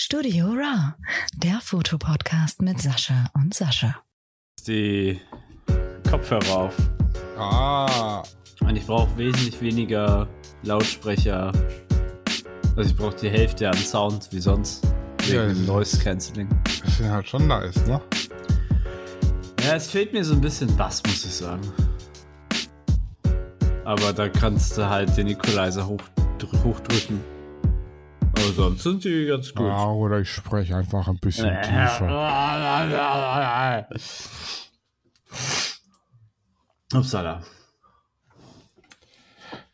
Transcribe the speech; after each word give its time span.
Studio 0.00 0.46
Raw, 0.46 0.94
der 1.42 1.58
Fotopodcast 1.60 2.62
mit 2.62 2.80
Sascha 2.80 3.26
und 3.34 3.52
Sascha. 3.52 3.96
Die 4.64 5.20
Kopfhörer 6.08 6.56
auf. 6.56 6.76
Ah, 7.36 8.22
Und 8.60 8.76
ich 8.76 8.86
brauche 8.86 9.18
wesentlich 9.18 9.60
weniger 9.60 10.28
Lautsprecher. 10.62 11.50
Also 12.76 12.90
ich 12.90 12.96
brauche 12.96 13.16
die 13.16 13.28
Hälfte 13.28 13.68
an 13.68 13.76
Sound 13.76 14.28
wie 14.30 14.38
sonst. 14.38 14.84
Ja, 15.26 15.48
Wegen 15.48 15.62
ist- 15.62 15.66
Noise 15.66 15.98
Cancelling. 15.98 16.48
das 16.84 17.00
ist 17.00 17.02
halt 17.08 17.28
schon 17.28 17.48
nice, 17.48 17.84
ne? 17.88 18.00
Ja, 19.64 19.74
es 19.74 19.90
fehlt 19.90 20.12
mir 20.12 20.24
so 20.24 20.34
ein 20.34 20.40
bisschen 20.40 20.74
Bass, 20.76 21.02
muss 21.08 21.24
ich 21.24 21.34
sagen. 21.34 21.72
Aber 23.84 24.12
da 24.12 24.28
kannst 24.28 24.78
du 24.78 24.88
halt 24.88 25.16
den 25.16 25.26
Equalizer 25.26 25.84
hochdr 25.88 26.62
hochdrücken. 26.62 27.18
Aber 28.38 28.52
sonst 28.52 28.82
sind 28.82 29.04
die 29.04 29.26
ganz 29.26 29.54
gut. 29.54 29.66
Ja, 29.66 29.86
oder 29.86 30.20
ich 30.20 30.30
spreche 30.30 30.76
einfach 30.76 31.08
ein 31.08 31.18
bisschen 31.18 31.50
tiefer. 31.62 32.08
Upsala. 36.92 37.42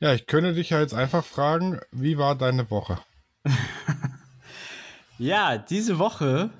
Ja, 0.00 0.12
ich 0.14 0.26
könnte 0.26 0.54
dich 0.54 0.70
ja 0.70 0.80
jetzt 0.80 0.94
einfach 0.94 1.24
fragen, 1.24 1.80
wie 1.90 2.18
war 2.18 2.34
deine 2.34 2.70
Woche? 2.70 2.98
Ja, 5.18 5.58
diese 5.58 5.98
Woche 5.98 6.50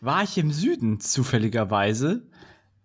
war 0.00 0.22
ich 0.22 0.36
im 0.36 0.52
Süden 0.52 1.00
zufälligerweise 1.00 2.22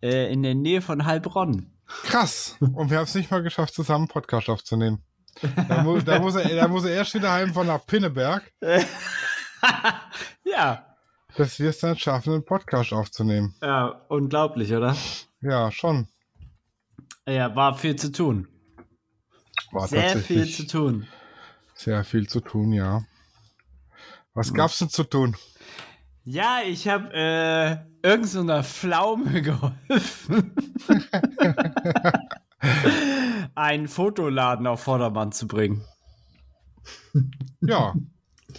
äh, 0.02 0.32
in 0.32 0.42
der 0.42 0.56
Nähe 0.56 0.82
von 0.82 1.06
Heilbronn. 1.06 1.72
Krass. 2.04 2.56
Und 2.60 2.90
wir 2.90 2.98
haben 2.98 3.04
es 3.04 3.16
nicht 3.16 3.30
mal 3.30 3.44
geschafft, 3.44 3.74
zusammen 3.74 4.04
einen 4.04 4.08
Podcast 4.08 4.50
aufzunehmen. 4.50 5.04
Da, 5.68 5.84
mu 5.84 6.00
da, 6.00 6.20
muss 6.20 6.36
er, 6.36 6.56
da 6.56 6.68
muss 6.68 6.86
er 6.86 6.92
erst 6.96 7.14
wieder 7.14 7.32
heim 7.32 7.54
von 7.54 7.68
nach 7.68 7.86
Pinneberg, 7.86 8.52
Ja, 10.46 10.86
dass 11.36 11.60
wir 11.60 11.70
es 11.70 11.80
dann 11.80 11.98
schaffen, 11.98 12.34
einen 12.34 12.46
Podcast 12.46 12.94
aufzunehmen. 12.94 13.56
ja, 13.62 13.88
unglaublich, 14.08 14.74
oder? 14.74 14.96
Ja, 15.42 15.72
schon. 15.72 16.08
Ja, 17.28 17.56
war 17.56 17.78
viel 17.78 17.96
zu 17.96 18.12
tun. 18.12 18.48
War 19.72 19.88
Sehr 19.88 20.18
viel 20.18 20.50
zu 20.50 20.66
tun. 20.68 21.08
Sehr 21.74 22.04
viel 22.04 22.28
zu 22.30 22.40
tun, 22.40 22.72
ja. 22.72 23.04
Was 24.34 24.54
gab's 24.54 24.80
denn 24.80 24.90
zu 24.90 25.04
tun? 25.04 25.36
Ja, 26.24 26.60
ich 26.66 26.88
habe 26.88 27.14
äh, 27.14 27.78
irgend 28.08 28.28
so 28.28 28.44
Pflaume 28.64 29.42
geholfen, 29.42 30.56
einen 33.56 33.88
Fotoladen 33.88 34.68
auf 34.68 34.82
Vordermann 34.84 35.32
zu 35.32 35.48
bringen. 35.48 35.84
Ja, 37.62 37.96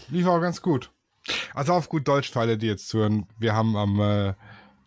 lief 0.08 0.26
auch 0.26 0.40
ganz 0.40 0.62
gut. 0.62 0.90
Also 1.54 1.72
auf 1.72 1.88
gut 1.88 2.06
Deutsch 2.08 2.30
für 2.30 2.40
alle, 2.40 2.58
die 2.58 2.66
jetzt 2.66 2.88
zuhören. 2.88 3.26
Wir 3.38 3.54
haben 3.54 3.76
am 3.76 4.00
äh, 4.00 4.34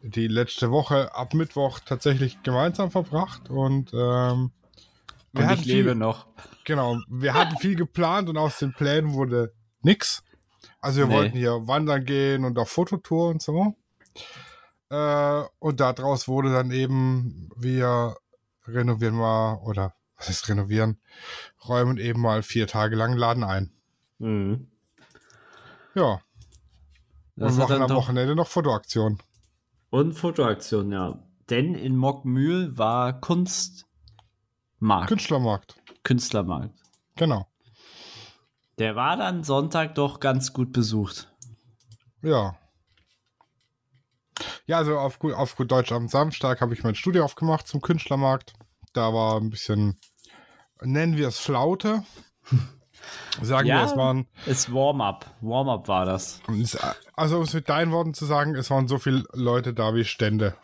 die 0.01 0.27
letzte 0.27 0.71
Woche 0.71 1.13
ab 1.13 1.33
Mittwoch 1.33 1.79
tatsächlich 1.79 2.41
gemeinsam 2.43 2.91
verbracht 2.91 3.49
und 3.49 3.91
ähm, 3.93 4.51
wir 5.31 5.43
Und 5.43 5.47
hatten 5.47 5.61
ich 5.61 5.65
lebe 5.65 5.89
viel, 5.89 5.95
noch. 5.95 6.27
genau, 6.63 6.97
wir 7.07 7.33
hatten 7.33 7.57
viel 7.57 7.75
geplant 7.75 8.29
und 8.29 8.37
aus 8.37 8.59
den 8.59 8.73
Plänen 8.73 9.13
wurde 9.13 9.53
nix. 9.81 10.23
Also 10.81 11.01
wir 11.01 11.07
Nee. 11.07 11.13
wollten 11.15 11.37
hier 11.37 11.67
wandern 11.67 12.05
gehen 12.05 12.45
und 12.45 12.57
auf 12.57 12.69
Fototour 12.69 13.29
und 13.29 13.41
so. 13.41 13.75
Äh, 14.89 15.43
und 15.59 15.79
daraus 15.79 16.27
wurde 16.27 16.51
dann 16.51 16.71
eben, 16.71 17.49
wir 17.55 18.15
renovieren 18.73 19.15
mal, 19.15 19.55
oder 19.63 19.93
was 20.17 20.29
heißt 20.29 20.49
renovieren, 20.49 20.99
räumen 21.67 21.97
eben 21.97 22.21
mal 22.21 22.43
vier 22.43 22.67
Tage 22.67 22.95
lang 22.95 23.15
Laden 23.15 23.43
ein. 23.43 23.71
Mhm. 24.19 24.67
Ja, 25.95 26.21
Das 27.35 27.53
und 27.53 27.59
machen 27.59 27.81
am 27.81 27.89
Wochenende 27.89 28.35
noch 28.35 28.47
Fotoaktion. 28.47 29.21
Und 29.89 30.13
Fotoaktion, 30.13 30.91
ja. 30.91 31.19
Denn 31.49 31.73
in 31.73 31.95
Mockmühl 31.95 32.77
war 32.77 33.19
Kunstmarkt, 33.19 33.87
Künstlermarkt. 35.07 35.75
Künstlermarkt. 36.03 36.77
Genau. 37.15 37.47
Der 38.77 38.95
war 38.95 39.17
dann 39.17 39.43
Sonntag 39.43 39.95
doch 39.95 40.19
ganz 40.19 40.53
gut 40.53 40.71
besucht. 40.71 41.31
Ja. 42.21 42.55
Ja, 44.67 44.77
also 44.77 44.97
auf 44.99 45.19
gut, 45.19 45.33
auf 45.33 45.55
gut 45.55 45.71
Deutsch 45.71 45.91
am 45.91 46.07
Samstag 46.07 46.61
habe 46.61 46.73
ich 46.73 46.83
mein 46.83 46.95
Studio 46.95 47.25
aufgemacht 47.25 47.67
zum 47.67 47.81
Künstlermarkt. 47.81 48.53
Da 48.93 49.13
war 49.13 49.39
ein 49.39 49.49
bisschen, 49.49 49.99
nennen 50.81 51.17
wir 51.17 51.27
es 51.27 51.39
Flaute. 51.39 52.03
Sagen 53.41 53.67
Ja. 53.67 53.77
wir, 53.79 53.85
es 53.85 53.95
waren, 53.95 54.27
Ist 54.45 54.73
Warm-up. 54.73 55.25
Warm-up 55.41 55.87
war 55.87 56.05
das. 56.05 56.41
also 57.15 57.37
um 57.37 57.43
es 57.43 57.53
mit 57.53 57.69
deinen 57.69 57.91
Worten 57.91 58.13
zu 58.13 58.25
sagen, 58.25 58.55
es 58.55 58.69
waren 58.69 58.87
so 58.87 58.97
viele 58.97 59.23
Leute 59.33 59.73
da 59.73 59.95
wie 59.95 60.03
Stände. 60.03 60.55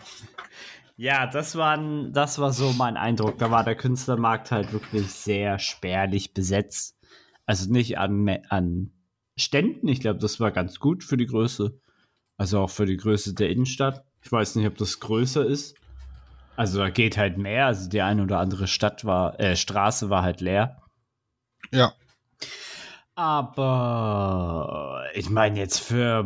Ja, 0.97 1.28
das, 1.28 1.56
waren, 1.56 2.12
das 2.14 2.40
war 2.40 2.52
so 2.52 2.72
mein 2.74 2.97
Eindruck. 2.97 3.38
Da 3.38 3.52
war 3.52 3.64
der 3.64 3.75
Künstlermarkt 3.75 4.52
halt 4.52 4.74
wirklich 4.74 5.12
sehr 5.12 5.59
spärlich 5.59 6.34
besetzt. 6.34 6.97
Also 7.46 7.72
nicht 7.72 7.97
an, 7.97 8.28
an 8.50 8.91
Ständen. 9.38 9.88
Ich 9.88 10.00
glaube, 10.02 10.19
das 10.19 10.40
war 10.40 10.52
ganz 10.52 10.80
gut 10.80 11.03
für 11.03 11.18
die 11.18 11.25
Größe. 11.28 11.80
Also 12.38 12.59
auch 12.62 12.69
für 12.69 12.85
die 12.85 12.97
Größe 12.97 13.34
der 13.34 13.50
Innenstadt. 13.50 14.06
Ich 14.22 14.31
weiß 14.31 14.56
nicht, 14.56 14.68
ob 14.68 14.78
das 14.78 15.00
größer 15.00 15.46
ist. 15.46 15.75
Also 16.55 16.79
da 16.79 16.89
geht 16.89 17.17
halt 17.17 17.38
mehr. 17.38 17.66
Also 17.67 17.89
die 17.89 18.01
eine 18.01 18.23
oder 18.23 18.39
andere 18.39 18.67
Stadt 18.67 19.05
war, 19.05 19.39
äh, 19.39 19.55
Straße 19.55 20.09
war 20.09 20.23
halt 20.23 20.41
leer. 20.41 20.81
Ja. 21.71 21.93
Aber 23.16 25.03
ich 25.13 25.29
meine, 25.29 25.59
jetzt 25.59 25.79
für 25.79 26.25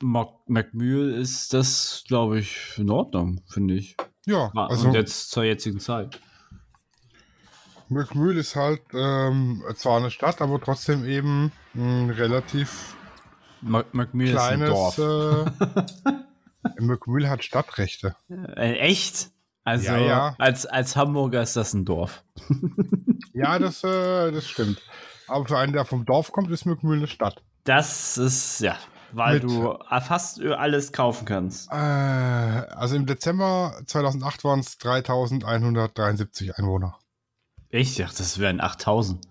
McMühl 0.00 1.14
ist 1.14 1.54
das, 1.54 2.04
glaube 2.06 2.40
ich, 2.40 2.72
in 2.76 2.90
Ordnung, 2.90 3.42
finde 3.48 3.74
ich. 3.74 3.96
Ja, 4.26 4.50
also 4.54 4.88
Und 4.88 4.94
jetzt 4.94 5.30
zur 5.30 5.44
jetzigen 5.44 5.80
Zeit. 5.80 6.20
Mückmühl 7.88 8.36
ist 8.38 8.56
halt 8.56 8.82
ähm, 8.94 9.62
zwar 9.76 9.98
eine 9.98 10.10
Stadt, 10.10 10.40
aber 10.40 10.60
trotzdem 10.60 11.04
eben 11.04 11.52
ein 11.74 12.10
relativ 12.10 12.96
Mock 13.60 13.92
McMühl 13.94 14.30
ist 14.30 14.38
ein 14.38 14.60
kleines. 14.60 14.70
Dorf. 14.70 14.98
Äh, 14.98 16.80
Mückmühl 16.80 17.28
hat 17.28 17.44
Stadtrechte. 17.44 18.16
Äh, 18.28 18.78
echt? 18.78 19.30
Also 19.64 19.86
Ja, 19.92 19.98
ja. 19.98 20.34
Als, 20.38 20.66
als 20.66 20.94
Hamburger 20.94 21.42
ist 21.42 21.56
das 21.56 21.72
ein 21.74 21.84
Dorf. 21.84 22.22
Ja, 23.36 23.58
das, 23.58 23.82
äh, 23.82 24.30
das 24.30 24.46
stimmt. 24.46 24.80
Aber 25.26 25.44
für 25.46 25.58
einen, 25.58 25.72
der 25.72 25.84
vom 25.84 26.04
Dorf 26.04 26.30
kommt, 26.30 26.52
ist 26.52 26.66
Mückmühl 26.66 26.98
eine 26.98 27.08
Stadt. 27.08 27.42
Das 27.64 28.16
ist, 28.16 28.60
ja, 28.60 28.76
weil 29.10 29.40
Mit- 29.40 29.42
du 29.42 29.76
fast 30.02 30.40
alles 30.40 30.92
kaufen 30.92 31.24
kannst. 31.24 31.68
Äh, 31.72 31.74
also 31.74 32.94
im 32.94 33.06
Dezember 33.06 33.82
2008 33.86 34.44
waren 34.44 34.60
es 34.60 34.78
3173 34.78 36.56
Einwohner. 36.56 36.96
Ich 37.70 37.96
dachte, 37.96 38.18
das 38.18 38.38
wären 38.38 38.60
8000. 38.60 39.26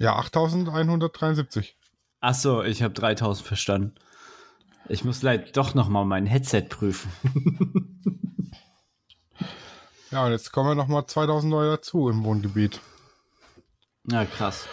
Ja, 0.00 0.16
8173. 0.16 1.76
Ach 2.20 2.34
so, 2.34 2.64
ich 2.64 2.82
habe 2.82 2.94
3000 2.94 3.46
verstanden. 3.46 3.94
Ich 4.88 5.04
muss 5.04 5.22
leider 5.22 5.44
doch 5.52 5.74
noch 5.74 5.88
mal 5.88 6.04
mein 6.04 6.26
Headset 6.26 6.62
prüfen. 6.68 7.10
Ja, 10.10 10.26
und 10.26 10.32
jetzt 10.32 10.52
kommen 10.52 10.68
ja 10.70 10.74
nochmal 10.74 11.06
2000 11.06 11.50
neue 11.50 11.70
dazu 11.70 12.08
im 12.10 12.22
Wohngebiet. 12.24 12.80
Ja, 14.10 14.24
krass. 14.26 14.66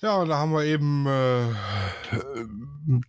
Ja, 0.00 0.16
und 0.16 0.30
da 0.30 0.38
haben 0.38 0.52
wir 0.52 0.64
eben 0.64 1.06
äh, 1.06 1.42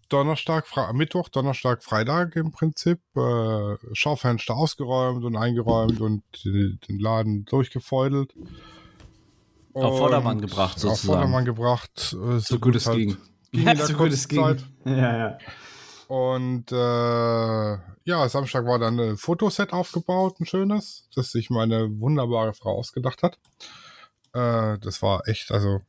Donnerstag, 0.09 0.67
Fre 0.67 0.93
Mittwoch, 0.93 1.29
Donnerstag, 1.29 1.83
Freitag 1.83 2.35
im 2.35 2.51
Prinzip 2.51 2.99
äh, 3.15 3.77
Schaufenster 3.93 4.55
ausgeräumt 4.55 5.23
und 5.23 5.37
eingeräumt 5.37 6.01
und 6.01 6.23
den 6.43 6.99
Laden 6.99 7.45
durchgefeudelt. 7.45 8.33
Auf 9.73 9.97
Vordermann 9.99 10.41
gebracht, 10.41 10.75
Auf 10.75 10.81
sozusagen. 10.81 11.07
Vordermann 11.13 11.45
gebracht. 11.45 12.13
Äh, 12.21 12.39
So 12.39 12.59
gut 12.59 12.75
es 12.75 12.89
ging. 12.91 13.15
ging 13.53 13.65
Ja, 13.65 13.75
so 13.77 13.93
gut 13.93 14.11
es 14.11 14.27
ging. 14.27 14.57
Ja, 14.83 15.17
ja. 15.17 15.37
Und 16.11 16.73
äh, 16.73 16.75
ja, 18.03 18.27
Samstag 18.27 18.65
war 18.65 18.79
dann 18.79 18.99
ein 18.99 19.15
Fotoset 19.15 19.71
aufgebaut, 19.71 20.41
ein 20.41 20.45
schönes, 20.45 21.07
das 21.15 21.31
sich 21.31 21.49
meine 21.49 21.87
wunderbare 22.01 22.53
Frau 22.53 22.79
ausgedacht 22.79 23.23
hat. 23.23 23.39
Äh, 24.33 24.77
das 24.79 25.01
war 25.01 25.25
echt, 25.29 25.53
also 25.53 25.79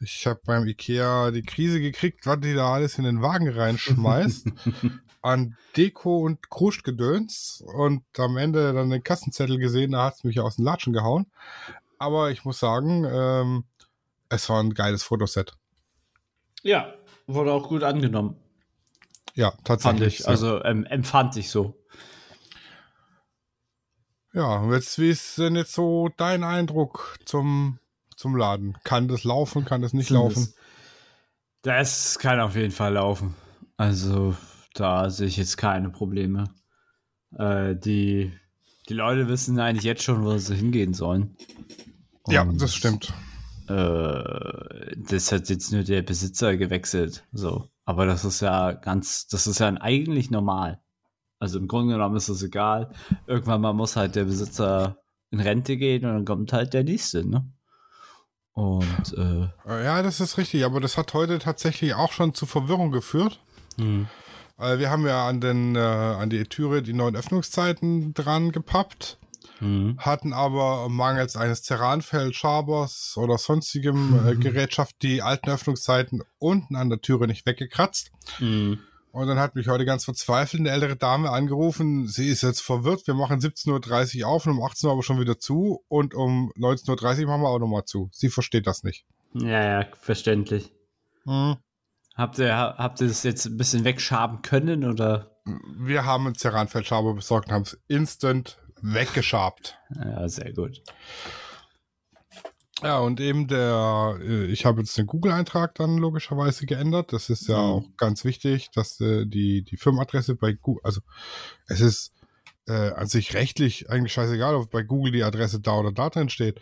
ich 0.00 0.26
habe 0.26 0.40
beim 0.46 0.66
Ikea 0.66 1.32
die 1.32 1.42
Krise 1.42 1.82
gekriegt, 1.82 2.24
was 2.24 2.40
die 2.40 2.54
da 2.54 2.72
alles 2.72 2.96
in 2.96 3.04
den 3.04 3.20
Wagen 3.20 3.50
reinschmeißt. 3.50 4.46
an 5.20 5.58
Deko 5.76 6.20
und 6.20 6.48
Kruschtgedöns 6.48 7.62
und 7.76 8.04
am 8.16 8.38
Ende 8.38 8.72
dann 8.72 8.88
den 8.88 9.02
Kassenzettel 9.02 9.58
gesehen, 9.58 9.92
da 9.92 10.04
hat 10.04 10.14
es 10.14 10.24
mich 10.24 10.40
aus 10.40 10.56
den 10.56 10.64
Latschen 10.64 10.94
gehauen. 10.94 11.26
Aber 11.98 12.30
ich 12.30 12.46
muss 12.46 12.58
sagen, 12.58 13.04
ähm, 13.04 13.64
es 14.30 14.48
war 14.48 14.62
ein 14.62 14.72
geiles 14.72 15.02
Fotoset. 15.02 15.52
Ja, 16.62 16.94
wurde 17.26 17.52
auch 17.52 17.68
gut 17.68 17.82
angenommen. 17.82 18.36
Ja, 19.36 19.50
Fand 19.50 19.64
tatsächlich. 19.64 20.20
ich. 20.20 20.28
Also 20.28 20.64
ähm, 20.64 20.84
empfand 20.84 21.36
ich 21.36 21.50
so. 21.50 21.78
Ja, 24.32 24.70
jetzt, 24.72 24.98
wie 24.98 25.10
ist 25.10 25.38
denn 25.38 25.56
jetzt 25.56 25.72
so 25.72 26.10
dein 26.16 26.42
Eindruck 26.42 27.18
zum, 27.24 27.78
zum 28.16 28.34
Laden? 28.34 28.76
Kann 28.82 29.08
das 29.08 29.24
laufen, 29.24 29.64
kann 29.64 29.82
das 29.82 29.92
nicht 29.92 30.10
laufen? 30.10 30.52
Das 31.62 32.18
kann 32.18 32.40
auf 32.40 32.54
jeden 32.56 32.72
Fall 32.72 32.94
laufen. 32.94 33.34
Also 33.76 34.36
da 34.74 35.10
sehe 35.10 35.26
ich 35.26 35.36
jetzt 35.36 35.56
keine 35.56 35.90
Probleme. 35.90 36.44
Äh, 37.38 37.76
die, 37.76 38.32
die 38.88 38.94
Leute 38.94 39.28
wissen 39.28 39.58
eigentlich 39.58 39.84
jetzt 39.84 40.02
schon, 40.02 40.24
wo 40.24 40.36
sie 40.38 40.54
hingehen 40.54 40.94
sollen. 40.94 41.36
Ja, 42.28 42.42
Und, 42.42 42.60
das 42.60 42.74
stimmt. 42.74 43.12
Äh, 43.68 44.96
das 45.08 45.32
hat 45.32 45.48
jetzt 45.48 45.72
nur 45.72 45.82
der 45.82 46.02
Besitzer 46.02 46.56
gewechselt. 46.56 47.24
So. 47.32 47.68
Aber 47.86 48.04
das 48.04 48.24
ist 48.24 48.40
ja 48.40 48.72
ganz, 48.72 49.28
das 49.28 49.46
ist 49.46 49.60
ja 49.60 49.68
eigentlich 49.68 50.30
normal. 50.30 50.82
Also 51.38 51.58
im 51.58 51.68
Grunde 51.68 51.94
genommen 51.94 52.16
ist 52.16 52.28
es 52.28 52.42
egal. 52.42 52.92
Irgendwann 53.26 53.60
mal 53.60 53.72
muss 53.72 53.96
halt 53.96 54.16
der 54.16 54.24
Besitzer 54.24 54.98
in 55.30 55.40
Rente 55.40 55.76
gehen 55.76 56.04
und 56.04 56.12
dann 56.12 56.24
kommt 56.24 56.52
halt 56.52 56.74
der 56.74 56.84
nächste, 56.84 57.26
ne? 57.26 57.48
Und 58.52 59.14
äh, 59.16 59.84
Ja, 59.84 60.02
das 60.02 60.20
ist 60.20 60.36
richtig, 60.38 60.64
aber 60.64 60.80
das 60.80 60.98
hat 60.98 61.14
heute 61.14 61.38
tatsächlich 61.38 61.94
auch 61.94 62.12
schon 62.12 62.34
zu 62.34 62.46
Verwirrung 62.46 62.90
geführt. 62.90 63.40
hm. 63.76 64.08
Wir 64.58 64.90
haben 64.90 65.06
ja 65.06 65.28
an, 65.28 65.42
den, 65.42 65.76
äh, 65.76 65.78
an 65.78 66.30
die 66.30 66.42
Türe 66.44 66.80
die 66.82 66.94
neuen 66.94 67.14
Öffnungszeiten 67.14 68.14
dran 68.14 68.52
gepappt, 68.52 69.18
Hm. 69.58 69.96
hatten 69.98 70.32
aber 70.32 70.88
mangels 70.88 71.36
eines 71.36 71.62
Ceranfeld-Schabers 71.62 73.14
oder 73.16 73.38
sonstigem 73.38 74.28
äh, 74.28 74.34
Gerätschaft 74.36 74.96
die 75.02 75.22
alten 75.22 75.50
Öffnungszeiten 75.50 76.22
unten 76.38 76.76
an 76.76 76.90
der 76.90 77.00
Türe 77.00 77.26
nicht 77.26 77.46
weggekratzt. 77.46 78.10
Hm. 78.38 78.78
Und 79.16 79.28
dann 79.28 79.38
hat 79.38 79.54
mich 79.54 79.68
heute 79.68 79.86
ganz 79.86 80.04
verzweifelt 80.04 80.60
eine 80.60 80.70
ältere 80.70 80.94
Dame 80.94 81.30
angerufen. 81.30 82.06
Sie 82.06 82.28
ist 82.28 82.42
jetzt 82.42 82.60
verwirrt. 82.60 83.06
Wir 83.06 83.14
machen 83.14 83.40
17.30 83.40 84.20
Uhr 84.20 84.28
auf 84.28 84.44
und 84.44 84.52
um 84.52 84.62
18 84.62 84.88
Uhr 84.88 84.92
aber 84.92 85.02
schon 85.02 85.18
wieder 85.18 85.38
zu. 85.38 85.82
Und 85.88 86.12
um 86.12 86.52
19.30 86.58 87.22
Uhr 87.22 87.28
machen 87.28 87.40
wir 87.40 87.48
auch 87.48 87.58
nochmal 87.58 87.86
zu. 87.86 88.10
Sie 88.12 88.28
versteht 88.28 88.66
das 88.66 88.84
nicht. 88.84 89.06
Ja, 89.32 89.80
ja, 89.80 89.86
verständlich. 89.98 90.70
Hm. 91.24 91.56
Habt 92.14 92.38
ihr, 92.38 92.54
habt 92.54 93.00
ihr 93.00 93.08
das 93.08 93.22
jetzt 93.22 93.46
ein 93.46 93.56
bisschen 93.56 93.84
wegschaben 93.84 94.42
können 94.42 94.84
oder? 94.84 95.30
Wir 95.78 96.04
haben 96.04 96.26
einen 96.26 96.34
Ceranfeldschaber 96.34 97.14
besorgt 97.14 97.48
und 97.48 97.54
haben 97.54 97.62
es 97.62 97.78
instant 97.88 98.58
weggeschabt. 98.82 99.78
Ja, 99.94 100.28
sehr 100.28 100.52
gut. 100.52 100.82
Ja, 102.82 102.98
und 102.98 103.20
eben 103.20 103.48
der, 103.48 104.18
äh, 104.20 104.44
ich 104.46 104.66
habe 104.66 104.80
jetzt 104.82 104.98
den 104.98 105.06
Google-Eintrag 105.06 105.74
dann 105.76 105.96
logischerweise 105.96 106.66
geändert. 106.66 107.12
Das 107.12 107.30
ist 107.30 107.48
ja 107.48 107.56
Mhm. 107.56 107.62
auch 107.70 107.84
ganz 107.96 108.24
wichtig, 108.24 108.70
dass 108.70 109.00
äh, 109.00 109.24
die, 109.26 109.62
die 109.62 109.78
Firmenadresse 109.78 110.34
bei 110.34 110.52
Google, 110.52 110.82
also 110.84 111.00
es 111.68 111.80
ist 111.80 112.12
äh, 112.68 112.90
an 112.90 113.06
sich 113.06 113.32
rechtlich 113.32 113.88
eigentlich 113.88 114.12
scheißegal, 114.12 114.54
ob 114.56 114.70
bei 114.70 114.82
Google 114.82 115.12
die 115.12 115.22
Adresse 115.24 115.60
da 115.60 115.78
oder 115.78 115.92
da 115.92 116.10
drin 116.10 116.28
steht. 116.28 116.60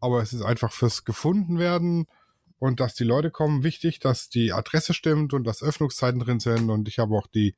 Aber 0.00 0.22
es 0.22 0.32
ist 0.32 0.42
einfach 0.42 0.70
fürs 0.72 1.04
gefunden 1.04 1.58
werden 1.58 2.06
und 2.58 2.78
dass 2.78 2.94
die 2.94 3.04
Leute 3.04 3.30
kommen 3.32 3.64
wichtig, 3.64 3.98
dass 3.98 4.28
die 4.28 4.52
Adresse 4.52 4.94
stimmt 4.94 5.34
und 5.34 5.44
dass 5.44 5.62
Öffnungszeiten 5.64 6.20
drin 6.20 6.38
sind. 6.40 6.70
Und 6.70 6.86
ich 6.88 6.98
habe 7.00 7.16
auch 7.16 7.26
die 7.26 7.56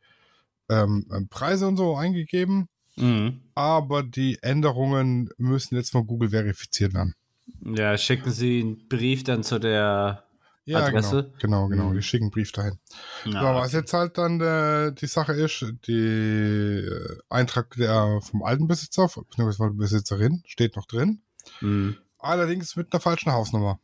ähm, 0.71 1.07
ähm, 1.13 1.29
Preise 1.29 1.67
und 1.69 1.77
so 1.77 1.95
eingegeben. 1.97 2.69
Mhm. 3.01 3.41
Aber 3.55 4.03
die 4.03 4.39
Änderungen 4.43 5.31
müssen 5.39 5.77
jetzt 5.77 5.91
von 5.93 6.07
Google 6.07 6.31
verifiziert 6.31 6.95
werden. 6.95 7.15
Ja, 7.65 7.97
schicken 7.97 8.31
Sie 8.31 8.61
einen 8.61 8.89
Brief 8.89 9.25
dann 9.25 9.43
zu 9.43 9.59
der. 9.59 10.25
Ja, 10.65 10.81
Adresse? 10.85 11.33
genau, 11.39 11.67
genau, 11.67 11.69
genau. 11.69 11.85
Mhm. 11.91 11.95
Die 11.95 12.03
schicken 12.03 12.25
einen 12.25 12.31
Brief 12.31 12.53
dahin. 12.53 12.79
Ja, 13.25 13.41
So, 13.41 13.47
was 13.61 13.73
jetzt 13.73 13.93
halt 13.95 14.19
dann 14.19 14.39
äh, 14.41 14.93
die 14.93 15.07
Sache 15.07 15.33
ist, 15.33 15.65
die 15.87 15.93
äh, 15.95 17.19
Eintrag 17.31 17.71
der 17.77 18.21
vom 18.21 18.43
alten 18.43 18.67
Besitzer, 18.69 19.05
beziehungsweise 19.07 19.57
von 19.57 19.71
der 19.73 19.79
Besitzerin, 19.83 20.43
steht 20.47 20.77
noch 20.77 20.85
drin. 20.87 21.23
Mhm. 21.63 21.97
Allerdings 22.19 22.77
mit 22.77 22.93
einer 22.93 23.01
falschen 23.01 23.33
Hausnummer. 23.33 23.81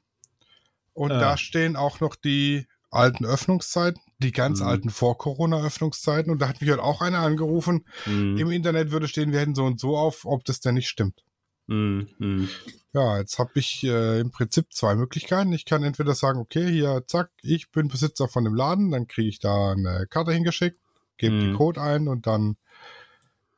Und 0.92 1.12
Ah. 1.12 1.18
da 1.20 1.36
stehen 1.38 1.74
auch 1.76 2.00
noch 2.00 2.16
die 2.16 2.66
alten 2.94 3.24
Öffnungszeiten, 3.26 4.00
die 4.18 4.32
ganz 4.32 4.60
Mhm. 4.60 4.66
alten 4.66 4.90
Vor-Corona-Öffnungszeiten. 4.90 6.30
Und 6.32 6.40
da 6.40 6.48
hat 6.48 6.60
mich 6.60 6.70
halt 6.70 6.80
auch 6.80 7.00
einer 7.00 7.20
angerufen. 7.20 7.84
Mhm. 8.06 8.36
Im 8.38 8.50
Internet 8.50 8.90
würde 8.90 9.08
stehen, 9.08 9.32
wir 9.32 9.40
hätten 9.40 9.54
so 9.54 9.64
und 9.64 9.80
so 9.80 9.96
auf, 9.96 10.24
ob 10.24 10.44
das 10.44 10.60
denn 10.60 10.74
nicht 10.74 10.88
stimmt. 10.88 11.22
Mhm. 11.66 12.08
Mhm. 12.18 12.48
Ja, 12.92 13.18
jetzt 13.18 13.38
habe 13.38 13.50
ich 13.54 13.82
äh, 13.84 14.20
im 14.20 14.30
Prinzip 14.30 14.72
zwei 14.72 14.94
Möglichkeiten. 14.94 15.52
Ich 15.52 15.64
kann 15.64 15.82
entweder 15.82 16.14
sagen, 16.14 16.38
okay, 16.38 16.70
hier, 16.70 17.02
zack, 17.06 17.30
ich 17.42 17.70
bin 17.70 17.88
Besitzer 17.88 18.28
von 18.28 18.44
dem 18.44 18.54
Laden, 18.54 18.90
dann 18.90 19.08
kriege 19.08 19.28
ich 19.28 19.38
da 19.40 19.72
eine 19.72 20.06
Karte 20.08 20.32
hingeschickt, 20.32 20.78
gebe 21.16 21.34
Mhm. 21.34 21.40
den 21.40 21.54
Code 21.56 21.80
ein 21.80 22.08
und 22.08 22.26
dann 22.26 22.56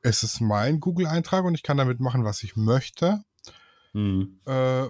ist 0.03 0.23
es 0.23 0.41
mein 0.41 0.79
Google-Eintrag 0.81 1.45
und 1.45 1.55
ich 1.55 1.63
kann 1.65 1.77
damit 1.79 2.01
machen, 2.01 2.25
was 2.25 2.43
ich 2.45 2.57
möchte. 2.57 3.23
Mhm. 3.93 4.41
Äh, 4.47 4.85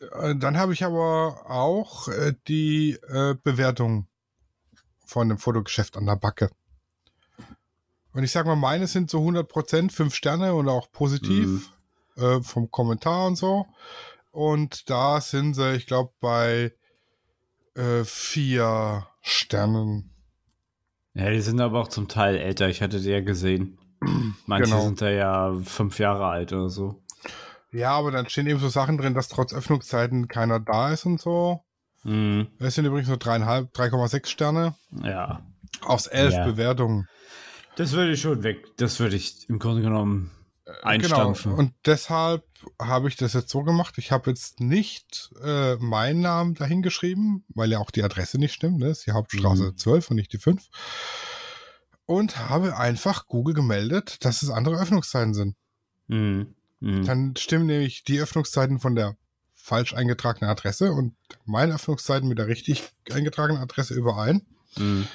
dann 0.00 0.56
habe 0.56 0.72
ich 0.72 0.84
aber 0.84 1.50
auch 1.50 2.08
äh, 2.08 2.34
die 2.48 2.98
äh, 3.08 3.34
Bewertung 3.42 4.06
von 5.04 5.28
dem 5.28 5.38
Fotogeschäft 5.38 5.96
an 5.96 6.06
der 6.06 6.16
Backe. 6.16 6.50
Und 8.12 8.22
ich 8.22 8.32
sage 8.32 8.48
mal, 8.48 8.56
meine 8.56 8.86
sind 8.86 9.10
so 9.10 9.18
100% 9.18 9.90
5 9.90 10.14
Sterne 10.14 10.54
und 10.54 10.68
auch 10.68 10.90
positiv 10.92 11.72
äh, 12.16 12.40
vom 12.42 12.70
Kommentar 12.70 13.26
und 13.26 13.36
so. 13.36 13.66
Und 14.30 14.88
da 14.88 15.20
sind 15.20 15.54
sie, 15.54 15.74
ich 15.74 15.86
glaube, 15.86 16.12
bei 16.20 16.72
äh, 17.74 18.04
vier 18.04 19.06
Sternen. 19.20 20.10
Ja, 21.14 21.30
die 21.30 21.40
sind 21.40 21.60
aber 21.60 21.80
auch 21.80 21.88
zum 21.88 22.08
Teil 22.08 22.36
älter. 22.36 22.68
Ich 22.68 22.82
hatte 22.82 23.00
die 23.00 23.10
ja 23.10 23.20
gesehen. 23.20 23.78
Manche 24.46 24.70
Genau. 24.70 24.84
sind 24.84 25.00
da 25.00 25.10
ja 25.10 25.54
fünf 25.64 25.98
Jahre 25.98 26.26
alt 26.26 26.52
oder 26.52 26.68
so. 26.68 27.02
Ja, 27.74 27.90
aber 27.92 28.10
dann 28.12 28.28
stehen 28.28 28.46
eben 28.46 28.60
so 28.60 28.68
Sachen 28.68 28.98
drin, 28.98 29.14
dass 29.14 29.28
trotz 29.28 29.52
Öffnungszeiten 29.52 30.28
keiner 30.28 30.60
da 30.60 30.92
ist 30.92 31.04
und 31.06 31.20
so. 31.20 31.64
Mhm. 32.04 32.48
Es 32.58 32.74
sind 32.76 32.84
übrigens 32.84 33.08
nur 33.08 33.16
dreieinhalb, 33.16 33.72
3,6 33.74 34.26
Sterne 34.28 34.74
Ja. 35.02 35.44
aus 35.82 36.06
elf 36.06 36.34
Ja. 36.34 36.44
Bewertungen. 36.44 37.08
Das 37.76 37.92
würde 37.92 38.12
ich 38.12 38.20
schon 38.20 38.42
weg. 38.44 38.64
Das 38.76 39.00
würde 39.00 39.16
ich 39.16 39.48
im 39.48 39.58
Grunde 39.58 39.82
genommen 39.82 40.30
einstampfen. 40.82 41.50
Genau. 41.50 41.60
Und 41.60 41.72
deshalb 41.84 42.44
habe 42.80 43.08
ich 43.08 43.16
das 43.16 43.32
jetzt 43.32 43.50
so 43.50 43.62
gemacht. 43.64 43.94
Ich 43.98 44.12
habe 44.12 44.30
jetzt 44.30 44.60
nicht 44.60 45.30
äh, 45.42 45.74
meinen 45.76 46.20
Namen 46.20 46.54
dahin 46.54 46.80
geschrieben, 46.82 47.44
weil 47.48 47.70
ja 47.72 47.78
auch 47.80 47.90
die 47.90 48.02
Adresse 48.04 48.38
nicht 48.38 48.54
stimmt. 48.54 48.78
Ne? 48.78 48.88
Das 48.88 48.98
ist 48.98 49.06
die 49.08 49.12
Hauptstraße 49.12 49.64
Mhm. 49.72 49.76
12 49.76 50.10
und 50.10 50.16
nicht 50.16 50.32
die 50.32 50.38
5. 50.38 50.68
Und 52.06 52.48
habe 52.48 52.76
einfach 52.76 53.26
Google 53.26 53.54
gemeldet, 53.54 54.24
dass 54.24 54.42
es 54.42 54.50
andere 54.50 54.80
Öffnungszeiten 54.80 55.34
sind. 55.34 55.56
Mhm. 56.06 56.54
Mhm. 56.84 57.06
Dann 57.06 57.36
stimmen 57.36 57.64
nämlich 57.64 58.04
die 58.04 58.20
Öffnungszeiten 58.20 58.78
von 58.78 58.94
der 58.94 59.16
falsch 59.54 59.94
eingetragenen 59.94 60.50
Adresse 60.50 60.92
und 60.92 61.16
meine 61.46 61.74
Öffnungszeiten 61.74 62.28
mit 62.28 62.38
der 62.38 62.46
richtig 62.46 62.92
eingetragenen 63.10 63.62
Adresse 63.62 63.94
überein. 63.94 64.42
Mhm. 64.76 65.08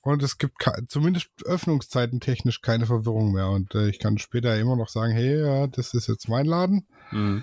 Und 0.00 0.22
es 0.22 0.38
gibt 0.38 0.54
zumindest 0.86 1.30
Öffnungszeiten 1.44 2.20
technisch 2.20 2.60
keine 2.62 2.86
Verwirrung 2.86 3.32
mehr. 3.32 3.48
Und 3.48 3.74
äh, 3.74 3.88
ich 3.88 3.98
kann 3.98 4.18
später 4.18 4.56
immer 4.56 4.76
noch 4.76 4.88
sagen, 4.88 5.12
hey, 5.12 5.40
ja, 5.40 5.66
das 5.66 5.92
ist 5.92 6.06
jetzt 6.06 6.28
mein 6.28 6.46
Laden. 6.46 6.86
Mhm. 7.10 7.42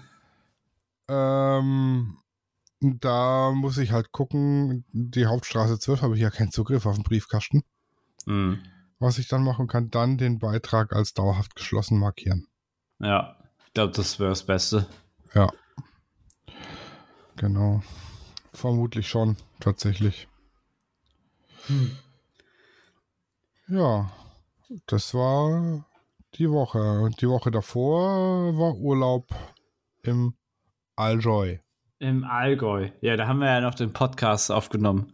Ähm, 1.09 2.17
da 2.79 3.51
muss 3.51 3.77
ich 3.77 3.91
halt 3.91 4.13
gucken, 4.13 4.85
die 4.93 5.25
Hauptstraße 5.25 5.79
12 5.79 6.01
habe 6.01 6.15
ich 6.15 6.21
ja 6.21 6.29
keinen 6.29 6.51
Zugriff 6.51 6.85
auf 6.85 6.95
den 6.95 7.03
Briefkasten. 7.03 7.63
Mhm. 8.25 8.59
Was 8.99 9.17
ich 9.17 9.27
dann 9.27 9.43
machen 9.43 9.67
kann, 9.67 9.91
dann 9.91 10.17
den 10.17 10.39
Beitrag 10.39 10.93
als 10.93 11.13
dauerhaft 11.13 11.55
geschlossen 11.55 11.99
markieren. 11.99 12.47
Ja, 12.99 13.35
glaube, 13.75 13.93
das 13.93 14.19
wäre 14.19 14.29
das 14.29 14.43
Beste. 14.43 14.87
Ja. 15.35 15.49
Genau. 17.35 17.83
Vermutlich 18.53 19.07
schon, 19.07 19.35
tatsächlich. 19.59 20.27
Ja, 23.67 24.11
das 24.87 25.13
war 25.13 25.85
die 26.35 26.49
Woche. 26.49 26.79
Und 27.01 27.21
die 27.21 27.27
Woche 27.27 27.51
davor 27.51 28.57
war 28.57 28.75
Urlaub 28.75 29.27
im 30.03 30.35
Allgäu. 30.95 31.57
Im 31.99 32.23
Allgäu. 32.23 32.89
Ja, 33.01 33.17
da 33.17 33.27
haben 33.27 33.39
wir 33.39 33.47
ja 33.47 33.61
noch 33.61 33.75
den 33.75 33.91
Podcast 33.91 34.51
aufgenommen. 34.51 35.13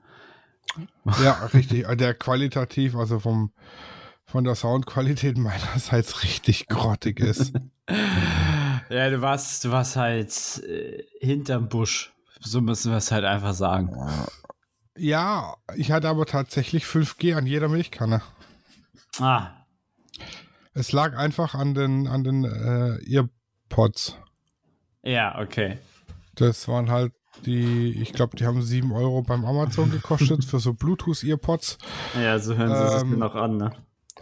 Ja, 1.24 1.46
richtig. 1.54 1.88
Der 1.98 2.14
qualitativ, 2.14 2.96
also 2.96 3.20
vom, 3.20 3.52
von 4.26 4.44
der 4.44 4.54
Soundqualität 4.54 5.38
meinerseits 5.38 6.24
richtig 6.24 6.68
grottig 6.68 7.20
ist. 7.20 7.54
Ja, 8.92 9.10
du 9.10 9.22
warst, 9.22 9.64
du 9.64 9.72
warst 9.72 9.96
halt 9.96 10.32
äh, 10.68 11.04
hinterm 11.20 11.70
Busch. 11.70 12.14
So 12.42 12.60
müssen 12.62 12.92
wir 12.92 12.98
es 12.98 13.12
halt 13.12 13.24
einfach 13.24 13.54
sagen. 13.54 13.96
Ja, 14.98 15.56
ich 15.76 15.92
hatte 15.92 16.10
aber 16.10 16.26
tatsächlich 16.26 16.84
5G 16.86 17.36
an 17.36 17.46
jeder 17.46 17.70
Milchkanne. 17.70 18.22
Ah, 19.20 19.52
Es 20.74 20.92
lag 20.92 21.16
einfach 21.18 21.54
an 21.54 21.74
den, 21.74 22.08
an 22.08 22.24
den 22.24 22.44
äh, 22.46 22.98
Earpods. 23.16 24.16
ja, 25.04 25.40
okay. 25.40 25.78
Das 26.36 26.68
waren 26.68 26.90
halt 26.90 27.14
die, 27.46 27.92
ich 28.02 28.14
glaube, 28.14 28.38
die 28.38 28.46
haben 28.46 28.62
7 28.62 28.92
Euro 28.94 29.22
beim 29.22 29.44
Amazon 29.46 29.92
gekostet 29.92 30.46
für 30.46 30.60
so 30.60 30.74
Bluetooth-Earpods. 30.74 31.78
Ja, 32.16 32.40
so 32.40 32.56
hören 32.56 32.74
sie 32.74 32.94
sich 32.94 33.02
Ähm, 33.12 33.20
noch 33.20 33.36
an, 33.36 33.58
ne? 33.58 33.72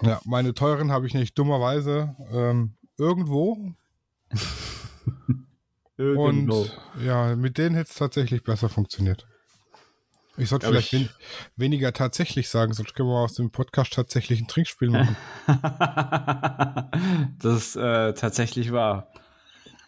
Ja, 0.01 0.19
meine 0.25 0.53
teuren 0.53 0.91
habe 0.91 1.05
ich 1.07 1.13
nicht 1.13 1.37
dummerweise 1.37 2.15
ähm, 2.31 2.75
irgendwo. 2.97 3.73
Irgendwo. 5.97 6.61
Und 6.61 6.79
ja, 7.03 7.35
mit 7.35 7.57
denen 7.57 7.75
hätte 7.75 7.89
es 7.89 7.95
tatsächlich 7.97 8.43
besser 8.43 8.69
funktioniert. 8.69 9.27
Ich 10.37 10.47
sollte 10.47 10.67
Glaub 10.67 10.81
vielleicht 10.81 10.93
ich- 10.93 11.09
wen 11.09 11.09
weniger 11.57 11.91
tatsächlich 11.91 12.47
sagen, 12.47 12.73
sonst 12.73 12.95
können 12.95 13.09
wir 13.09 13.19
aus 13.19 13.33
dem 13.33 13.51
Podcast 13.51 13.93
tatsächlich 13.93 14.39
ein 14.39 14.47
Trinkspiel 14.47 14.89
machen. 14.89 15.17
das 17.39 17.57
ist 17.57 17.75
äh, 17.75 18.13
tatsächlich 18.13 18.71
wahr. 18.71 19.11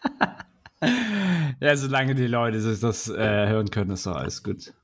ja, 1.60 1.76
solange 1.76 2.14
die 2.14 2.26
Leute 2.26 2.60
sich 2.60 2.80
das 2.80 3.08
äh, 3.08 3.48
hören 3.48 3.70
können, 3.70 3.92
ist 3.92 4.04
doch 4.04 4.16
alles 4.16 4.42
gut. 4.42 4.74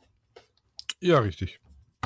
ja, 1.00 1.19
richtig. 1.19 1.61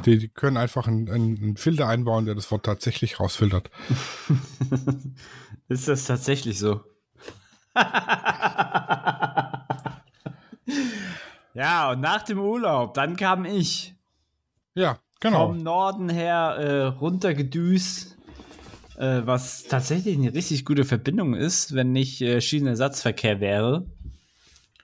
Die, 0.06 0.18
die 0.18 0.28
können 0.28 0.56
einfach 0.56 0.88
einen, 0.88 1.08
einen 1.08 1.56
Filter 1.56 1.86
einbauen, 1.86 2.24
der 2.24 2.34
das 2.34 2.50
Wort 2.50 2.64
tatsächlich 2.64 3.20
rausfiltert. 3.20 3.70
ist 5.68 5.86
das 5.86 6.06
tatsächlich 6.06 6.58
so? 6.58 6.80
ja, 11.54 11.90
und 11.90 12.00
nach 12.00 12.22
dem 12.22 12.38
Urlaub, 12.38 12.94
dann 12.94 13.16
kam 13.16 13.44
ich. 13.44 13.94
Ja, 14.74 14.98
genau. 15.20 15.48
vom 15.48 15.62
Norden 15.62 16.08
her 16.08 16.56
äh, 16.58 16.84
runtergedüst, 16.86 18.16
äh, 18.96 19.22
was 19.24 19.64
tatsächlich 19.64 20.16
eine 20.16 20.34
richtig 20.34 20.64
gute 20.64 20.84
Verbindung 20.84 21.34
ist, 21.34 21.74
wenn 21.74 21.92
nicht 21.92 22.20
äh, 22.22 22.40
Schienenersatzverkehr 22.40 23.40
wäre. 23.40 23.86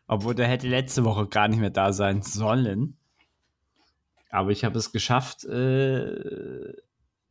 Obwohl 0.07 0.35
der 0.35 0.49
hätte 0.49 0.68
letzte 0.68 1.04
Woche 1.04 1.26
gar 1.26 1.49
nicht 1.49 1.61
mehr 1.61 1.71
da 1.71 1.92
sein 1.92 2.23
sollen. 2.23 2.97
Aber 4.30 4.50
ich 4.50 4.64
habe 4.64 4.78
es 4.78 4.92
geschafft, 4.92 5.45
äh, 5.45 6.75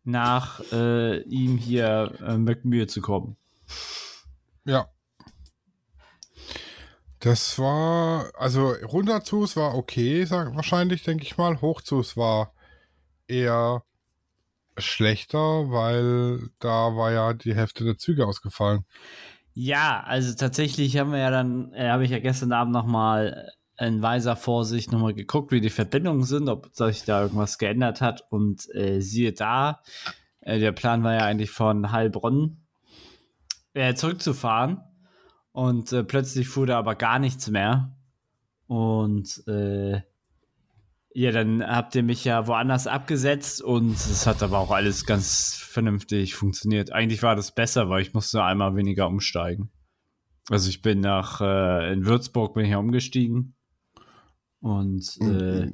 nach 0.03 0.61
äh, 0.71 1.21
ihm 1.23 1.57
hier 1.57 2.13
äh, 2.25 2.37
mit 2.37 2.65
Mühe 2.65 2.87
zu 2.87 3.01
kommen. 3.01 3.35
Ja. 4.65 4.87
Das 7.19 7.57
war, 7.57 8.31
also 8.36 8.74
runter 8.83 9.24
zu, 9.24 9.43
es 9.43 9.55
war 9.55 9.75
okay, 9.75 10.24
sag, 10.25 10.55
wahrscheinlich, 10.55 11.03
denke 11.03 11.24
ich 11.24 11.38
mal. 11.38 11.62
Hoch 11.62 11.81
zu, 11.81 12.00
es 12.00 12.15
war 12.15 12.53
eher 13.27 13.83
schlechter, 14.77 15.71
weil 15.71 16.50
da 16.59 16.95
war 16.95 17.12
ja 17.12 17.33
die 17.33 17.55
Hälfte 17.55 17.83
der 17.83 17.97
Züge 17.97 18.27
ausgefallen. 18.27 18.86
Ja, 19.53 20.03
also 20.05 20.36
tatsächlich 20.36 20.97
haben 20.97 21.12
wir 21.12 21.19
ja 21.19 21.31
dann, 21.31 21.74
äh, 21.74 21.89
habe 21.89 22.05
ich 22.05 22.12
ja 22.12 22.19
gestern 22.19 22.51
Abend 22.51 22.74
nochmal 22.74 23.51
in 23.79 24.01
weiser 24.01 24.36
Vorsicht 24.36 24.91
nochmal 24.91 25.13
geguckt, 25.13 25.51
wie 25.51 25.62
die 25.62 25.69
Verbindungen 25.69 26.24
sind, 26.24 26.50
ob 26.50 26.69
sich 26.75 27.03
da 27.03 27.24
irgendwas 27.24 27.57
geändert 27.57 28.01
hat. 28.01 28.24
Und 28.29 28.74
äh, 28.75 29.01
siehe 29.01 29.33
da, 29.33 29.81
äh, 30.41 30.59
der 30.59 30.71
Plan 30.71 31.03
war 31.03 31.13
ja 31.13 31.21
eigentlich 31.21 31.51
von 31.51 31.91
Heilbronn 31.91 32.57
äh, 33.74 33.93
zurückzufahren. 33.93 34.81
Und 35.57 35.91
äh, 35.91 36.03
plötzlich 36.03 36.49
fuhr 36.49 36.67
da 36.67 36.77
aber 36.77 36.93
gar 36.93 37.17
nichts 37.17 37.49
mehr. 37.49 37.97
Und 38.67 39.41
äh, 39.47 40.03
ja, 41.15 41.31
dann 41.31 41.65
habt 41.65 41.95
ihr 41.95 42.03
mich 42.03 42.23
ja 42.23 42.45
woanders 42.45 42.85
abgesetzt 42.85 43.63
und 43.63 43.95
es 43.95 44.27
hat 44.27 44.43
aber 44.43 44.59
auch 44.59 44.69
alles 44.69 45.07
ganz 45.07 45.55
vernünftig 45.55 46.35
funktioniert. 46.35 46.93
Eigentlich 46.93 47.23
war 47.23 47.35
das 47.35 47.55
besser, 47.55 47.89
weil 47.89 48.03
ich 48.03 48.13
musste 48.13 48.43
einmal 48.43 48.75
weniger 48.75 49.07
umsteigen. 49.07 49.71
Also 50.47 50.69
ich 50.69 50.83
bin 50.83 50.99
nach 50.99 51.41
äh, 51.41 51.91
in 51.91 52.05
Würzburg 52.05 52.53
bin 52.53 52.65
ich 52.65 52.71
ja 52.71 52.77
umgestiegen 52.77 53.55
und 54.59 55.17
äh, 55.21 55.71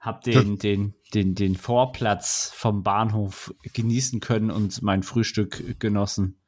hab 0.00 0.22
den, 0.22 0.56
den, 0.56 0.94
den, 1.12 1.34
den 1.34 1.54
Vorplatz 1.54 2.50
vom 2.54 2.82
Bahnhof 2.82 3.52
genießen 3.74 4.20
können 4.20 4.50
und 4.50 4.80
mein 4.80 5.02
Frühstück 5.02 5.78
genossen. 5.78 6.40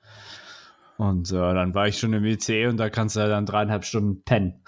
Und 1.01 1.33
äh, 1.33 1.35
dann 1.35 1.75
war 1.75 1.89
ich 1.89 1.99
schon 1.99 2.13
im 2.13 2.27
ICE 2.27 2.67
und 2.67 2.77
da 2.77 2.91
kannst 2.91 3.17
du 3.17 3.21
dann 3.21 3.47
dreieinhalb 3.47 3.87
Stunden 3.87 4.23
pennen. 4.23 4.63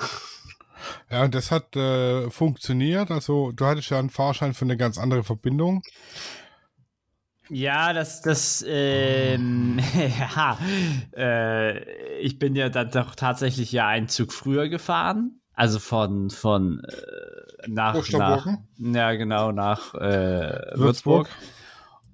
Ja, 1.11 1.25
und 1.25 1.35
das 1.35 1.51
hat 1.51 1.77
äh, 1.77 2.31
funktioniert. 2.31 3.11
Also, 3.11 3.53
du 3.53 3.67
hattest 3.67 3.91
ja 3.91 3.99
einen 3.99 4.09
Fahrschein 4.09 4.55
für 4.55 4.65
eine 4.65 4.79
ganz 4.79 4.97
andere 4.97 5.25
Verbindung. 5.25 5.83
Ja, 7.51 7.93
das, 7.93 8.23
das, 8.23 8.65
ähm, 8.67 9.79
ja, 10.35 10.59
äh, 11.15 12.19
ich 12.21 12.39
bin 12.39 12.57
ja 12.57 12.71
dann 12.71 12.91
doch 12.91 13.15
tatsächlich 13.15 13.71
ja 13.71 13.89
einen 13.89 14.09
Zug 14.09 14.33
früher 14.33 14.71
gefahren. 14.71 15.39
Also 15.53 15.81
von, 15.81 16.31
von, 16.31 16.83
äh, 16.83 17.69
nach, 17.69 18.09
nach, 18.11 18.47
ja, 18.79 19.12
genau, 19.12 19.53
nach, 19.53 19.93
äh, 19.97 20.73
Würzburg. 20.77 21.29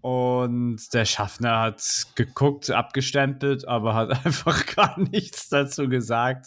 Und 0.09 0.95
der 0.95 1.05
Schaffner 1.05 1.61
hat 1.61 2.07
geguckt, 2.15 2.71
abgestempelt, 2.71 3.69
aber 3.69 3.93
hat 3.93 4.11
einfach 4.25 4.65
gar 4.75 4.99
nichts 4.99 5.51
dazu 5.51 5.87
gesagt. 5.87 6.47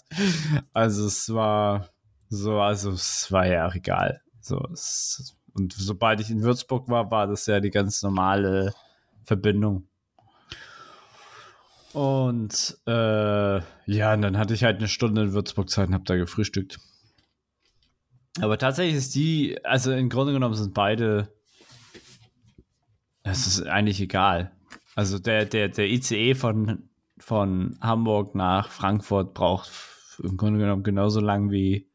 Also 0.74 1.06
es 1.06 1.32
war 1.32 1.90
so, 2.28 2.60
also 2.60 2.90
es 2.90 3.32
war 3.32 3.46
ja 3.46 3.68
auch 3.68 3.76
egal. 3.76 4.20
So, 4.40 4.68
es, 4.74 5.38
und 5.54 5.74
sobald 5.74 6.22
ich 6.22 6.32
in 6.32 6.42
Würzburg 6.42 6.90
war, 6.90 7.12
war 7.12 7.28
das 7.28 7.46
ja 7.46 7.60
die 7.60 7.70
ganz 7.70 8.02
normale 8.02 8.74
Verbindung. 9.26 9.88
Und 11.94 12.80
äh, 12.88 13.62
ja, 13.86 14.14
und 14.14 14.24
dann 14.24 14.40
hatte 14.40 14.56
ich 14.56 14.64
halt 14.64 14.80
eine 14.80 14.88
Stunde 14.88 15.22
in 15.22 15.34
Würzburg 15.34 15.70
Zeit 15.70 15.90
und 15.90 15.94
habe 15.94 16.06
da 16.06 16.16
gefrühstückt. 16.16 16.80
Aber 18.40 18.58
tatsächlich 18.58 18.96
ist 18.96 19.14
die, 19.14 19.64
also 19.64 19.92
im 19.92 20.10
Grunde 20.10 20.34
genommen 20.34 20.56
sind 20.56 20.74
beide, 20.74 21.32
es 23.24 23.48
ist 23.48 23.64
eigentlich 23.68 24.02
egal. 24.02 24.52
Also 24.96 25.20
der, 25.20 25.46
der, 25.46 25.70
der 25.70 25.90
ICE 25.90 26.36
von, 26.36 26.90
von 27.18 27.78
Hamburg 27.82 28.36
nach 28.36 28.72
Frankfurt 28.72 29.34
braucht 29.34 29.72
im 30.22 30.38
Grunde 30.38 30.60
genommen 30.60 30.84
genauso 30.84 31.20
lang 31.20 31.52
wie 31.52 31.88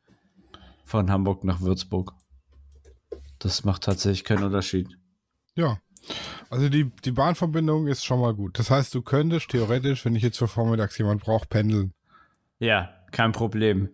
von 0.85 1.11
Hamburg 1.11 1.45
nach 1.45 1.61
Würzburg. 1.61 2.13
Das 3.39 3.65
macht 3.65 3.83
tatsächlich 3.85 4.25
keinen 4.25 4.45
Unterschied. 4.45 4.89
Ja. 5.55 5.79
Also 6.49 6.69
die, 6.69 6.91
die 7.05 7.11
Bahnverbindung 7.11 7.89
ist 7.89 8.05
schon 8.05 8.21
mal 8.21 8.35
gut. 8.35 8.59
Das 8.59 8.71
heißt, 8.71 8.95
du 8.95 9.03
könntest 9.03 9.51
theoretisch, 9.51 10.05
wenn 10.05 10.15
ich 10.15 10.23
jetzt 10.23 10.39
für 10.39 10.47
vormittags 10.49 10.97
jemand 10.97 11.23
brauche, 11.23 11.47
pendeln. 11.47 11.93
Ja, 12.59 12.91
kein 13.11 13.33
Problem. 13.33 13.91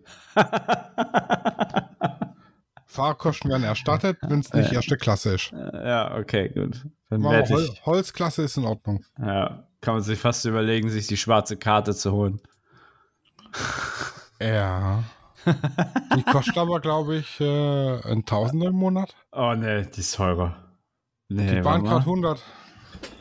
Fahrkosten 2.85 3.49
werden 3.49 3.63
erstattet, 3.63 4.17
wenn 4.21 4.39
es 4.39 4.53
nicht 4.53 4.71
erste 4.73 4.97
Klasse 4.97 5.33
ist. 5.35 5.51
Ja, 5.51 6.15
okay, 6.15 6.49
gut. 6.49 6.85
Dann 7.21 7.49
Hol 7.49 7.63
ich. 7.63 7.85
Holzklasse 7.85 8.43
ist 8.43 8.57
in 8.57 8.65
Ordnung. 8.65 9.03
Ja, 9.19 9.67
kann 9.81 9.95
man 9.95 10.03
sich 10.03 10.19
fast 10.19 10.45
überlegen, 10.45 10.89
sich 10.89 11.07
die 11.07 11.17
schwarze 11.17 11.57
Karte 11.57 11.93
zu 11.93 12.11
holen. 12.11 12.41
Ja. 14.41 15.03
Die 16.15 16.23
kostet 16.23 16.57
aber, 16.57 16.79
glaube 16.79 17.17
ich, 17.17 17.39
äh, 17.41 18.01
ein 18.09 18.25
Tausender 18.25 18.67
im 18.67 18.75
Monat. 18.75 19.15
Oh 19.31 19.53
ne, 19.53 19.85
die 19.85 19.99
ist 19.99 20.15
teurer. 20.15 20.55
Nee, 21.27 21.55
Die 21.55 21.61
Bahncard 21.61 22.05
mal. 22.05 22.13
100. 22.13 22.41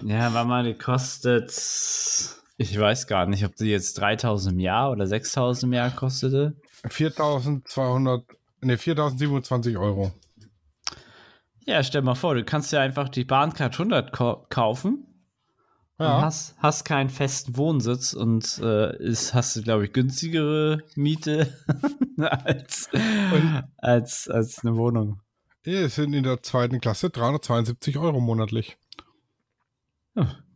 Ja, 0.03 0.33
warte 0.33 0.49
mal, 0.49 0.65
die 0.65 0.75
kostet. 0.75 1.51
Ich 2.59 2.79
weiß 2.79 3.07
gar 3.07 3.27
nicht, 3.27 3.45
ob 3.45 3.57
die 3.57 3.67
jetzt 3.71 3.95
3000 3.99 4.55
im 4.55 4.61
Jahr 4.61 4.91
oder 4.93 5.07
6000 5.07 5.65
im 5.65 5.73
Jahr 5.73 5.91
kostete. 5.91 6.55
4200, 6.89 8.25
ne, 8.61 8.79
4027 8.79 9.77
Euro. 9.77 10.13
Ja, 11.67 11.83
stell 11.83 12.03
mal 12.03 12.15
vor, 12.15 12.35
du 12.35 12.45
kannst 12.45 12.73
ja 12.73 12.81
einfach 12.81 13.09
die 13.09 13.25
Bahncard 13.25 13.75
100 13.75 14.13
ko- 14.13 14.47
kaufen 14.51 15.07
und 15.99 16.07
Ja. 16.07 16.21
hast, 16.23 16.57
hast 16.59 16.85
keinen 16.85 17.09
festen 17.11 17.57
Wohnsitz 17.57 18.13
und 18.15 18.59
äh, 18.63 18.97
ist, 18.97 19.33
hast 19.35 19.55
du, 19.57 19.63
glaube 19.63 19.85
ich, 19.87 19.93
günstigere 19.93 20.79
Miete 20.97 21.57
als, 22.19 22.89
als, 23.79 24.29
als 24.29 24.59
eine 24.65 24.77
Wohnung. 24.77 25.21
Hier 25.65 25.89
sind 25.89 26.13
in 26.15 26.25
der 26.25 26.43
zweiten 26.43 26.81
Klasse 26.81 27.11
372 27.11 27.97
Euro 27.99 28.21
monatlich. 28.21 28.77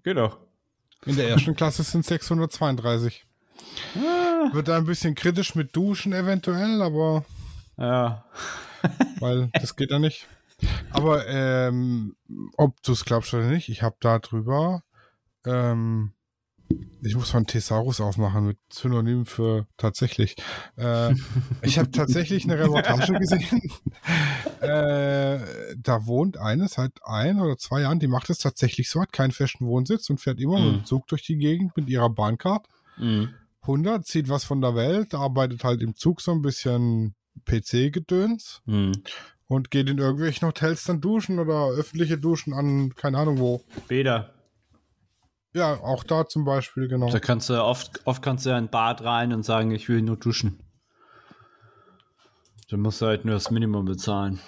Geht 0.03 0.17
doch. 0.17 0.39
In 1.05 1.15
der 1.17 1.29
ersten 1.29 1.55
Klasse 1.55 1.85
sind 1.85 2.05
632. 2.05 3.25
Ah. 3.97 4.53
Wird 4.53 4.67
da 4.69 4.77
ein 4.77 4.85
bisschen 4.87 5.15
kritisch 5.15 5.55
mit 5.55 5.75
Duschen 5.77 6.13
eventuell, 6.13 6.83
aber 6.83 7.25
Ja. 7.79 8.25
weil 9.21 9.49
das 9.53 9.77
geht 9.77 9.91
ja 9.93 10.01
nicht. 10.01 10.27
Aber 10.91 11.27
ähm, 11.29 12.17
ob 12.57 12.81
du 12.83 12.93
es 12.93 13.05
glaubst 13.05 13.35
oder 13.35 13.49
nicht, 13.49 13.69
ich 13.69 13.83
habe 13.83 13.97
da 14.01 14.19
drüber, 14.19 14.83
ähm, 15.45 16.13
ich 17.03 17.15
muss 17.15 17.33
mal 17.33 17.39
einen 17.39 17.47
Thesaurus 17.47 18.01
aufmachen 18.01 18.47
mit 18.47 18.59
Synonym 18.73 19.27
für 19.27 19.67
tatsächlich. 19.77 20.35
Äh, 20.77 21.15
ich 21.63 21.79
habe 21.79 21.91
tatsächlich 21.93 22.45
eine 22.45 22.59
Reportage 22.59 23.13
gesehen. 23.21 23.63
äh, 24.61 25.39
da 25.77 26.07
wohnt 26.07 26.39
eine 26.39 26.69
seit 26.69 26.93
ein 27.05 27.41
oder 27.41 27.57
zwei 27.59 27.83
Jahren, 27.83 28.01
die 28.01 28.09
macht 28.09 28.31
es 28.31 28.39
tatsächlich 28.39 28.89
so, 28.91 29.01
hat 29.01 29.13
keinen 29.13 29.31
festen 29.33 29.67
Wohnsitz 29.67 30.11
und 30.11 30.21
fährt 30.21 30.41
immer 30.41 30.59
mit 30.59 30.73
Mhm. 30.73 30.77
dem 30.79 30.85
Zug 30.87 31.07
durch 31.09 31.23
die 31.23 31.37
Gegend 31.37 31.77
mit 31.77 31.89
ihrer 31.89 32.11
Bahncard. 32.11 32.67
Mhm. 32.97 33.31
100, 33.63 34.07
sieht 34.07 34.29
was 34.29 34.45
von 34.45 34.61
der 34.61 34.75
Welt, 34.75 35.15
arbeitet 35.15 35.65
halt 35.65 35.83
im 35.83 35.95
Zug 35.97 36.21
so 36.21 36.33
ein 36.33 36.43
bisschen 36.43 37.15
PC-Gedöns 37.45 38.63
Mhm. 38.67 38.93
Und 39.49 39.71
geht 39.71 39.88
in 39.88 39.99
irgendwelchen 39.99 40.47
Hotels 40.49 40.85
dann 40.85 41.00
duschen 41.00 41.38
oder 41.38 41.69
öffentliche 41.69 42.19
Duschen 42.19 42.53
an, 42.53 42.95
keine 42.95 43.19
Ahnung 43.19 43.38
wo. 43.38 43.62
Bäder. 43.88 44.33
Ja, 45.55 45.81
auch 45.81 46.05
da 46.05 46.26
zum 46.26 46.45
Beispiel, 46.45 46.87
genau. 46.88 47.11
Da 47.11 47.19
kannst 47.19 47.49
du 47.49 47.62
oft, 47.62 48.07
oft 48.07 48.23
kannst 48.23 48.45
du 48.45 48.50
ja 48.50 48.59
in 48.59 48.65
ein 48.65 48.71
Bad 48.71 49.03
rein 49.03 49.33
und 49.33 49.43
sagen, 49.43 49.71
ich 49.71 49.88
will 49.88 50.03
nur 50.03 50.17
duschen. 50.17 50.61
Dann 52.69 52.81
musst 52.81 53.00
du 53.00 53.07
halt 53.07 53.25
nur 53.25 53.35
das 53.35 53.50
Minimum 53.50 53.87
bezahlen. 53.87 54.41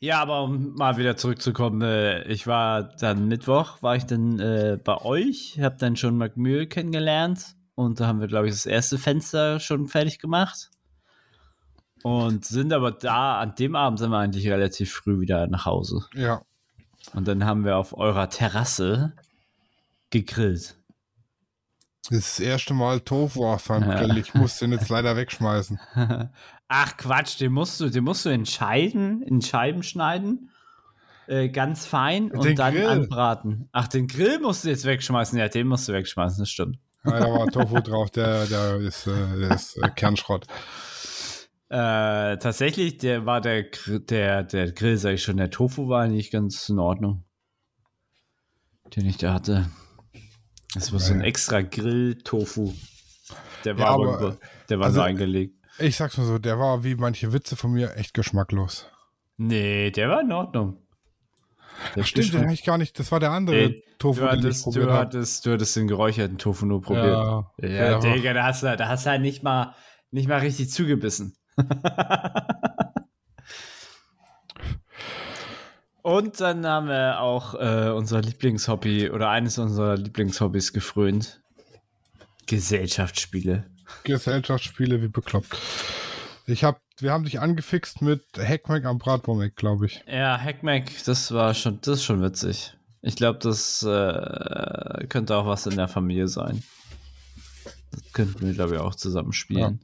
Ja, 0.00 0.20
aber 0.20 0.42
um 0.42 0.74
mal 0.74 0.96
wieder 0.96 1.16
zurückzukommen, 1.16 1.82
äh, 1.82 2.24
ich 2.24 2.46
war 2.46 2.82
dann 2.82 3.26
Mittwoch, 3.26 3.82
war 3.82 3.96
ich 3.96 4.04
dann 4.04 4.38
äh, 4.38 4.78
bei 4.82 4.98
euch, 4.98 5.58
hab 5.60 5.78
dann 5.78 5.96
schon 5.96 6.16
McMühl 6.18 6.66
kennengelernt 6.66 7.56
und 7.74 8.00
da 8.00 8.06
haben 8.06 8.20
wir, 8.20 8.28
glaube 8.28 8.46
ich, 8.46 8.52
das 8.52 8.66
erste 8.66 8.98
Fenster 8.98 9.60
schon 9.60 9.88
fertig 9.88 10.18
gemacht. 10.18 10.70
Und 12.06 12.44
sind 12.44 12.70
aber 12.74 12.90
da, 12.92 13.38
an 13.40 13.54
dem 13.54 13.74
Abend 13.74 13.98
sind 13.98 14.10
wir 14.10 14.18
eigentlich 14.18 14.46
relativ 14.46 14.92
früh 14.92 15.20
wieder 15.20 15.46
nach 15.46 15.64
Hause. 15.64 16.04
Ja. 16.14 16.42
Und 17.14 17.26
dann 17.26 17.46
haben 17.46 17.64
wir 17.64 17.78
auf 17.78 17.96
eurer 17.96 18.28
Terrasse 18.28 19.14
gegrillt. 20.10 20.76
Das 22.06 22.18
ist 22.18 22.38
das 22.38 22.40
erste 22.40 22.74
Mal 22.74 23.00
Tofu 23.00 23.46
auf 23.46 23.70
meinem 23.70 23.90
Ja. 23.90 24.02
Grill. 24.04 24.18
Ich 24.18 24.34
muss 24.34 24.58
den 24.58 24.72
jetzt 24.72 24.90
leider 24.90 25.16
wegschmeißen. 25.16 25.80
Ach 26.68 26.96
Quatsch, 26.98 27.40
den 27.40 27.52
musst 27.52 27.80
du, 27.80 27.88
den 27.88 28.04
musst 28.04 28.26
du 28.26 28.28
in 28.28 28.44
Scheiben, 28.44 29.22
in 29.22 29.40
Scheiben 29.40 29.82
schneiden. 29.82 30.50
Äh, 31.26 31.48
ganz 31.48 31.86
fein 31.86 32.30
und 32.30 32.44
Den 32.44 32.54
dann 32.56 32.74
Grill. 32.74 32.86
anbraten. 32.86 33.70
Ach, 33.72 33.88
den 33.88 34.08
Grill 34.08 34.40
musst 34.40 34.64
du 34.64 34.68
jetzt 34.68 34.84
wegschmeißen. 34.84 35.38
Ja, 35.38 35.48
den 35.48 35.68
musst 35.68 35.88
du 35.88 35.94
wegschmeißen, 35.94 36.40
das 36.40 36.50
stimmt. 36.50 36.76
Ja, 37.06 37.18
da 37.18 37.32
war 37.32 37.46
Tofu 37.46 37.80
drauf, 37.80 38.10
der, 38.10 38.44
der 38.44 38.76
ist, 38.76 39.06
äh, 39.06 39.38
der 39.38 39.52
ist 39.52 39.78
äh, 39.78 39.88
Kernschrott. 39.88 40.46
Äh, 41.70 42.36
tatsächlich, 42.38 42.98
der 42.98 43.26
war 43.26 43.40
der, 43.40 43.64
der, 43.88 44.42
der 44.44 44.72
Grill, 44.72 44.96
sag 44.98 45.14
ich 45.14 45.22
schon, 45.22 45.36
der 45.38 45.50
Tofu 45.50 45.88
war 45.88 46.02
eigentlich 46.02 46.30
ganz 46.30 46.68
in 46.68 46.78
Ordnung. 46.78 47.24
Den 48.94 49.06
ich 49.06 49.16
da 49.16 49.32
hatte. 49.34 49.66
Das 50.74 50.92
war 50.92 51.00
so 51.00 51.14
ein 51.14 51.20
Ja. 51.20 51.26
extra 51.26 51.62
Grill-Tofu. 51.62 52.72
Der 53.64 53.78
war, 53.78 53.86
Ja, 53.86 53.92
aber, 53.94 54.18
aber, 54.18 54.36
der 54.68 54.78
war 54.78 54.86
also- 54.86 54.98
nur 54.98 55.06
eingelegt. 55.06 55.54
Ich 55.78 55.96
sag's 55.96 56.16
mal 56.18 56.26
so, 56.26 56.38
der 56.38 56.58
war 56.58 56.84
wie 56.84 56.94
manche 56.94 57.32
Witze 57.32 57.56
von 57.56 57.72
mir 57.72 57.96
echt 57.96 58.14
geschmacklos. 58.14 58.86
Nee, 59.38 59.90
der 59.90 60.08
war 60.10 60.20
in 60.20 60.30
Ordnung. 60.30 60.78
Der 61.96 62.04
Stimmt, 62.04 62.32
den 62.32 62.42
habe 62.42 62.52
ich 62.54 62.62
gar 62.64 62.78
nicht. 62.78 62.96
Das 63.00 63.10
war 63.10 63.18
der 63.18 63.32
andere 63.32 63.56
Ey, 63.56 63.84
Tofu, 63.98 64.20
Du 64.20 64.26
den 64.28 64.38
ich 64.38 64.44
hattest, 64.44 64.62
probiert 64.64 64.84
du, 64.86 64.92
hattest, 64.92 65.46
du 65.46 65.52
hattest 65.52 65.74
den 65.74 65.88
geräucherten 65.88 66.38
Tofu 66.38 66.66
nur 66.66 66.80
probiert. 66.82 67.06
Ja, 67.06 67.50
Ja, 67.58 67.68
der 67.68 67.92
war- 68.02 68.14
Digga, 68.14 68.32
da 68.34 68.44
hast 68.44 68.62
du, 68.62 68.76
da 68.76 68.86
hast 68.88 69.06
du 69.06 69.10
halt 69.10 69.22
nicht 69.22 69.42
mal, 69.42 69.74
nicht 70.12 70.28
mal 70.28 70.38
richtig 70.38 70.70
zugebissen. 70.70 71.34
Und 76.02 76.38
dann 76.40 76.66
haben 76.66 76.88
wir 76.88 77.20
auch 77.20 77.54
äh, 77.54 77.88
unser 77.90 78.20
Lieblingshobby 78.20 79.10
oder 79.10 79.30
eines 79.30 79.58
unserer 79.58 79.96
Lieblingshobbys 79.96 80.74
gefrönt. 80.74 81.40
Gesellschaftsspiele. 82.46 83.64
Gesellschaftsspiele 84.04 85.00
wie 85.00 85.08
bekloppt. 85.08 85.56
Ich 86.46 86.62
hab, 86.62 86.78
wir 86.98 87.10
haben 87.10 87.24
dich 87.24 87.40
angefixt 87.40 88.02
mit 88.02 88.22
Hackmack 88.36 88.84
am 88.84 88.98
Bratwurm, 88.98 89.50
glaube 89.56 89.86
ich. 89.86 90.04
Ja, 90.06 90.38
Hackmack, 90.38 90.90
das 91.06 91.32
war 91.32 91.54
schon, 91.54 91.80
das 91.80 92.00
ist 92.00 92.04
schon 92.04 92.20
witzig. 92.20 92.76
Ich 93.00 93.16
glaube, 93.16 93.38
das 93.38 93.82
äh, 93.82 95.06
könnte 95.08 95.36
auch 95.36 95.46
was 95.46 95.66
in 95.66 95.76
der 95.76 95.88
Familie 95.88 96.28
sein. 96.28 96.62
Das 97.90 98.12
könnten 98.12 98.46
wir, 98.46 98.52
glaube 98.52 98.74
ich, 98.74 98.80
auch 98.80 98.94
zusammen 98.94 99.32
spielen. 99.32 99.80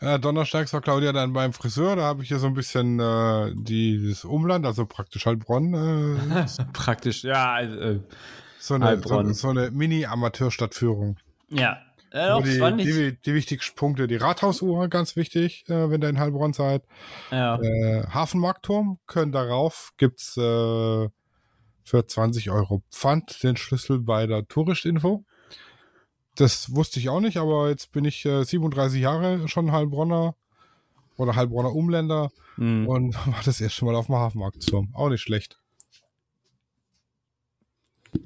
Äh, 0.00 0.18
donnerstags 0.18 0.72
war 0.72 0.80
Claudia 0.80 1.12
dann 1.12 1.32
beim 1.34 1.52
Friseur, 1.52 1.94
da 1.96 2.02
habe 2.02 2.22
ich 2.22 2.28
hier 2.28 2.38
so 2.38 2.46
ein 2.46 2.54
bisschen 2.54 2.98
äh, 2.98 3.52
dieses 3.54 4.24
Umland, 4.24 4.64
also 4.64 4.86
praktisch 4.86 5.26
Heilbronn, 5.26 5.74
äh, 5.74 6.46
Praktisch, 6.72 7.22
ja, 7.22 7.60
äh, 7.60 8.00
so 8.58 8.74
eine, 8.74 8.84
so, 8.84 8.90
Heilbronn. 8.90 9.34
so 9.34 9.48
eine 9.48 9.70
Mini-Amateurstadtführung. 9.70 11.18
ja. 11.50 11.78
Äh, 12.12 12.42
die, 12.42 12.60
war 12.60 12.72
nicht, 12.72 12.88
die, 12.88 13.16
die 13.24 13.34
wichtigsten 13.34 13.76
Punkte, 13.76 14.08
die 14.08 14.16
Rathausuhr, 14.16 14.88
ganz 14.88 15.14
wichtig, 15.14 15.64
äh, 15.68 15.90
wenn 15.90 16.02
ihr 16.02 16.08
in 16.08 16.18
Heilbronn 16.18 16.52
seid. 16.52 16.82
ja. 17.30 17.60
Äh, 17.60 18.04
Hafenmarktturm, 18.08 18.98
können 19.06 19.30
darauf, 19.30 19.92
gibt's 19.96 20.36
äh, 20.36 21.08
für 21.84 22.06
20 22.06 22.50
Euro 22.50 22.82
Pfand 22.90 23.42
den 23.42 23.56
Schlüssel 23.56 24.00
bei 24.00 24.26
der 24.26 24.46
Touristinfo. 24.48 25.24
Das 26.40 26.74
wusste 26.74 27.00
ich 27.00 27.10
auch 27.10 27.20
nicht, 27.20 27.36
aber 27.36 27.68
jetzt 27.68 27.92
bin 27.92 28.06
ich 28.06 28.24
äh, 28.24 28.44
37 28.44 29.00
Jahre 29.00 29.46
schon 29.46 29.72
Heilbronner 29.72 30.34
oder 31.16 31.36
Heilbronner 31.36 31.72
Umländer 31.74 32.30
Hm. 32.56 32.88
und 32.88 33.14
war 33.26 33.42
das 33.44 33.60
erste 33.60 33.84
Mal 33.84 33.94
auf 33.94 34.06
dem 34.06 34.14
Hafenmarktturm. 34.16 34.88
Auch 34.94 35.10
nicht 35.10 35.20
schlecht. 35.20 35.58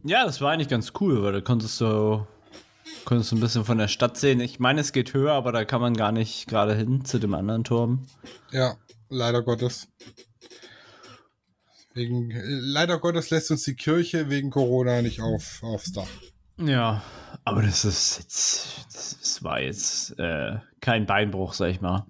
Ja, 0.05 0.25
das 0.25 0.41
war 0.41 0.53
eigentlich 0.53 0.69
ganz 0.69 0.93
cool, 1.01 1.23
weil 1.23 1.33
da 1.33 1.41
konntest 1.41 1.81
du, 1.81 2.27
konntest 3.05 3.33
du 3.33 3.37
ein 3.37 3.41
bisschen 3.41 3.65
von 3.65 3.79
der 3.79 3.89
Stadt 3.89 4.17
sehen. 4.17 4.41
Ich 4.41 4.59
meine, 4.59 4.81
es 4.81 4.93
geht 4.93 5.13
höher, 5.13 5.33
aber 5.33 5.53
da 5.53 5.65
kann 5.65 5.81
man 5.81 5.95
gar 5.95 6.13
nicht 6.13 6.47
gerade 6.47 6.75
hin 6.75 7.05
zu 7.05 7.19
dem 7.19 7.35
anderen 7.35 7.65
Turm. 7.65 8.07
Ja, 8.51 8.77
leider 9.09 9.43
Gottes. 9.43 9.89
Wegen, 11.93 12.31
äh, 12.31 12.43
leider 12.47 12.99
Gottes 12.99 13.31
lässt 13.31 13.51
uns 13.51 13.65
die 13.65 13.75
Kirche 13.77 14.31
wegen 14.31 14.51
Corona 14.51 15.03
nicht 15.03 15.21
auf, 15.21 15.63
aufs 15.63 15.93
Dach. 15.93 16.09
Ja, 16.59 17.03
aber 17.45 17.63
das 17.63 17.85
ist 17.85 18.19
jetzt, 18.19 18.87
das, 18.95 19.19
das 19.21 19.45
war 19.45 19.61
jetzt 19.61 20.19
äh, 20.19 20.59
kein 20.81 21.07
Beinbruch, 21.07 21.53
sag 21.55 21.71
ich 21.71 21.81
mal. 21.81 22.07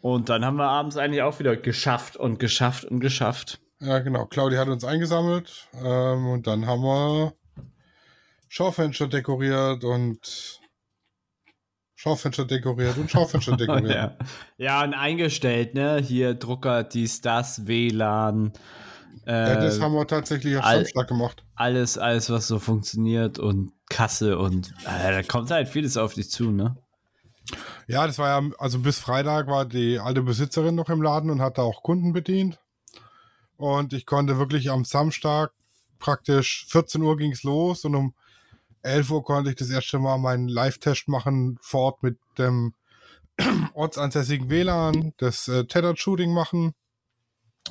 Und 0.00 0.28
dann 0.28 0.44
haben 0.44 0.56
wir 0.56 0.68
abends 0.68 0.96
eigentlich 0.96 1.22
auch 1.22 1.38
wieder 1.38 1.56
geschafft 1.56 2.16
und 2.16 2.38
geschafft 2.38 2.84
und 2.84 3.00
geschafft. 3.00 3.60
Ja, 3.80 3.98
genau. 3.98 4.26
Claudia 4.26 4.60
hat 4.60 4.68
uns 4.68 4.84
eingesammelt 4.84 5.68
ähm, 5.74 6.28
und 6.28 6.46
dann 6.46 6.66
haben 6.66 6.82
wir 6.82 7.34
Schaufenster 8.48 9.08
dekoriert 9.08 9.84
und 9.84 10.60
Schaufenster 11.94 12.44
dekoriert 12.44 12.96
und 12.98 13.10
Schaufenster 13.10 13.56
dekoriert. 13.56 13.94
ja. 13.94 14.16
ja, 14.56 14.84
und 14.84 14.94
eingestellt, 14.94 15.74
ne? 15.74 16.00
Hier 16.00 16.34
Drucker, 16.34 16.84
dies, 16.84 17.20
das, 17.20 17.66
WLAN. 17.66 18.52
Äh, 19.26 19.48
Ja, 19.48 19.56
das 19.60 19.80
haben 19.80 19.94
wir 19.94 20.06
tatsächlich 20.06 20.56
auf 20.56 20.64
all- 20.64 20.76
Samstag 20.84 21.08
gemacht. 21.08 21.44
alles, 21.54 21.98
alles, 21.98 22.30
was 22.30 22.46
so 22.46 22.58
funktioniert 22.58 23.38
und 23.38 23.72
Kasse 23.88 24.38
und 24.38 24.72
äh, 24.84 25.10
da 25.12 25.22
kommt 25.22 25.50
halt 25.50 25.68
vieles 25.68 25.96
auf 25.96 26.14
dich 26.14 26.30
zu, 26.30 26.50
ne? 26.50 26.76
Ja, 27.86 28.06
das 28.06 28.18
war 28.18 28.40
ja, 28.42 28.50
also 28.58 28.80
bis 28.80 28.98
Freitag 28.98 29.46
war 29.46 29.64
die 29.64 29.98
alte 30.00 30.22
Besitzerin 30.22 30.74
noch 30.74 30.88
im 30.88 31.00
Laden 31.02 31.30
und 31.30 31.40
hat 31.40 31.58
da 31.58 31.62
auch 31.62 31.82
Kunden 31.84 32.12
bedient. 32.12 32.58
Und 33.56 33.92
ich 33.92 34.04
konnte 34.04 34.38
wirklich 34.38 34.70
am 34.70 34.84
Samstag 34.84 35.52
praktisch 36.00 36.66
14 36.68 37.00
Uhr 37.02 37.16
ging's 37.16 37.42
los 37.44 37.84
und 37.84 37.94
um 37.94 38.14
11 38.82 39.10
Uhr 39.10 39.22
konnte 39.24 39.50
ich 39.50 39.56
das 39.56 39.70
erste 39.70 39.98
Mal 40.00 40.18
meinen 40.18 40.48
Live-Test 40.48 41.08
machen 41.08 41.58
vor 41.62 41.82
Ort 41.82 42.02
mit 42.02 42.18
dem 42.38 42.74
ortsansässigen 43.74 44.50
WLAN, 44.50 45.12
das 45.18 45.46
äh, 45.48 45.64
Tethered 45.66 45.98
Shooting 45.98 46.32
machen, 46.34 46.74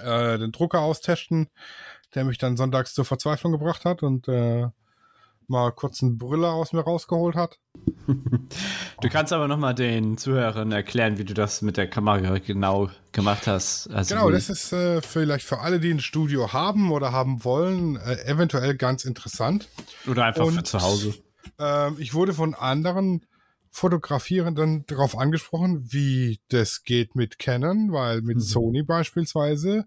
äh, 0.03 0.37
den 0.37 0.51
Drucker 0.51 0.79
austesten, 0.81 1.47
der 2.13 2.23
mich 2.25 2.37
dann 2.37 2.57
sonntags 2.57 2.93
zur 2.93 3.05
Verzweiflung 3.05 3.51
gebracht 3.51 3.85
hat 3.85 4.03
und 4.03 4.27
äh, 4.27 4.67
mal 5.47 5.71
kurz 5.71 6.01
einen 6.01 6.17
Brüller 6.17 6.53
aus 6.53 6.73
mir 6.73 6.81
rausgeholt 6.81 7.35
hat. 7.35 7.59
Du 9.01 9.09
kannst 9.09 9.33
aber 9.33 9.47
noch 9.49 9.57
mal 9.57 9.73
den 9.73 10.17
Zuhörern 10.17 10.71
erklären, 10.71 11.17
wie 11.17 11.25
du 11.25 11.33
das 11.33 11.61
mit 11.61 11.75
der 11.75 11.87
Kamera 11.89 12.39
genau 12.39 12.89
gemacht 13.11 13.45
hast. 13.45 13.89
Also 13.91 14.15
Genau, 14.15 14.31
das 14.31 14.49
ist 14.49 14.71
äh, 14.71 15.01
vielleicht 15.01 15.45
für 15.45 15.59
alle, 15.59 15.81
die 15.81 15.91
ein 15.91 15.99
Studio 15.99 16.53
haben 16.53 16.91
oder 16.91 17.11
haben 17.11 17.43
wollen, 17.43 17.97
äh, 17.97 18.23
eventuell 18.25 18.75
ganz 18.77 19.03
interessant. 19.03 19.67
oder 20.07 20.23
einfach 20.25 20.45
für 20.47 20.57
und- 20.59 20.65
zu 20.67 20.81
Hause. 20.81 21.13
Ähm, 21.59 21.97
ich 21.99 22.13
wurde 22.13 22.33
von 22.33 22.55
anderen 22.55 23.25
Fotografierenden 23.75 24.85
darauf 24.87 25.17
angesprochen, 25.17 25.91
wie 25.91 26.39
das 26.47 26.85
geht 26.85 27.13
mit 27.13 27.39
Canon, 27.39 27.91
weil 27.91 28.21
mit 28.21 28.37
Mhm. 28.37 28.41
Sony 28.41 28.83
beispielsweise 28.83 29.85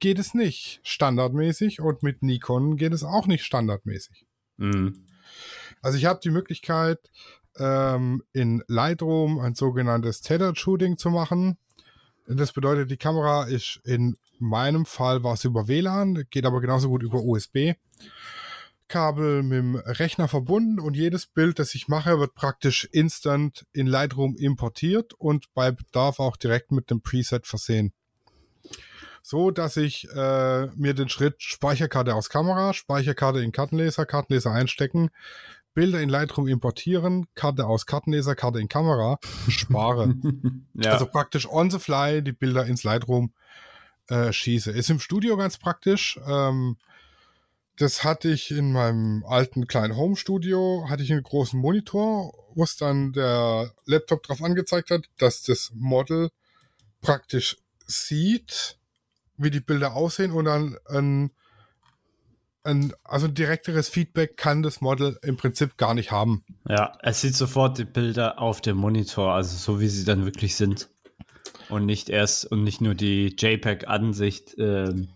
geht 0.00 0.18
es 0.18 0.32
nicht 0.32 0.80
standardmäßig 0.82 1.82
und 1.82 2.02
mit 2.02 2.22
Nikon 2.22 2.78
geht 2.78 2.94
es 2.94 3.04
auch 3.04 3.26
nicht 3.26 3.44
standardmäßig. 3.44 4.24
Mhm. 4.56 5.04
Also 5.82 5.98
ich 5.98 6.06
habe 6.06 6.20
die 6.24 6.30
Möglichkeit, 6.30 7.10
ähm, 7.58 8.22
in 8.32 8.64
Lightroom 8.66 9.40
ein 9.40 9.54
sogenanntes 9.54 10.22
Tethered 10.22 10.58
Shooting 10.58 10.96
zu 10.96 11.10
machen. 11.10 11.58
Das 12.26 12.54
bedeutet, 12.54 12.90
die 12.90 12.96
Kamera 12.96 13.44
ist 13.44 13.78
in 13.84 14.16
meinem 14.38 14.86
Fall 14.86 15.22
war 15.22 15.34
es 15.34 15.44
über 15.44 15.68
WLAN, 15.68 16.24
geht 16.30 16.46
aber 16.46 16.62
genauso 16.62 16.88
gut 16.88 17.02
über 17.02 17.20
USB. 17.22 17.74
Kabel 18.88 19.42
mit 19.42 19.58
dem 19.58 19.76
Rechner 19.76 20.28
verbunden 20.28 20.80
und 20.80 20.96
jedes 20.96 21.26
Bild, 21.26 21.58
das 21.58 21.74
ich 21.74 21.88
mache, 21.88 22.18
wird 22.18 22.34
praktisch 22.34 22.88
instant 22.90 23.66
in 23.72 23.86
Lightroom 23.86 24.36
importiert 24.36 25.14
und 25.14 25.52
bei 25.54 25.70
Bedarf 25.70 26.20
auch 26.20 26.36
direkt 26.36 26.72
mit 26.72 26.90
dem 26.90 27.00
Preset 27.00 27.46
versehen. 27.46 27.92
So, 29.22 29.50
dass 29.50 29.76
ich 29.76 30.08
äh, 30.14 30.66
mir 30.68 30.94
den 30.94 31.08
Schritt 31.08 31.42
Speicherkarte 31.42 32.14
aus 32.14 32.30
Kamera, 32.30 32.72
Speicherkarte 32.72 33.40
in 33.40 33.52
Kartenleser, 33.52 34.06
Kartenleser 34.06 34.52
einstecken, 34.52 35.10
Bilder 35.74 36.00
in 36.00 36.08
Lightroom 36.08 36.48
importieren, 36.48 37.26
Karte 37.34 37.66
aus 37.66 37.86
Kartenleser, 37.86 38.34
Karte 38.34 38.58
in 38.58 38.68
Kamera 38.68 39.18
spare. 39.48 40.14
ja. 40.74 40.92
Also 40.92 41.06
praktisch 41.06 41.46
on 41.48 41.70
the 41.70 41.78
fly 41.78 42.22
die 42.22 42.32
Bilder 42.32 42.66
ins 42.66 42.84
Lightroom 42.84 43.32
äh, 44.08 44.32
schieße. 44.32 44.70
Ist 44.70 44.90
im 44.90 44.98
Studio 44.98 45.36
ganz 45.36 45.58
praktisch. 45.58 46.18
Ähm, 46.26 46.78
das 47.78 48.04
hatte 48.04 48.30
ich 48.30 48.50
in 48.50 48.72
meinem 48.72 49.24
alten 49.24 49.66
kleinen 49.66 49.96
Home-Studio, 49.96 50.86
hatte 50.88 51.02
ich 51.02 51.12
einen 51.12 51.22
großen 51.22 51.58
Monitor, 51.58 52.32
wo 52.54 52.64
es 52.64 52.76
dann 52.76 53.12
der 53.12 53.72
Laptop 53.86 54.22
drauf 54.22 54.42
angezeigt 54.42 54.90
hat, 54.90 55.06
dass 55.18 55.42
das 55.42 55.72
Model 55.74 56.30
praktisch 57.00 57.56
sieht, 57.86 58.78
wie 59.36 59.50
die 59.50 59.60
Bilder 59.60 59.94
aussehen 59.94 60.32
und 60.32 60.46
dann 60.46 60.76
ein, 60.86 61.30
ein, 62.64 62.92
also 63.04 63.26
ein 63.26 63.34
direkteres 63.34 63.88
Feedback 63.88 64.36
kann 64.36 64.62
das 64.62 64.80
Model 64.80 65.18
im 65.22 65.36
Prinzip 65.36 65.76
gar 65.76 65.94
nicht 65.94 66.10
haben. 66.10 66.44
Ja, 66.68 66.98
es 67.02 67.20
sieht 67.20 67.36
sofort 67.36 67.78
die 67.78 67.84
Bilder 67.84 68.40
auf 68.40 68.60
dem 68.60 68.76
Monitor, 68.76 69.32
also 69.32 69.56
so 69.56 69.80
wie 69.80 69.88
sie 69.88 70.04
dann 70.04 70.24
wirklich 70.24 70.56
sind. 70.56 70.90
Und 71.68 71.86
nicht 71.86 72.08
erst 72.08 72.46
und 72.46 72.64
nicht 72.64 72.80
nur 72.80 72.94
die 72.94 73.36
JPEG-Ansicht 73.38 74.56
ähm, 74.58 75.08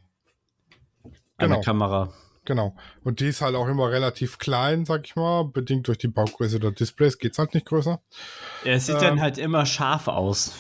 Genau. 1.42 1.57
einer 1.57 1.64
Kamera. 1.64 2.12
Genau. 2.45 2.75
Und 3.05 3.21
die 3.21 3.27
ist 3.29 3.41
halt 3.41 3.55
auch 3.55 3.69
immer 3.69 3.91
relativ 3.91 4.39
klein, 4.39 4.85
sag 4.85 5.05
ich 5.07 5.15
mal. 5.15 5.45
Bedingt 5.45 5.87
durch 5.89 5.99
die 5.99 6.09
Baugröße 6.09 6.59
der 6.59 6.73
Displays 6.73 7.19
geht's 7.19 7.39
halt 7.39 7.55
nicht 7.55 7.67
größer. 7.67 8.01
Ja, 8.65 8.73
es 8.73 8.87
sieht 8.87 8.97
Ähm. 8.97 9.01
dann 9.03 9.21
halt 9.21 9.39
immer 9.39 9.65
scharf 9.65 10.09
aus. 10.09 10.53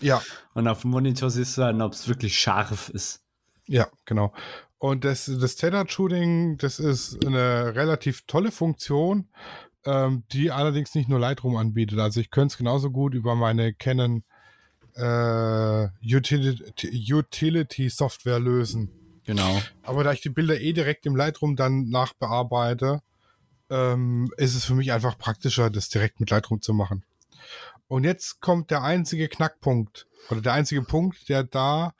Ja, 0.00 0.22
Und 0.54 0.68
auf 0.68 0.82
dem 0.82 0.90
Monitor 0.90 1.30
siehst 1.30 1.56
du 1.56 1.62
dann, 1.62 1.80
ob 1.82 1.92
es 1.92 2.08
wirklich 2.08 2.38
scharf 2.38 2.88
ist. 2.90 3.22
ja, 3.66 3.88
genau. 4.04 4.32
Und 4.80 5.04
das, 5.04 5.24
das 5.40 5.56
Tethered 5.56 5.90
Shooting, 5.90 6.56
das 6.58 6.78
ist 6.78 7.26
eine 7.26 7.74
relativ 7.74 8.22
tolle 8.28 8.52
Funktion, 8.52 9.26
ähm, 9.84 10.22
die 10.30 10.52
allerdings 10.52 10.94
nicht 10.94 11.08
nur 11.08 11.18
Lightroom 11.18 11.56
anbietet. 11.56 11.98
Also 11.98 12.20
ich 12.20 12.30
könnte 12.30 12.52
es 12.52 12.58
genauso 12.58 12.90
gut 12.92 13.14
über 13.14 13.34
meine 13.34 13.74
Canon 13.74 14.22
äh, 14.94 15.88
Utility, 16.04 17.12
Utility 17.12 17.88
Software 17.88 18.38
lösen. 18.38 18.90
Genau. 19.28 19.60
Aber 19.82 20.04
da 20.04 20.12
ich 20.12 20.22
die 20.22 20.30
Bilder 20.30 20.58
eh 20.58 20.72
direkt 20.72 21.04
im 21.04 21.14
Lightroom 21.14 21.54
dann 21.54 21.90
nachbearbeite, 21.90 23.02
ähm, 23.68 24.32
ist 24.38 24.54
es 24.54 24.64
für 24.64 24.72
mich 24.72 24.90
einfach 24.90 25.18
praktischer, 25.18 25.68
das 25.68 25.90
direkt 25.90 26.18
mit 26.18 26.30
Lightroom 26.30 26.62
zu 26.62 26.72
machen. 26.72 27.04
Und 27.88 28.04
jetzt 28.04 28.40
kommt 28.40 28.70
der 28.70 28.82
einzige 28.82 29.28
Knackpunkt 29.28 30.06
oder 30.30 30.40
der 30.40 30.54
einzige 30.54 30.80
Punkt, 30.80 31.28
der 31.28 31.44
da 31.44 31.92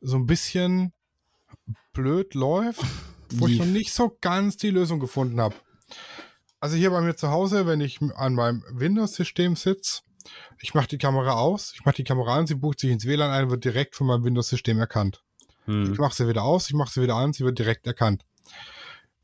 so 0.00 0.16
ein 0.16 0.24
bisschen 0.24 0.94
blöd 1.92 2.32
läuft, 2.32 2.80
wo 3.30 3.46
ich 3.46 3.58
Lief. 3.58 3.60
noch 3.60 3.66
nicht 3.66 3.92
so 3.92 4.16
ganz 4.18 4.56
die 4.56 4.70
Lösung 4.70 5.00
gefunden 5.00 5.38
habe. 5.38 5.56
Also 6.60 6.76
hier 6.76 6.92
bei 6.92 7.02
mir 7.02 7.14
zu 7.14 7.28
Hause, 7.28 7.66
wenn 7.66 7.82
ich 7.82 8.00
an 8.14 8.32
meinem 8.32 8.64
Windows-System 8.70 9.54
sitze, 9.54 10.00
ich 10.58 10.72
mache 10.72 10.88
die 10.88 10.98
Kamera 10.98 11.32
aus, 11.32 11.72
ich 11.74 11.84
mache 11.84 11.96
die 11.96 12.04
Kamera 12.04 12.36
an, 12.36 12.46
sie 12.46 12.54
bucht 12.54 12.80
sich 12.80 12.90
ins 12.90 13.04
WLAN 13.04 13.30
ein, 13.30 13.50
wird 13.50 13.66
direkt 13.66 13.96
von 13.96 14.06
meinem 14.06 14.24
Windows-System 14.24 14.78
erkannt. 14.78 15.22
Hm. 15.66 15.92
Ich 15.92 15.98
mache 15.98 16.14
sie 16.14 16.28
wieder 16.28 16.42
aus, 16.42 16.68
ich 16.68 16.74
mache 16.74 16.92
sie 16.92 17.02
wieder 17.02 17.16
an, 17.16 17.32
sie 17.32 17.44
wird 17.44 17.58
direkt 17.58 17.86
erkannt. 17.86 18.24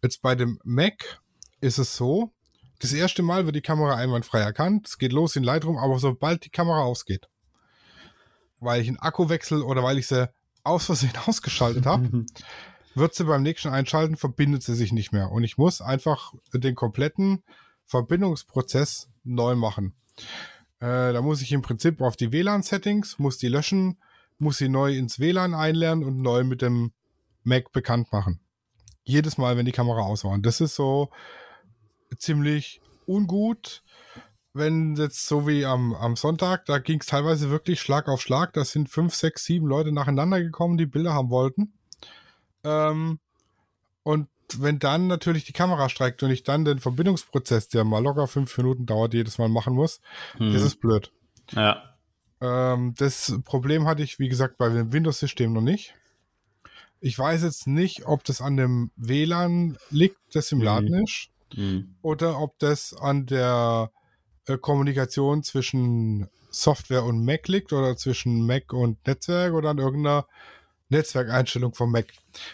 Jetzt 0.02 0.22
bei 0.22 0.34
dem 0.34 0.58
Mac 0.64 1.20
ist 1.60 1.78
es 1.78 1.96
so, 1.96 2.32
das 2.78 2.92
erste 2.92 3.22
Mal 3.22 3.46
wird 3.46 3.56
die 3.56 3.62
Kamera 3.62 3.96
einwandfrei 3.96 4.40
erkannt, 4.40 4.86
es 4.86 4.98
geht 4.98 5.12
los 5.12 5.36
in 5.36 5.42
Lightroom, 5.42 5.78
aber 5.78 5.98
sobald 5.98 6.44
die 6.44 6.50
Kamera 6.50 6.82
ausgeht, 6.82 7.28
weil 8.60 8.82
ich 8.82 8.88
einen 8.88 8.98
Akku 8.98 9.28
wechsle 9.28 9.64
oder 9.64 9.82
weil 9.82 9.98
ich 9.98 10.06
sie 10.06 10.30
aus 10.62 10.86
Versehen 10.86 11.16
ausgeschaltet 11.26 11.86
habe, 11.86 12.24
wird 12.94 13.14
sie 13.14 13.24
beim 13.24 13.42
nächsten 13.42 13.68
Einschalten, 13.68 14.16
verbindet 14.16 14.62
sie 14.62 14.74
sich 14.74 14.92
nicht 14.92 15.12
mehr. 15.12 15.30
Und 15.30 15.44
ich 15.44 15.58
muss 15.58 15.80
einfach 15.80 16.32
den 16.52 16.74
kompletten 16.74 17.42
Verbindungsprozess 17.84 19.08
neu 19.22 19.54
machen. 19.54 19.94
Äh, 20.80 21.12
da 21.12 21.22
muss 21.22 21.42
ich 21.42 21.52
im 21.52 21.62
Prinzip 21.62 22.00
auf 22.00 22.16
die 22.16 22.32
WLAN-Settings, 22.32 23.18
muss 23.18 23.38
die 23.38 23.48
löschen, 23.48 23.98
muss 24.38 24.58
sie 24.58 24.68
neu 24.68 24.94
ins 24.96 25.18
WLAN 25.18 25.54
einlernen 25.54 26.04
und 26.04 26.18
neu 26.18 26.44
mit 26.44 26.62
dem 26.62 26.92
Mac 27.42 27.72
bekannt 27.72 28.12
machen. 28.12 28.40
Jedes 29.04 29.38
Mal, 29.38 29.56
wenn 29.56 29.66
die 29.66 29.72
Kamera 29.72 30.00
aus 30.02 30.24
war. 30.24 30.32
Und 30.32 30.44
das 30.44 30.60
ist 30.60 30.74
so 30.74 31.10
ziemlich 32.18 32.80
ungut. 33.06 33.82
Wenn 34.52 34.96
jetzt 34.96 35.26
so 35.26 35.46
wie 35.46 35.64
am, 35.66 35.94
am 35.94 36.16
Sonntag, 36.16 36.64
da 36.64 36.78
ging 36.78 37.00
es 37.00 37.06
teilweise 37.06 37.50
wirklich 37.50 37.80
Schlag 37.80 38.08
auf 38.08 38.20
Schlag. 38.22 38.52
Da 38.54 38.64
sind 38.64 38.88
fünf, 38.88 39.14
sechs, 39.14 39.44
sieben 39.44 39.66
Leute 39.66 39.92
nacheinander 39.92 40.40
gekommen, 40.42 40.78
die 40.78 40.86
Bilder 40.86 41.12
haben 41.14 41.30
wollten. 41.30 41.74
Ähm, 42.64 43.18
und 44.02 44.28
wenn 44.56 44.78
dann 44.78 45.08
natürlich 45.08 45.44
die 45.44 45.52
Kamera 45.52 45.88
streikt 45.88 46.22
und 46.22 46.30
ich 46.30 46.42
dann 46.42 46.64
den 46.64 46.78
Verbindungsprozess, 46.78 47.68
der 47.68 47.84
mal 47.84 48.02
locker 48.02 48.26
fünf 48.28 48.56
Minuten 48.56 48.86
dauert, 48.86 49.12
jedes 49.14 49.38
Mal 49.38 49.48
machen 49.48 49.74
muss, 49.74 50.00
Hm. 50.38 50.52
das 50.52 50.62
ist 50.62 50.80
blöd. 50.80 51.12
ja. 51.52 51.92
Ähm, 52.40 52.94
das 52.96 53.34
Problem 53.44 53.86
hatte 53.86 54.02
ich, 54.02 54.18
wie 54.18 54.28
gesagt, 54.28 54.58
bei 54.58 54.68
dem 54.68 54.92
Windows-System 54.92 55.52
noch 55.52 55.62
nicht. 55.62 55.94
Ich 57.00 57.18
weiß 57.18 57.42
jetzt 57.42 57.66
nicht, 57.66 58.06
ob 58.06 58.24
das 58.24 58.40
an 58.40 58.56
dem 58.56 58.90
WLAN 58.96 59.78
liegt, 59.90 60.18
das 60.34 60.52
im 60.52 60.58
Mhm. 60.58 60.64
Laden 60.64 61.04
ist, 61.04 61.28
Hm. 61.54 61.94
oder 62.02 62.40
ob 62.40 62.58
das 62.58 62.94
an 62.94 63.26
der 63.26 63.90
äh, 64.46 64.56
Kommunikation 64.58 65.42
zwischen 65.42 66.28
Software 66.50 67.04
und 67.04 67.24
Mac 67.24 67.48
liegt 67.48 67.72
oder 67.72 67.96
zwischen 67.96 68.46
Mac 68.46 68.72
und 68.72 69.06
Netzwerk 69.06 69.52
oder 69.52 69.70
an 69.70 69.78
irgendeiner 69.78 70.26
Netzwerkeinstellung 70.88 71.74
vom 71.74 71.90
Mac. 71.92 72.06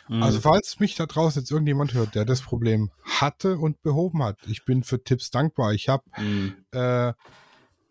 Hm. 0.06 0.22
Also 0.22 0.40
falls 0.40 0.80
mich 0.80 0.94
da 0.96 1.06
draußen 1.06 1.42
jetzt 1.42 1.50
irgendjemand 1.50 1.94
hört, 1.94 2.14
der 2.14 2.24
das 2.24 2.42
Problem 2.42 2.90
hatte 3.04 3.58
und 3.58 3.82
behoben 3.82 4.22
hat, 4.22 4.38
ich 4.46 4.64
bin 4.64 4.82
für 4.82 5.02
Tipps 5.02 5.30
dankbar. 5.30 5.72
Ich 5.72 5.88
habe 5.88 6.04
Hm. 6.12 6.54
äh, 6.72 7.12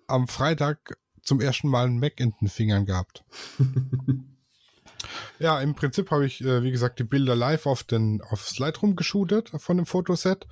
am 0.08 0.28
Freitag 0.28 0.98
zum 1.24 1.40
ersten 1.40 1.68
Mal 1.68 1.86
einen 1.86 2.00
Mac 2.00 2.20
in 2.20 2.34
den 2.42 2.50
Fingern 2.50 2.86
gehabt. 2.86 3.24
ja, 5.40 5.60
im 5.62 5.76
Prinzip 5.76 6.12
habe 6.12 6.26
ich, 6.26 6.42
äh, 6.42 6.64
wie 6.64 6.72
gesagt, 6.72 7.00
die 7.00 7.04
Bilder 7.04 7.36
live 7.36 7.66
auf 7.66 7.84
den 7.84 8.22
aufs 8.22 8.60
Lightroom 8.60 8.96
geshootet 8.96 9.52
von 9.58 9.78
dem 9.78 9.86
Fotoset 9.86 10.48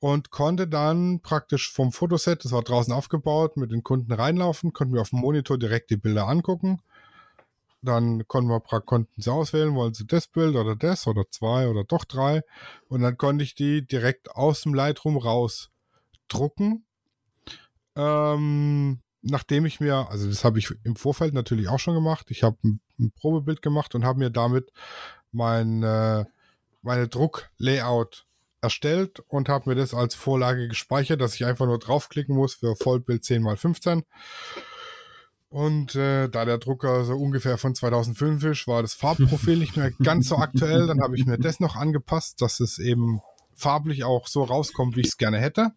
und 0.00 0.30
konnte 0.30 0.68
dann 0.68 1.20
praktisch 1.20 1.72
vom 1.72 1.90
Fotoset, 1.90 2.44
das 2.44 2.52
war 2.52 2.62
draußen 2.62 2.92
aufgebaut, 2.92 3.56
mit 3.56 3.72
den 3.72 3.82
Kunden 3.82 4.12
reinlaufen, 4.12 4.72
konnten 4.72 4.94
wir 4.94 5.00
auf 5.00 5.10
dem 5.10 5.20
Monitor 5.20 5.58
direkt 5.58 5.90
die 5.90 5.96
Bilder 5.96 6.28
angucken. 6.28 6.82
Dann 7.80 8.26
konnten 8.28 8.50
wir 8.50 8.60
konnten 8.60 9.20
sie 9.20 9.30
auswählen, 9.30 9.74
wollen 9.74 9.92
sie 9.92 10.06
das 10.06 10.26
Bild 10.26 10.56
oder 10.56 10.74
das 10.74 11.06
oder 11.06 11.24
zwei 11.30 11.68
oder 11.68 11.84
doch 11.84 12.04
drei. 12.04 12.42
Und 12.88 13.02
dann 13.02 13.18
konnte 13.18 13.44
ich 13.44 13.54
die 13.54 13.86
direkt 13.86 14.30
aus 14.30 14.62
dem 14.62 14.72
Lightroom 14.72 15.18
raus 15.18 15.70
drucken. 16.28 16.86
Ähm, 17.96 19.00
nachdem 19.24 19.66
ich 19.66 19.80
mir, 19.80 20.08
also 20.10 20.28
das 20.28 20.44
habe 20.44 20.58
ich 20.58 20.72
im 20.84 20.96
Vorfeld 20.96 21.34
natürlich 21.34 21.68
auch 21.68 21.78
schon 21.78 21.94
gemacht. 21.94 22.26
Ich 22.30 22.42
habe 22.42 22.56
ein, 22.62 22.80
ein 22.98 23.10
Probebild 23.12 23.62
gemacht 23.62 23.94
und 23.94 24.04
habe 24.04 24.18
mir 24.18 24.30
damit 24.30 24.70
mein, 25.32 25.82
äh, 25.82 26.24
meine 26.82 27.08
Drucklayout 27.08 28.26
erstellt 28.60 29.20
und 29.28 29.48
habe 29.48 29.70
mir 29.70 29.76
das 29.76 29.94
als 29.94 30.14
Vorlage 30.14 30.68
gespeichert, 30.68 31.20
dass 31.20 31.34
ich 31.34 31.44
einfach 31.44 31.66
nur 31.66 31.78
draufklicken 31.78 32.34
muss 32.34 32.54
für 32.54 32.76
Vollbild 32.76 33.22
10x15. 33.22 34.04
Und 35.48 35.94
äh, 35.94 36.28
da 36.28 36.44
der 36.44 36.58
Drucker 36.58 37.04
so 37.04 37.14
ungefähr 37.14 37.58
von 37.58 37.74
2005 37.74 38.42
ist, 38.44 38.66
war 38.66 38.82
das 38.82 38.94
Farbprofil 38.94 39.56
nicht 39.56 39.76
mehr 39.76 39.92
ganz 40.02 40.28
so 40.28 40.36
aktuell. 40.36 40.86
Dann 40.86 41.00
habe 41.00 41.16
ich 41.16 41.26
mir 41.26 41.38
das 41.38 41.60
noch 41.60 41.76
angepasst, 41.76 42.42
dass 42.42 42.60
es 42.60 42.78
eben 42.78 43.20
farblich 43.54 44.04
auch 44.04 44.26
so 44.26 44.42
rauskommt, 44.42 44.96
wie 44.96 45.02
ich 45.02 45.08
es 45.08 45.16
gerne 45.16 45.38
hätte. 45.38 45.70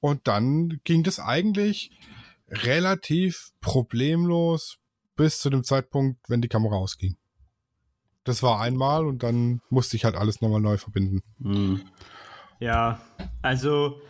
Und 0.00 0.28
dann 0.28 0.80
ging 0.84 1.02
das 1.02 1.18
eigentlich 1.18 1.90
relativ 2.48 3.50
problemlos 3.60 4.78
bis 5.16 5.40
zu 5.40 5.50
dem 5.50 5.64
Zeitpunkt, 5.64 6.20
wenn 6.28 6.42
die 6.42 6.48
Kamera 6.48 6.76
ausging. 6.76 7.16
Das 8.24 8.42
war 8.42 8.60
einmal 8.60 9.06
und 9.06 9.22
dann 9.22 9.60
musste 9.70 9.96
ich 9.96 10.04
halt 10.04 10.16
alles 10.16 10.40
nochmal 10.40 10.60
neu 10.60 10.76
verbinden. 10.78 11.22
Hm. 11.40 11.80
Ja, 12.58 13.00
also 13.42 14.00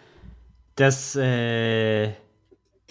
das 0.75 1.17
äh, 1.17 2.13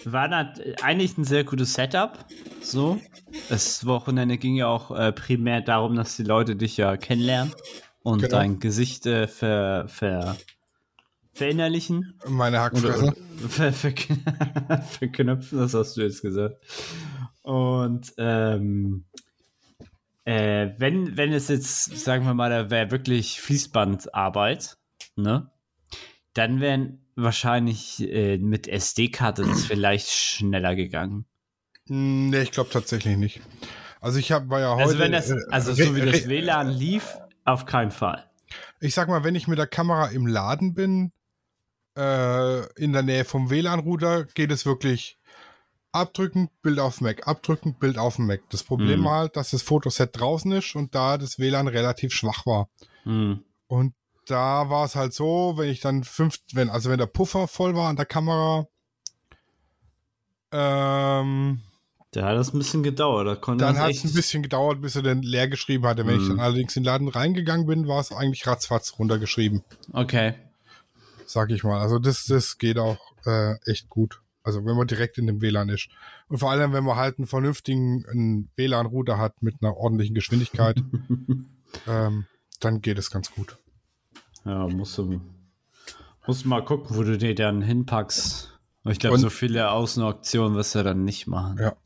war 0.04 0.28
nat- 0.28 0.60
eigentlich 0.82 1.18
ein 1.18 1.24
sehr 1.24 1.44
gutes 1.44 1.74
Setup. 1.74 2.24
So, 2.60 3.00
das 3.48 3.86
Wochenende 3.86 4.38
ging 4.38 4.54
ja 4.56 4.68
auch 4.68 4.90
äh, 4.90 5.12
primär 5.12 5.62
darum, 5.62 5.96
dass 5.96 6.16
die 6.16 6.22
Leute 6.22 6.56
dich 6.56 6.76
ja 6.76 6.96
kennenlernen 6.96 7.52
und 8.02 8.22
Genau. 8.22 8.30
dein 8.36 8.60
Gesicht 8.60 9.06
äh, 9.06 9.26
ver, 9.26 9.88
ver, 9.88 10.36
verinnerlichen. 11.36 12.18
Meine 12.26 12.60
Hackfresse. 12.60 13.14
ver, 13.48 13.72
ver, 13.72 13.92
verknüpfen, 14.90 15.58
das 15.58 15.74
hast 15.74 15.96
du 15.96 16.02
jetzt 16.02 16.22
gesagt. 16.22 16.56
Und 17.42 18.12
ähm, 18.18 19.04
äh, 20.24 20.70
wenn, 20.78 21.16
wenn 21.16 21.32
es 21.32 21.48
jetzt, 21.48 21.96
sagen 21.98 22.24
wir 22.24 22.34
mal, 22.34 22.50
da 22.50 22.70
wäre 22.70 22.90
wirklich 22.90 23.40
Fließbandarbeit, 23.40 24.76
ne? 25.14 25.50
Dann 26.34 26.60
wären 26.60 27.06
wahrscheinlich 27.14 28.00
äh, 28.00 28.36
mit 28.38 28.68
SD-Karte 28.68 29.44
das 29.44 29.64
vielleicht 29.64 30.08
schneller 30.10 30.74
gegangen. 30.74 31.24
Nee, 31.86 32.42
ich 32.42 32.50
glaube 32.50 32.70
tatsächlich 32.70 33.16
nicht. 33.16 33.40
Also 34.00 34.18
ich 34.18 34.32
habe 34.32 34.50
war 34.50 34.60
ja 34.60 34.74
heute. 34.74 34.84
Also 34.84 34.98
wenn 34.98 35.12
das, 35.12 35.30
äh, 35.30 35.36
also 35.50 35.72
so 35.72 35.94
wie 35.96 36.00
das 36.00 36.28
WLAN 36.28 36.68
lief, 36.68 37.16
auf 37.44 37.64
keinen 37.64 37.90
Fall. 37.90 38.28
Ich 38.80 38.94
sag 38.94 39.08
mal, 39.08 39.24
wenn 39.24 39.34
ich 39.34 39.48
mit 39.48 39.58
der 39.58 39.66
Kamera 39.66 40.08
im 40.08 40.26
Laden 40.26 40.74
bin, 40.74 41.12
äh, 41.96 42.66
in 42.74 42.92
der 42.92 43.02
Nähe 43.02 43.24
vom 43.24 43.50
WLAN-Router, 43.50 44.24
geht 44.24 44.50
es 44.50 44.66
wirklich 44.66 45.18
abdrücken, 45.92 46.50
Bild 46.62 46.78
auf 46.78 47.00
Mac, 47.00 47.26
abdrücken, 47.26 47.74
Bild 47.78 47.96
auf 47.98 48.18
Mac. 48.18 48.40
Das 48.50 48.62
Problem 48.62 49.00
Mhm. 49.00 49.04
war 49.04 49.18
halt, 49.20 49.36
dass 49.36 49.50
das 49.50 49.62
Fotoset 49.62 50.10
draußen 50.18 50.52
ist 50.52 50.74
und 50.76 50.94
da 50.94 51.16
das 51.18 51.38
WLAN 51.38 51.68
relativ 51.68 52.12
schwach 52.12 52.44
war. 52.44 52.68
Hm. 53.04 53.42
Und 53.66 53.94
da 54.26 54.68
war 54.68 54.84
es 54.84 54.94
halt 54.96 55.14
so, 55.14 55.54
wenn 55.56 55.70
ich 55.70 55.80
dann 55.80 56.04
fünf, 56.04 56.38
wenn, 56.52 56.68
also 56.68 56.90
wenn 56.90 56.98
der 56.98 57.06
Puffer 57.06 57.48
voll 57.48 57.74
war 57.74 57.88
an 57.88 57.96
der 57.96 58.06
Kamera, 58.06 58.66
ähm, 60.52 61.60
Da 62.12 62.26
hat 62.26 62.36
es 62.36 62.52
ein 62.54 62.58
bisschen 62.58 62.82
gedauert. 62.82 63.26
Da 63.26 63.36
konnte 63.36 63.64
Dann 63.64 63.74
das 63.74 63.84
hat 63.84 63.90
es 63.92 64.04
ein 64.04 64.12
bisschen 64.12 64.42
gedauert, 64.42 64.80
bis 64.80 64.96
er 64.96 65.02
den 65.02 65.22
leer 65.22 65.48
geschrieben 65.48 65.86
hatte. 65.86 66.06
Wenn 66.06 66.16
ich 66.16 66.22
Mhm. 66.24 66.28
dann 66.36 66.40
allerdings 66.40 66.76
in 66.76 66.82
den 66.82 66.86
Laden 66.86 67.08
reingegangen 67.08 67.66
bin, 67.66 67.88
war 67.88 68.00
es 68.00 68.12
eigentlich 68.12 68.46
ratzfatz 68.46 68.94
runtergeschrieben, 68.98 69.62
Okay. 69.92 70.34
Sag 71.26 71.50
ich 71.50 71.64
mal. 71.64 71.80
Also 71.80 71.98
das, 71.98 72.24
das 72.26 72.58
geht 72.58 72.78
auch 72.78 72.98
äh, 73.24 73.54
echt 73.70 73.88
gut. 73.88 74.22
Also 74.42 74.64
wenn 74.64 74.76
man 74.76 74.86
direkt 74.86 75.18
in 75.18 75.26
dem 75.26 75.42
WLAN 75.42 75.68
ist. 75.68 75.88
Und 76.28 76.38
vor 76.38 76.52
allem, 76.52 76.72
wenn 76.72 76.84
man 76.84 76.96
halt 76.96 77.18
einen 77.18 77.26
vernünftigen 77.26 78.48
WLAN-Router 78.54 79.18
hat 79.18 79.42
mit 79.42 79.56
einer 79.60 79.76
ordentlichen 79.76 80.14
Geschwindigkeit, 80.14 80.80
ähm, 81.88 82.26
dann 82.60 82.80
geht 82.80 82.98
es 82.98 83.10
ganz 83.10 83.32
gut. 83.32 83.58
Ja, 84.44 84.68
musst 84.68 84.96
du, 84.98 85.20
musst 86.26 86.44
du 86.44 86.48
mal 86.48 86.64
gucken, 86.64 86.96
wo 86.96 87.02
du 87.02 87.18
die 87.18 87.34
dann 87.34 87.60
hinpackst. 87.60 88.52
Ich 88.84 89.00
glaube, 89.00 89.18
so 89.18 89.30
viele 89.30 89.72
Außenauktionen 89.72 90.56
wirst 90.56 90.76
du 90.76 90.84
dann 90.84 91.02
nicht 91.04 91.26
machen. 91.26 91.58
Ja. 91.58 91.76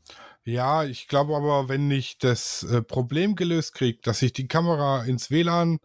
Ja, 0.43 0.83
ich 0.83 1.07
glaube 1.07 1.35
aber, 1.35 1.69
wenn 1.69 1.91
ich 1.91 2.17
das 2.17 2.63
äh, 2.63 2.81
Problem 2.81 3.35
gelöst 3.35 3.75
kriege, 3.75 3.99
dass 4.01 4.19
sich 4.19 4.33
die 4.33 4.47
Kamera 4.47 5.03
ins 5.03 5.29
WLAN 5.29 5.79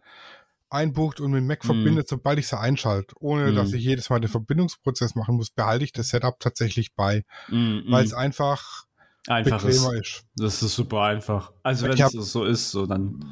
einbucht 0.69 1.19
und 1.21 1.31
mit 1.31 1.43
Mac 1.43 1.63
Mhm. 1.63 1.67
verbindet, 1.67 2.07
sobald 2.09 2.39
ich 2.39 2.47
sie 2.47 2.59
einschalte, 2.59 3.15
ohne 3.19 3.51
Mhm. 3.51 3.55
dass 3.55 3.73
ich 3.73 3.83
jedes 3.83 4.09
Mal 4.09 4.19
den 4.19 4.29
Verbindungsprozess 4.29 5.15
machen 5.15 5.35
muss, 5.35 5.49
behalte 5.49 5.85
ich 5.85 5.91
das 5.91 6.09
Setup 6.09 6.39
tatsächlich 6.39 6.93
bei, 6.95 7.23
Mm, 7.49 7.79
weil 7.89 8.03
es 8.05 8.13
einfach 8.13 8.85
einfach 9.29 9.61
bequemer 9.61 9.93
ist. 9.95 9.99
ist. 10.07 10.25
Das 10.37 10.63
ist 10.63 10.75
super 10.75 11.01
einfach. 11.01 11.51
Also 11.63 11.85
wenn 11.87 12.01
hab- 12.01 12.13
es 12.13 12.31
so 12.31 12.45
ist, 12.45 12.71
so 12.71 12.85
dann 12.85 13.25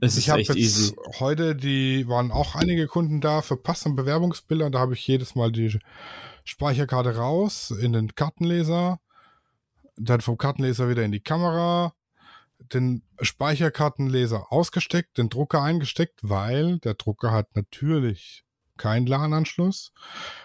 ist 0.00 0.12
es 0.14 0.18
Ich 0.18 0.30
habe 0.30 0.40
echt 0.40 0.48
jetzt 0.50 0.58
easy. 0.58 0.96
heute, 1.18 1.54
die 1.54 2.08
waren 2.08 2.30
auch 2.32 2.54
einige 2.54 2.86
Kunden 2.86 3.20
da 3.20 3.42
für 3.42 3.56
Pass- 3.58 3.84
und 3.84 3.96
Bewerbungsbilder 3.96 4.66
und 4.66 4.72
da 4.72 4.78
habe 4.78 4.94
ich 4.94 5.06
jedes 5.06 5.34
Mal 5.34 5.52
die 5.52 5.78
Speicherkarte 6.44 7.16
raus 7.16 7.70
in 7.70 7.92
den 7.92 8.14
Kartenleser, 8.14 8.98
dann 9.96 10.20
vom 10.22 10.38
Kartenleser 10.38 10.88
wieder 10.88 11.04
in 11.04 11.12
die 11.12 11.20
Kamera, 11.20 11.92
den 12.58 13.02
Speicherkartenleser 13.20 14.52
ausgesteckt, 14.52 15.18
den 15.18 15.28
Drucker 15.28 15.62
eingesteckt, 15.62 16.20
weil 16.22 16.78
der 16.78 16.94
Drucker 16.94 17.30
hat 17.32 17.54
natürlich 17.54 18.44
keinen 18.76 19.06
LAN-Anschluss 19.06 19.92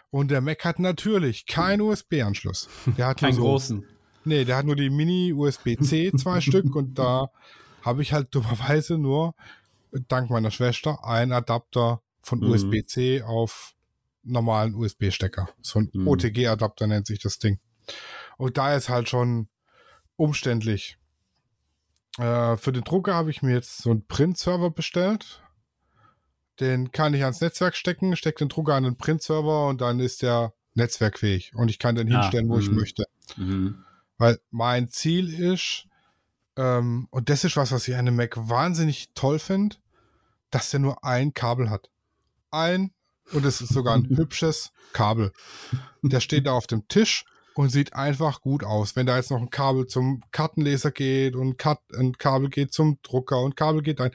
und 0.09 0.31
der 0.31 0.41
Mac 0.41 0.63
hat 0.63 0.79
natürlich 0.79 1.45
keinen 1.45 1.81
USB-Anschluss. 1.81 2.69
Der 2.97 3.07
hat 3.07 3.17
Keinen 3.19 3.33
so, 3.33 3.41
großen. 3.41 3.85
Nee, 4.23 4.45
der 4.45 4.57
hat 4.57 4.65
nur 4.65 4.75
die 4.75 4.89
Mini-USB-C 4.89 6.11
zwei 6.17 6.41
Stück 6.41 6.75
und 6.75 6.97
da 6.99 7.27
habe 7.81 8.01
ich 8.03 8.13
halt 8.13 8.33
dummerweise 8.35 8.97
nur, 8.97 9.33
dank 10.07 10.29
meiner 10.29 10.51
Schwester, 10.51 11.03
einen 11.03 11.31
Adapter 11.33 12.01
von 12.21 12.39
Mhm. 12.39 12.51
USB-C 12.51 13.23
auf 13.23 13.73
normalen 14.23 14.75
USB-Stecker. 14.75 15.49
So 15.61 15.79
ein 15.79 15.89
Mhm. 15.93 16.07
OTG-Adapter 16.07 16.85
nennt 16.87 17.07
sich 17.07 17.19
das 17.19 17.39
Ding. 17.39 17.59
Und 18.37 18.57
da 18.57 18.75
ist 18.75 18.89
halt 18.89 19.09
schon 19.09 19.49
umständlich. 20.15 20.97
Äh, 22.17 22.57
für 22.57 22.71
den 22.71 22.83
Drucker 22.83 23.15
habe 23.15 23.31
ich 23.31 23.41
mir 23.41 23.53
jetzt 23.53 23.77
so 23.79 23.91
einen 23.91 24.05
Print-Server 24.05 24.69
bestellt. 24.69 25.41
Den 26.59 26.91
kann 26.91 27.13
ich 27.13 27.23
ans 27.23 27.41
Netzwerk 27.41 27.75
stecken, 27.75 28.15
stecke 28.15 28.39
den 28.39 28.49
Drucker 28.49 28.75
an 28.75 28.83
den 28.83 28.97
Print-Server 28.97 29.67
und 29.67 29.81
dann 29.81 29.99
ist 29.99 30.21
der 30.21 30.53
netzwerkfähig 30.73 31.53
und 31.55 31.69
ich 31.69 31.79
kann 31.79 31.95
den 31.95 32.07
Ja, 32.07 32.21
hinstellen, 32.21 32.49
wo 32.49 32.57
ich 32.59 32.69
mhm. 32.69 32.75
möchte. 32.75 33.05
Mhm. 33.35 33.83
Weil 34.17 34.39
mein 34.51 34.89
Ziel 34.89 35.33
ist, 35.33 35.87
ähm, 36.55 37.07
und 37.11 37.29
das 37.29 37.43
ist 37.43 37.57
was, 37.57 37.71
was 37.71 37.87
ich 37.87 37.95
an 37.95 38.05
dem 38.05 38.15
Mac 38.15 38.35
wahnsinnig 38.37 39.09
toll 39.15 39.39
finde, 39.39 39.77
dass 40.49 40.69
der 40.69 40.79
nur 40.79 41.03
ein 41.03 41.33
Kabel 41.33 41.69
hat. 41.69 41.89
Ein, 42.51 42.91
und 43.31 43.45
es 43.45 43.61
ist 43.61 43.73
sogar 43.73 43.95
ein 43.95 44.05
hübsches 44.17 44.71
Kabel. 44.93 45.31
Der 46.03 46.19
steht 46.19 46.45
da 46.45 46.53
auf 46.53 46.67
dem 46.67 46.87
Tisch 46.87 47.25
und 47.61 47.69
sieht 47.69 47.93
einfach 47.93 48.41
gut 48.41 48.63
aus. 48.63 48.95
Wenn 48.95 49.05
da 49.05 49.17
jetzt 49.17 49.29
noch 49.31 49.39
ein 49.39 49.49
Kabel 49.51 49.85
zum 49.87 50.21
Kartenleser 50.31 50.91
geht 50.91 51.35
und 51.35 51.57
Kat 51.57 51.79
ein 51.95 52.17
Kabel 52.17 52.49
geht 52.49 52.73
zum 52.73 52.97
Drucker 53.03 53.39
und 53.41 53.55
Kabel 53.55 53.81
geht 53.83 54.01
ein, 54.01 54.11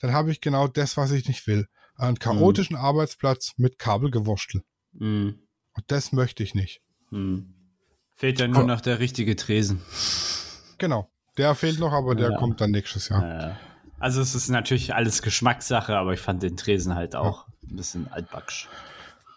dann 0.00 0.12
habe 0.12 0.30
ich 0.30 0.40
genau 0.40 0.66
das, 0.66 0.96
was 0.96 1.10
ich 1.12 1.28
nicht 1.28 1.46
will. 1.46 1.66
Einen 1.96 2.18
chaotischen 2.18 2.76
Arbeitsplatz 2.76 3.52
mit 3.56 3.78
Kabelgewurstel. 3.78 4.62
Mhm. 4.92 5.38
Und 5.74 5.84
das 5.88 6.12
möchte 6.12 6.42
ich 6.42 6.54
nicht. 6.54 6.80
Mhm. 7.10 7.52
Fehlt 8.14 8.40
ja 8.40 8.48
nur 8.48 8.62
Oh. 8.64 8.66
noch 8.66 8.80
der 8.80 8.98
richtige 8.98 9.36
Tresen. 9.36 9.82
Genau. 10.78 11.10
Der 11.36 11.54
fehlt 11.54 11.78
noch, 11.78 11.92
aber 11.92 12.14
der 12.14 12.30
Ja. 12.32 12.38
kommt 12.38 12.60
dann 12.62 12.70
nächstes 12.70 13.10
Jahr. 13.10 13.50
Äh, 13.50 13.54
also 13.98 14.22
es 14.22 14.34
ist 14.34 14.48
natürlich 14.48 14.94
alles 14.94 15.20
Geschmackssache, 15.20 15.96
aber 15.96 16.14
ich 16.14 16.20
fand 16.20 16.42
den 16.42 16.56
Tresen 16.56 16.94
halt 16.94 17.14
auch 17.14 17.46
ein 17.68 17.76
bisschen 17.76 18.08
altbacksch. 18.10 18.68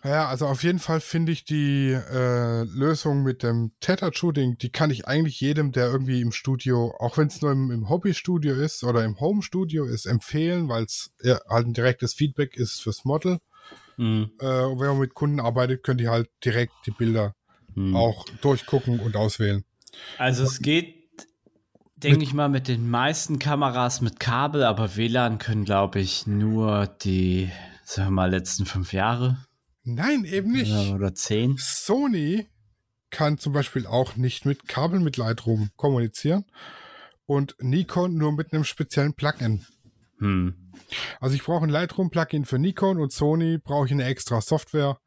Ja, 0.04 0.30
also 0.30 0.48
auf 0.48 0.64
jeden 0.64 0.80
Fall 0.80 1.02
finde 1.02 1.34
ich 1.34 1.44
die 1.44 1.92
äh, 1.92 2.64
Lösung 2.64 3.24
mit 3.24 3.44
dem 3.44 3.74
Theta-Shooting, 3.82 4.58
die 4.58 4.70
kann 4.70 4.92
ich 4.92 5.08
eigentlich 5.08 5.42
jedem, 5.42 5.74
der 5.74 5.92
irgendwie 5.92 6.22
im 6.22 6.32
Studio, 6.32 6.96
auch 7.00 7.18
wenn 7.18 7.28
es 7.28 7.42
nur 7.42 7.52
im, 7.52 7.70
im 7.70 7.90
Hobby-Studio 7.90 8.56
ist 8.56 8.84
oder 8.84 9.04
im 9.04 9.20
Home-Studio 9.20 9.86
ist, 9.86 10.06
empfehlen, 10.06 10.70
weil 10.70 10.84
es 10.84 11.12
ja, 11.22 11.40
halt 11.50 11.68
ein 11.68 11.74
direktes 11.74 12.14
Feedback 12.14 12.56
ist 12.56 12.82
fürs 12.82 13.04
Model. 13.04 13.40
Mhm. 13.98 14.32
Äh, 14.40 14.62
und 14.64 14.80
wenn 14.80 14.88
man 14.88 15.00
mit 15.00 15.14
Kunden 15.14 15.42
arbeitet, 15.42 15.84
könnt 15.84 16.00
ihr 16.00 16.12
halt 16.12 16.30
direkt 16.46 16.74
die 16.86 16.92
Bilder 16.92 17.36
Mhm. 17.76 17.96
auch 17.96 18.26
durchgucken 18.42 19.00
und 19.00 19.16
auswählen. 19.16 19.64
Also 20.18 20.44
es 20.44 20.60
geht, 20.60 20.96
denke 21.96 22.24
ich 22.24 22.34
mal, 22.34 22.50
mit 22.50 22.68
den 22.68 22.90
meisten 22.90 23.40
Kameras 23.40 24.02
mit 24.02 24.20
Kabel, 24.20 24.64
aber 24.64 24.96
WLAN 24.96 25.38
können, 25.38 25.66
glaube 25.66 26.00
ich, 26.00 26.28
nur 26.28 26.88
die, 26.88 27.50
sagen 27.84 28.10
wir 28.10 28.16
mal, 28.16 28.32
letzten 28.32 28.66
fünf 28.66 28.94
Jahre 28.94 29.38
Nein, 29.84 30.26
eben 30.26 30.52
nicht. 30.52 30.72
ja, 30.72 30.94
oder 30.94 31.14
zehn. 31.14 31.56
Sony 31.58 32.48
kann 33.10 33.38
zum 33.38 33.54
Beispiel 33.54 33.88
auch 33.88 34.16
nicht 34.16 34.46
mit 34.46 34.68
Kabel 34.68 35.00
mit 35.00 35.18
Lightroom 35.18 35.70
kommunizieren 35.76 36.46
und 37.26 37.56
Nikon 37.60 38.16
nur 38.16 38.32
mit 38.32 38.54
einem 38.54 38.64
speziellen 38.64 39.14
Plugin. 39.14 39.66
Hm. 40.20 40.54
Also 41.20 41.36
ich 41.36 41.44
brauche 41.44 41.64
ein 41.64 41.70
Lightroom-Plugin 41.70 42.46
für 42.46 42.60
Nikon 42.60 43.00
und 43.00 43.12
Sony 43.12 43.58
brauche 43.58 43.86
ich 43.86 43.92
eine 43.92 44.06
extra 44.06 44.42
Software. 44.42 45.00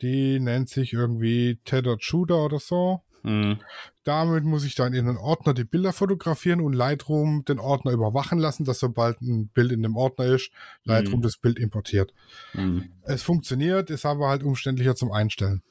Die 0.00 0.40
nennt 0.40 0.68
sich 0.68 0.92
irgendwie 0.92 1.60
Tethered 1.64 2.02
Shooter 2.02 2.44
oder 2.44 2.58
so. 2.58 3.02
Hm. 3.24 3.58
Damit 4.04 4.44
muss 4.44 4.64
ich 4.64 4.74
dann 4.74 4.94
in 4.94 5.08
einen 5.08 5.16
Ordner 5.16 5.54
die 5.54 5.64
Bilder 5.64 5.92
fotografieren 5.92 6.60
und 6.60 6.72
Lightroom 6.72 7.44
den 7.44 7.58
Ordner 7.60 7.92
überwachen 7.92 8.38
lassen, 8.38 8.64
dass 8.64 8.80
sobald 8.80 9.20
ein 9.20 9.48
Bild 9.48 9.70
in 9.72 9.82
dem 9.82 9.96
Ordner 9.96 10.26
ist, 10.26 10.50
Lightroom 10.84 11.20
Mhm. 11.20 11.22
das 11.22 11.36
Bild 11.36 11.58
importiert. 11.58 12.12
Hm. 12.52 12.90
Es 13.02 13.22
funktioniert, 13.22 13.90
ist 13.90 14.04
aber 14.04 14.28
halt 14.28 14.42
umständlicher 14.42 14.96
zum 14.96 15.12
Einstellen. 15.12 15.62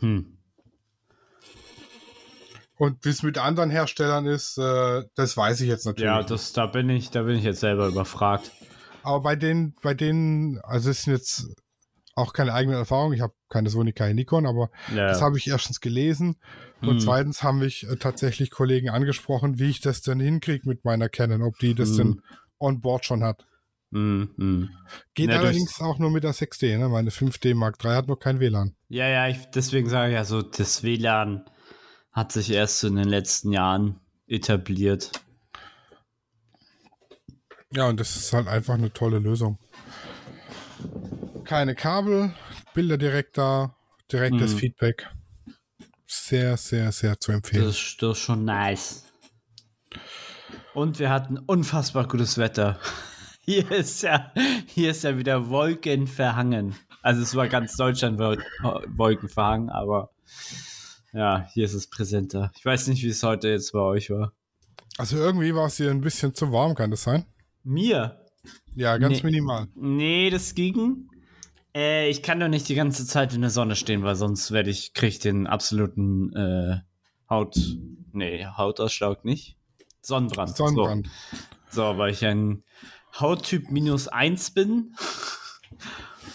Hm. 0.00 0.32
Und 2.78 3.04
wie 3.04 3.08
es 3.08 3.22
mit 3.22 3.38
anderen 3.38 3.70
Herstellern 3.70 4.26
ist, 4.26 4.58
äh, 4.58 5.04
das 5.14 5.36
weiß 5.36 5.60
ich 5.62 5.68
jetzt 5.68 5.86
natürlich. 5.86 6.04
Ja, 6.06 6.22
das, 6.22 6.52
da 6.52 6.66
bin 6.66 6.90
ich, 6.90 7.10
da 7.10 7.22
bin 7.22 7.36
ich 7.36 7.44
jetzt 7.44 7.60
selber 7.60 7.88
überfragt. 7.88 8.50
Aber 9.02 9.20
bei 9.20 9.36
denen, 9.36 9.74
bei 9.82 9.94
denen, 9.94 10.58
also 10.62 10.90
es 10.90 11.02
sind 11.02 11.14
jetzt 11.14 11.46
auch 12.16 12.32
keine 12.32 12.52
eigene 12.54 12.76
Erfahrung. 12.76 13.12
Ich 13.12 13.20
habe 13.20 13.34
keine 13.48 13.70
Sony, 13.70 13.92
keine 13.92 14.14
Nikon, 14.14 14.46
aber 14.46 14.70
Ja. 14.92 15.06
das 15.08 15.20
habe 15.20 15.38
ich 15.38 15.46
erstens 15.46 15.80
gelesen 15.80 16.36
und 16.80 16.94
Hm. 16.94 16.98
zweitens 17.00 17.42
haben 17.42 17.58
mich 17.60 17.86
äh, 17.88 17.96
tatsächlich 17.96 18.50
Kollegen 18.50 18.88
angesprochen, 18.88 19.58
wie 19.58 19.70
ich 19.70 19.80
das 19.80 20.02
denn 20.02 20.18
hinkriege 20.18 20.68
mit 20.68 20.84
meiner 20.84 21.08
Canon, 21.08 21.42
ob 21.42 21.58
die 21.58 21.74
das 21.74 21.90
Hm. 21.90 21.96
denn 21.96 22.22
on 22.58 22.80
board 22.80 23.04
schon 23.04 23.22
hat. 23.22 23.46
Hm, 23.92 24.30
hm. 24.36 24.70
Geht 25.14 25.30
Ja, 25.30 25.38
allerdings 25.38 25.80
auch 25.80 25.98
nur 25.98 26.10
mit 26.10 26.24
der 26.24 26.32
6D, 26.32 26.76
ne? 26.78 26.88
Meine 26.88 27.10
5D 27.10 27.54
Mark 27.54 27.76
III 27.84 27.92
hat 27.92 28.08
noch 28.08 28.16
kein 28.18 28.40
WLAN. 28.40 28.74
Ja, 28.88 29.06
ja, 29.06 29.28
ich, 29.28 29.46
deswegen 29.54 29.88
sage 29.88 30.08
ich 30.10 30.14
ja 30.14 30.24
so, 30.24 30.42
das 30.42 30.82
WLAN 30.82 31.44
hat 32.12 32.32
sich 32.32 32.50
erst 32.50 32.82
in 32.84 32.96
den 32.96 33.08
letzten 33.08 33.52
Jahren 33.52 34.00
etabliert. 34.26 35.12
Ja, 37.72 37.88
und 37.88 38.00
das 38.00 38.16
ist 38.16 38.32
halt 38.32 38.48
einfach 38.48 38.74
eine 38.74 38.92
tolle 38.92 39.18
Lösung. 39.18 39.58
Keine 41.46 41.74
Kabel, 41.74 42.34
Bilder 42.74 42.98
direkt 42.98 43.38
da, 43.38 43.74
direktes 44.12 44.54
Mhm. 44.54 44.58
Feedback. 44.58 45.08
Sehr, 46.06 46.56
sehr, 46.56 46.90
sehr 46.92 47.18
zu 47.20 47.30
Das 47.32 47.36
empfehlen. 47.36 47.68
ist, 47.68 48.02
das 48.02 48.18
ist 48.18 48.24
schon 48.24 48.44
nice. 48.44 49.04
Und 50.74 50.98
wir 50.98 51.10
hatten 51.10 51.38
unfassbar 51.38 52.06
gutes 52.08 52.36
Wetter. 52.38 52.78
Hier 53.48 53.70
ist 53.70 54.02
ja, 54.02 54.32
hier 54.66 54.90
ist 54.90 55.04
ja 55.04 55.16
wieder 55.18 55.48
Wolken 55.48 56.08
verhangen. 56.08 56.74
Also 57.00 57.22
es 57.22 57.36
war 57.36 57.46
ganz 57.46 57.76
Deutschland 57.76 58.18
Wol- 58.18 58.42
Wolken 58.96 59.28
verhangen, 59.28 59.70
aber 59.70 60.10
ja, 61.12 61.46
hier 61.54 61.64
ist 61.64 61.74
es 61.74 61.86
präsenter. 61.86 62.50
Ich 62.58 62.64
weiß 62.64 62.88
nicht, 62.88 63.04
wie 63.04 63.08
es 63.08 63.22
heute 63.22 63.48
jetzt 63.48 63.70
bei 63.72 63.78
euch 63.78 64.10
war. 64.10 64.32
Also 64.98 65.16
irgendwie 65.16 65.54
war 65.54 65.66
es 65.68 65.76
hier 65.76 65.92
ein 65.92 66.00
bisschen 66.00 66.34
zu 66.34 66.50
warm, 66.50 66.74
kann 66.74 66.90
das 66.90 67.04
sein? 67.04 67.24
Mir? 67.62 68.20
Ja, 68.74 68.96
ganz 68.98 69.18
Nee. 69.18 69.30
minimal. 69.30 69.68
Nee, 69.76 70.28
das 70.30 70.52
ging. 70.56 71.08
Äh, 71.76 72.08
ich 72.08 72.22
kann 72.22 72.40
doch 72.40 72.48
nicht 72.48 72.68
die 72.70 72.74
ganze 72.74 73.06
Zeit 73.06 73.34
in 73.34 73.42
der 73.42 73.50
Sonne 73.50 73.76
stehen, 73.76 74.02
weil 74.02 74.16
sonst 74.16 74.50
werde 74.50 74.70
ich, 74.70 74.94
krieg 74.94 75.10
ich 75.10 75.18
den 75.18 75.46
absoluten 75.46 76.34
äh, 76.34 76.80
Haut. 77.28 77.58
Nee, 78.12 78.46
Hautausschlag 78.46 79.24
nicht. 79.26 79.58
Sonnenbrand. 80.00 80.56
Sonnenbrand. 80.56 81.10
So, 81.68 81.92
so 81.92 81.98
weil 81.98 82.12
ich 82.12 82.24
ein 82.24 82.64
Hauttyp 83.20 83.70
minus 83.70 84.08
eins 84.08 84.52
bin. 84.52 84.94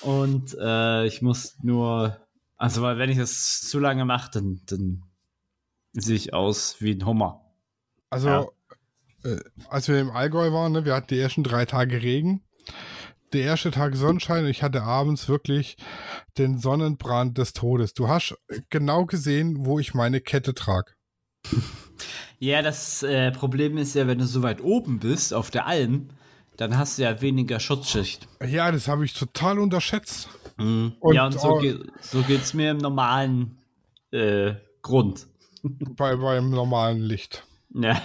Und 0.01 0.55
äh, 0.59 1.07
ich 1.07 1.21
muss 1.23 1.57
nur. 1.63 2.17
Also, 2.57 2.83
weil 2.83 2.99
wenn 2.99 3.09
ich 3.09 3.17
das 3.17 3.61
zu 3.61 3.79
lange 3.79 4.05
mache, 4.05 4.29
dann, 4.33 4.61
dann 4.67 5.03
sehe 5.93 6.15
ich 6.15 6.33
aus 6.35 6.79
wie 6.79 6.91
ein 6.91 7.05
Hummer. 7.05 7.41
Also, 8.11 8.27
Ja. 8.27 8.45
äh, 9.23 9.39
als 9.69 9.87
wir 9.87 9.99
im 9.99 10.11
Allgäu 10.11 10.51
waren, 10.51 10.73
ne, 10.73 10.85
wir 10.85 10.93
hatten 10.93 11.07
die 11.07 11.19
ersten 11.19 11.43
drei 11.43 11.65
Tage 11.65 12.03
Regen. 12.03 12.43
Der 13.33 13.43
erste 13.43 13.71
Tag 13.71 13.95
Sonnenschein 13.95 14.43
und 14.43 14.49
ich 14.49 14.61
hatte 14.61 14.83
abends 14.83 15.29
wirklich 15.29 15.77
den 16.37 16.57
Sonnenbrand 16.57 17.37
des 17.37 17.53
Todes. 17.53 17.93
Du 17.93 18.09
hast 18.09 18.35
genau 18.69 19.05
gesehen, 19.05 19.65
wo 19.65 19.79
ich 19.79 19.93
meine 19.93 20.19
Kette 20.19 20.53
trage. 20.53 20.91
Ja, 22.39 22.61
das 22.61 23.03
äh, 23.03 23.31
Problem 23.31 23.77
ist 23.77 23.93
ja, 23.95 24.07
wenn 24.07 24.17
du 24.19 24.25
so 24.25 24.43
weit 24.43 24.61
oben 24.61 24.99
bist 24.99 25.33
auf 25.33 25.49
der 25.49 25.65
Alm, 25.65 26.09
dann 26.57 26.77
hast 26.77 26.97
du 26.97 27.03
ja 27.03 27.21
weniger 27.21 27.59
Schutzschicht. 27.59 28.27
Ja, 28.45 28.71
das 28.71 28.87
habe 28.87 29.05
ich 29.05 29.13
total 29.13 29.59
unterschätzt. 29.59 30.29
Und, 30.57 30.95
Und 30.99 31.15
ja, 31.15 31.25
und 31.25 31.33
so, 31.33 31.39
auch- 31.39 31.61
ge 31.61 31.79
so 32.01 32.21
geht's 32.23 32.53
mir 32.53 32.71
im 32.71 32.77
normalen 32.77 33.57
äh, 34.11 34.55
Grund. 34.81 35.27
bei, 35.63 36.15
beim 36.17 36.49
normalen 36.49 36.99
Licht. 37.01 37.45
Ja. 37.73 38.01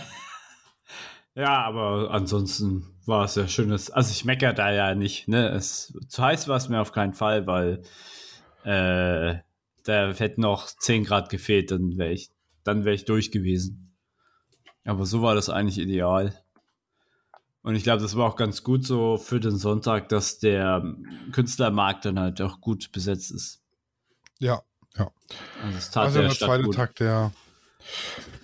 ja, 1.34 1.64
aber 1.64 2.10
ansonsten 2.12 2.86
war 3.08 3.24
es 3.24 3.34
ja 3.34 3.48
schönes. 3.48 3.90
Also 3.90 4.10
ich 4.10 4.24
meckere 4.24 4.52
da 4.52 4.72
ja 4.72 4.94
nicht, 4.94 5.28
ne? 5.28 5.48
Es, 5.48 5.96
zu 6.08 6.22
heiß 6.22 6.48
war 6.48 6.56
es 6.56 6.68
mir 6.68 6.80
auf 6.80 6.92
keinen 6.92 7.14
Fall, 7.14 7.46
weil 7.46 7.82
äh, 8.64 9.38
da 9.84 10.12
hätten 10.12 10.40
noch 10.40 10.66
10 10.66 11.04
Grad 11.04 11.28
gefehlt, 11.28 11.70
dann 11.70 11.96
wäre 11.96 12.12
ich, 12.12 12.30
dann 12.64 12.84
wäre 12.84 12.94
ich 12.94 13.04
durch 13.04 13.30
gewesen. 13.30 13.96
Aber 14.84 15.06
so 15.06 15.22
war 15.22 15.34
das 15.34 15.48
eigentlich 15.48 15.78
ideal. 15.78 16.32
Und 17.62 17.74
ich 17.74 17.82
glaube, 17.82 18.00
das 18.00 18.16
war 18.16 18.28
auch 18.28 18.36
ganz 18.36 18.62
gut 18.62 18.86
so 18.86 19.16
für 19.16 19.40
den 19.40 19.56
Sonntag, 19.56 20.08
dass 20.08 20.38
der 20.38 20.84
Künstlermarkt 21.32 22.04
dann 22.04 22.18
halt 22.18 22.40
auch 22.40 22.60
gut 22.60 22.92
besetzt 22.92 23.32
ist. 23.32 23.60
Ja, 24.38 24.62
ja. 24.96 25.10
Also 25.64 25.78
es 25.78 25.90
tat 25.90 26.04
Also 26.04 26.18
der 26.20 26.28
der 26.28 26.34
Stadt 26.34 26.48
zweite 26.48 26.62
gut. 26.64 26.74
Tag, 26.76 26.94
der. 26.96 27.32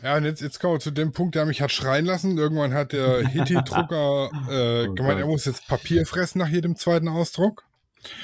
Ja, 0.02 0.16
und 0.16 0.24
jetzt, 0.24 0.40
jetzt 0.42 0.58
kommen 0.58 0.74
wir 0.74 0.80
zu 0.80 0.90
dem 0.90 1.12
Punkt, 1.12 1.34
der 1.34 1.46
mich 1.46 1.62
hat 1.62 1.70
schreien 1.70 2.04
lassen. 2.04 2.36
Irgendwann 2.36 2.74
hat 2.74 2.92
der 2.92 3.26
Hitti-Drucker 3.28 4.30
äh, 4.50 4.88
Oh 4.88 4.94
gemeint, 4.94 5.20
er 5.20 5.26
muss 5.26 5.44
jetzt 5.44 5.68
Papier 5.68 6.04
fressen 6.06 6.38
nach 6.38 6.48
jedem 6.48 6.76
zweiten 6.76 7.08
Ausdruck. 7.08 7.64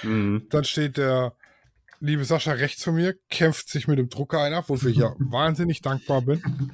Mhm. 0.02 0.46
Dann 0.50 0.64
steht 0.64 0.96
der 0.96 1.34
liebe 2.00 2.24
Sascha 2.24 2.52
rechts 2.52 2.84
von 2.84 2.94
mir, 2.94 3.14
kämpft 3.30 3.68
sich 3.68 3.88
mit 3.88 3.98
dem 3.98 4.08
Drucker 4.08 4.42
ein 4.42 4.54
ab, 4.54 4.68
wofür 4.68 4.90
ich 4.90 4.98
ja 4.98 5.14
wahnsinnig 5.18 5.82
dankbar 5.82 6.22
bin. 6.22 6.72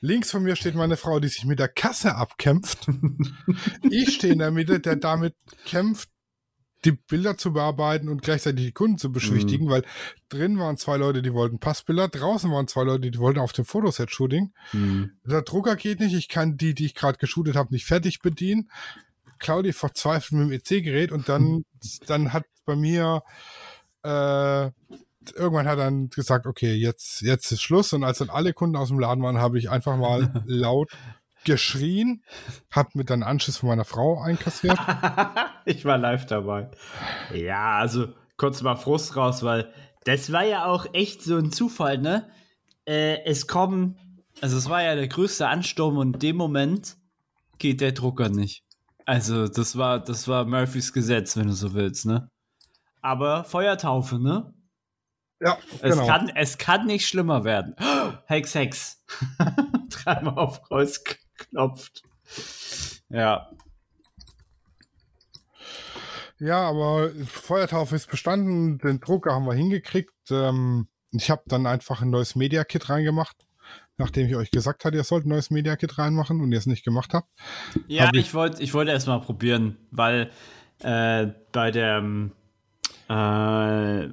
Links 0.00 0.30
von 0.30 0.42
mir 0.42 0.56
steht 0.56 0.74
meine 0.74 0.96
Frau, 0.96 1.20
die 1.20 1.28
sich 1.28 1.44
mit 1.44 1.58
der 1.58 1.68
Kasse 1.68 2.14
abkämpft. 2.14 2.86
Ich 3.90 4.14
stehe 4.14 4.32
in 4.32 4.40
der 4.40 4.50
Mitte, 4.50 4.80
der 4.80 4.96
damit 4.96 5.34
kämpft, 5.64 6.08
die 6.86 6.92
Bilder 6.92 7.36
zu 7.36 7.52
bearbeiten 7.52 8.08
und 8.08 8.22
gleichzeitig 8.22 8.64
die 8.64 8.72
Kunden 8.72 8.96
zu 8.96 9.12
beschwichtigen, 9.12 9.68
weil 9.68 9.82
drin 10.28 10.58
waren 10.58 10.76
zwei 10.76 10.96
Leute, 10.96 11.20
die 11.20 11.32
wollten 11.32 11.58
Passbilder, 11.58 12.08
draußen 12.08 12.50
waren 12.50 12.68
zwei 12.68 12.84
Leute, 12.84 13.10
die 13.10 13.18
wollten 13.18 13.40
auf 13.40 13.52
dem 13.52 13.64
Fotoset-Shooting. 13.64 14.52
Mhm. 14.72 15.10
Der 15.24 15.42
Drucker 15.42 15.76
geht 15.76 16.00
nicht, 16.00 16.14
ich 16.14 16.28
kann 16.28 16.56
die, 16.56 16.74
die 16.74 16.86
ich 16.86 16.94
gerade 16.94 17.18
geshootet 17.18 17.56
habe, 17.56 17.74
nicht 17.74 17.84
fertig 17.84 18.20
bedienen. 18.20 18.70
Claudia 19.38 19.72
verzweifelt 19.72 20.32
mit 20.32 20.48
dem 20.48 20.78
EC-Gerät 20.78 21.12
und 21.12 21.28
dann, 21.28 21.64
dann 22.06 22.32
hat 22.32 22.44
bei 22.64 22.76
mir 22.76 23.22
äh, 24.02 24.70
irgendwann 25.34 25.66
hat 25.66 25.78
er 25.78 25.84
dann 25.84 26.08
gesagt, 26.08 26.46
okay, 26.46 26.74
jetzt, 26.74 27.20
jetzt 27.22 27.50
ist 27.50 27.62
Schluss. 27.62 27.92
Und 27.92 28.04
als 28.04 28.18
dann 28.18 28.30
alle 28.30 28.52
Kunden 28.52 28.76
aus 28.76 28.88
dem 28.88 28.98
Laden 28.98 29.22
waren, 29.22 29.38
habe 29.38 29.58
ich 29.58 29.70
einfach 29.70 29.96
mal 29.96 30.42
laut 30.46 30.92
geschrien, 31.46 32.22
hab 32.70 32.94
mit 32.94 33.08
dann 33.08 33.22
Anschiss 33.22 33.58
von 33.58 33.70
meiner 33.70 33.86
Frau 33.86 34.20
einkassiert. 34.20 34.78
ich 35.64 35.84
war 35.86 35.96
live 35.96 36.26
dabei. 36.26 36.70
Ja, 37.32 37.78
also 37.78 38.08
kurz 38.36 38.60
mal 38.60 38.76
Frust 38.76 39.16
raus, 39.16 39.42
weil 39.42 39.72
das 40.04 40.30
war 40.32 40.44
ja 40.44 40.66
auch 40.66 40.86
echt 40.92 41.22
so 41.22 41.36
ein 41.38 41.50
Zufall, 41.50 41.98
ne? 41.98 42.30
Äh, 42.86 43.24
es 43.24 43.46
kommen, 43.46 44.22
also 44.40 44.58
es 44.58 44.68
war 44.68 44.82
ja 44.82 44.94
der 44.94 45.08
größte 45.08 45.48
Ansturm 45.48 45.96
und 45.96 46.14
in 46.14 46.20
dem 46.20 46.36
Moment 46.36 46.96
geht 47.58 47.80
der 47.80 47.92
Drucker 47.92 48.28
nicht. 48.28 48.62
Also 49.06 49.48
das 49.48 49.78
war, 49.78 50.00
das 50.00 50.28
war 50.28 50.44
Murphys 50.44 50.92
Gesetz, 50.92 51.36
wenn 51.36 51.46
du 51.46 51.54
so 51.54 51.74
willst, 51.74 52.06
ne? 52.06 52.28
Aber 53.02 53.44
Feuertaufe, 53.44 54.18
ne? 54.18 54.52
Ja, 55.40 55.58
Es, 55.80 55.92
genau. 55.92 56.06
kann, 56.06 56.28
es 56.34 56.58
kann 56.58 56.86
nicht 56.86 57.06
schlimmer 57.06 57.44
werden. 57.44 57.76
Hex, 58.26 58.54
Hex. 58.54 59.04
Dreimal 59.90 60.38
auf 60.38 60.62
Kreuz 60.62 61.04
geklopft. 61.38 62.02
Ja. 63.08 63.50
Ja, 66.38 66.68
aber 66.68 67.10
Feuertaufe 67.26 67.96
ist 67.96 68.10
bestanden, 68.10 68.78
den 68.78 69.00
Drucker 69.00 69.32
haben 69.32 69.46
wir 69.46 69.54
hingekriegt. 69.54 70.12
Ähm, 70.30 70.88
ich 71.12 71.30
habe 71.30 71.42
dann 71.46 71.66
einfach 71.66 72.02
ein 72.02 72.10
neues 72.10 72.34
Media 72.36 72.62
Kit 72.64 72.90
reingemacht, 72.90 73.36
nachdem 73.96 74.26
ich 74.26 74.36
euch 74.36 74.50
gesagt 74.50 74.84
hatte, 74.84 74.96
ihr 74.98 75.04
sollt 75.04 75.24
ein 75.24 75.30
neues 75.30 75.50
Media 75.50 75.76
Kit 75.76 75.96
reinmachen 75.98 76.40
und 76.42 76.52
ihr 76.52 76.58
es 76.58 76.66
nicht 76.66 76.84
gemacht 76.84 77.14
habt. 77.14 77.28
Ja, 77.86 78.06
Hab 78.08 78.14
ich- 78.14 78.26
ich 78.26 78.34
wollte 78.34 78.62
ich 78.62 78.74
wollte 78.74 78.90
erst 78.92 79.06
mal 79.06 79.20
probieren, 79.20 79.78
weil 79.90 80.30
äh, 80.80 81.28
bei 81.52 81.70
der, 81.70 81.98
äh, 83.08 83.12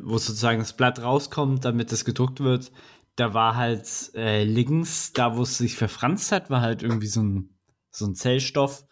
wo 0.01 0.17
sozusagen 0.17 0.59
das 0.59 0.73
Blatt 0.77 1.01
rauskommt, 1.01 1.65
damit 1.65 1.91
es 1.91 2.05
gedruckt 2.05 2.39
wird, 2.39 2.71
da 3.15 3.33
war 3.33 3.55
halt 3.55 4.11
äh, 4.15 4.43
links, 4.43 5.13
da 5.13 5.37
wo 5.37 5.43
es 5.43 5.57
sich 5.57 5.75
verfranst 5.75 6.31
hat, 6.31 6.49
war 6.49 6.61
halt 6.61 6.83
irgendwie 6.83 7.07
so 7.07 7.21
ein, 7.21 7.57
so 7.91 8.05
ein 8.05 8.15
Zellstoff, 8.15 8.85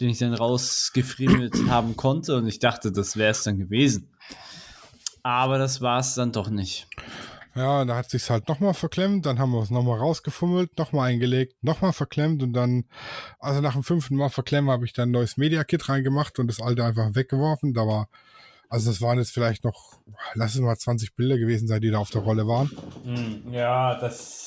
den 0.00 0.10
ich 0.10 0.18
dann 0.18 0.34
rausgefriemelt 0.34 1.54
haben 1.68 1.96
konnte 1.96 2.36
und 2.36 2.46
ich 2.46 2.58
dachte, 2.58 2.92
das 2.92 3.16
wäre 3.16 3.32
es 3.32 3.42
dann 3.42 3.58
gewesen. 3.58 4.12
Aber 5.22 5.58
das 5.58 5.80
war 5.80 5.98
es 6.00 6.14
dann 6.14 6.32
doch 6.32 6.50
nicht. 6.50 6.86
Ja, 7.56 7.84
da 7.84 7.96
hat 7.96 8.10
sich's 8.10 8.30
halt 8.30 8.48
nochmal 8.48 8.74
verklemmt, 8.74 9.26
dann 9.26 9.38
haben 9.38 9.52
wir 9.52 9.62
es 9.62 9.70
nochmal 9.70 9.98
rausgefummelt, 9.98 10.76
nochmal 10.76 11.10
eingelegt, 11.10 11.54
nochmal 11.62 11.92
verklemmt 11.92 12.42
und 12.42 12.52
dann, 12.52 12.84
also 13.38 13.60
nach 13.60 13.74
dem 13.74 13.84
fünften 13.84 14.16
Mal 14.16 14.28
verklemmen 14.28 14.70
habe 14.70 14.84
ich 14.84 14.92
dann 14.92 15.10
ein 15.10 15.12
neues 15.12 15.36
Media 15.36 15.62
Kit 15.62 15.88
reingemacht 15.88 16.40
und 16.40 16.48
das 16.48 16.60
alte 16.60 16.84
einfach 16.84 17.14
weggeworfen. 17.14 17.72
Da 17.72 17.86
war, 17.86 18.08
also 18.68 18.90
das 18.90 19.00
waren 19.00 19.18
jetzt 19.18 19.32
vielleicht 19.32 19.64
noch, 19.64 19.98
lass 20.34 20.54
es 20.54 20.60
mal 20.60 20.76
20 20.76 21.14
Bilder 21.14 21.38
gewesen 21.38 21.68
sein, 21.68 21.80
die 21.80 21.90
da 21.90 21.98
auf 21.98 22.10
der 22.10 22.22
Rolle 22.22 22.46
waren. 22.46 22.70
ja, 23.50 23.98
das 24.00 24.44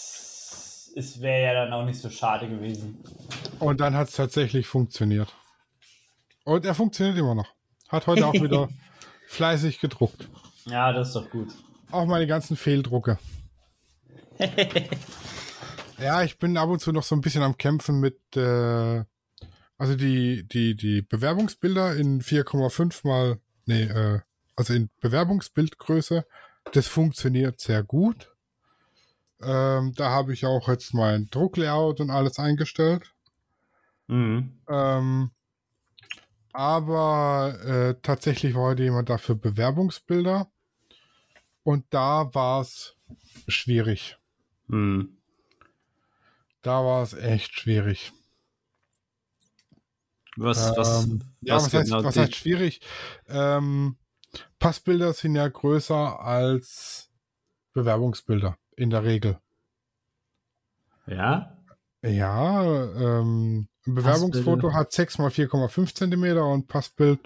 wäre 1.20 1.44
ja 1.44 1.54
dann 1.54 1.74
auch 1.74 1.86
nicht 1.86 2.00
so 2.00 2.10
schade 2.10 2.48
gewesen. 2.48 2.98
Und 3.60 3.80
dann 3.80 3.96
hat 3.96 4.10
es 4.10 4.16
tatsächlich 4.16 4.68
funktioniert. 4.68 5.34
Und 6.44 6.66
er 6.66 6.76
funktioniert 6.76 7.18
immer 7.18 7.36
noch. 7.36 7.54
Hat 7.90 8.08
heute 8.08 8.26
auch 8.26 8.34
wieder 8.34 8.70
fleißig 9.28 9.80
gedruckt. 9.80 10.28
Ja, 10.66 10.92
das 10.92 11.10
ist 11.10 11.16
doch 11.16 11.30
gut. 11.30 11.50
Auch 11.92 12.06
meine 12.06 12.28
ganzen 12.28 12.58
Fehldrucke. 12.58 13.18
ja, 16.00 16.24
ich 16.24 16.38
bin 16.38 16.58
ab 16.58 16.70
und 16.70 16.80
zu 16.80 16.92
noch 16.92 17.04
so 17.04 17.16
ein 17.16 17.22
bisschen 17.22 17.44
am 17.44 17.58
Kämpfen 17.58 18.00
mit, 18.00 18.20
äh, 18.36 19.04
also 19.78 19.96
die, 19.96 20.48
die, 20.48 20.76
die 20.76 21.02
Bewerbungsbilder 21.02 21.96
in 21.96 22.22
4,5 22.22 23.08
mal, 23.08 23.40
nee, 23.68 23.84
äh, 23.84 24.20
also 24.56 24.74
in 24.74 24.90
Bewerbungsbildgröße, 25.02 26.26
das 26.74 26.88
funktioniert 26.88 27.60
sehr 27.60 27.84
gut. 27.84 28.34
Ähm, 29.42 29.94
da 29.96 30.10
habe 30.10 30.34
ich 30.34 30.46
auch 30.46 30.68
jetzt 30.68 30.94
mein 30.94 31.30
Drucklayout 31.30 32.00
und 32.00 32.10
alles 32.10 32.40
eingestellt. 32.40 33.14
Mhm. 34.08 34.60
Ähm, 34.68 35.32
aber 36.54 37.60
äh, 37.64 38.02
tatsächlich 38.02 38.56
war 38.56 38.64
heute 38.64 38.84
jemand 38.84 39.10
da 39.10 39.20
für 39.20 39.36
Bewerbungsbilder. 39.36 40.50
Und 41.62 41.86
da 41.92 42.34
war 42.34 42.62
es 42.62 42.96
schwierig. 43.48 44.18
Mhm. 44.68 45.18
Da 46.62 46.84
war 46.84 47.04
es 47.04 47.14
echt 47.14 47.60
schwierig. 47.60 48.12
Was, 50.38 50.72
was, 50.78 51.04
Ähm, 51.06 51.22
ja, 51.42 51.56
was, 51.56 51.74
heißt, 51.74 51.86
genau 51.92 52.04
was 52.04 52.14
die- 52.14 52.20
heißt 52.22 52.36
schwierig? 52.36 52.82
Ähm, 53.28 53.98
Passbilder 54.60 55.14
sind 55.14 55.36
ja 55.36 55.48
größer 55.48 56.20
als 56.20 57.10
Bewerbungsbilder 57.74 58.58
in 58.76 58.90
der 58.90 59.04
Regel. 59.04 59.40
Ja? 61.08 61.58
Ja, 62.04 62.64
ähm, 62.64 63.68
ein 63.88 63.96
Bewerbungsfoto 63.96 64.74
hat 64.74 64.92
6 64.92 65.18
mal 65.18 65.30
4,5 65.32 65.94
Zentimeter 65.96 66.46
und 66.46 66.68
Passbild 66.68 67.20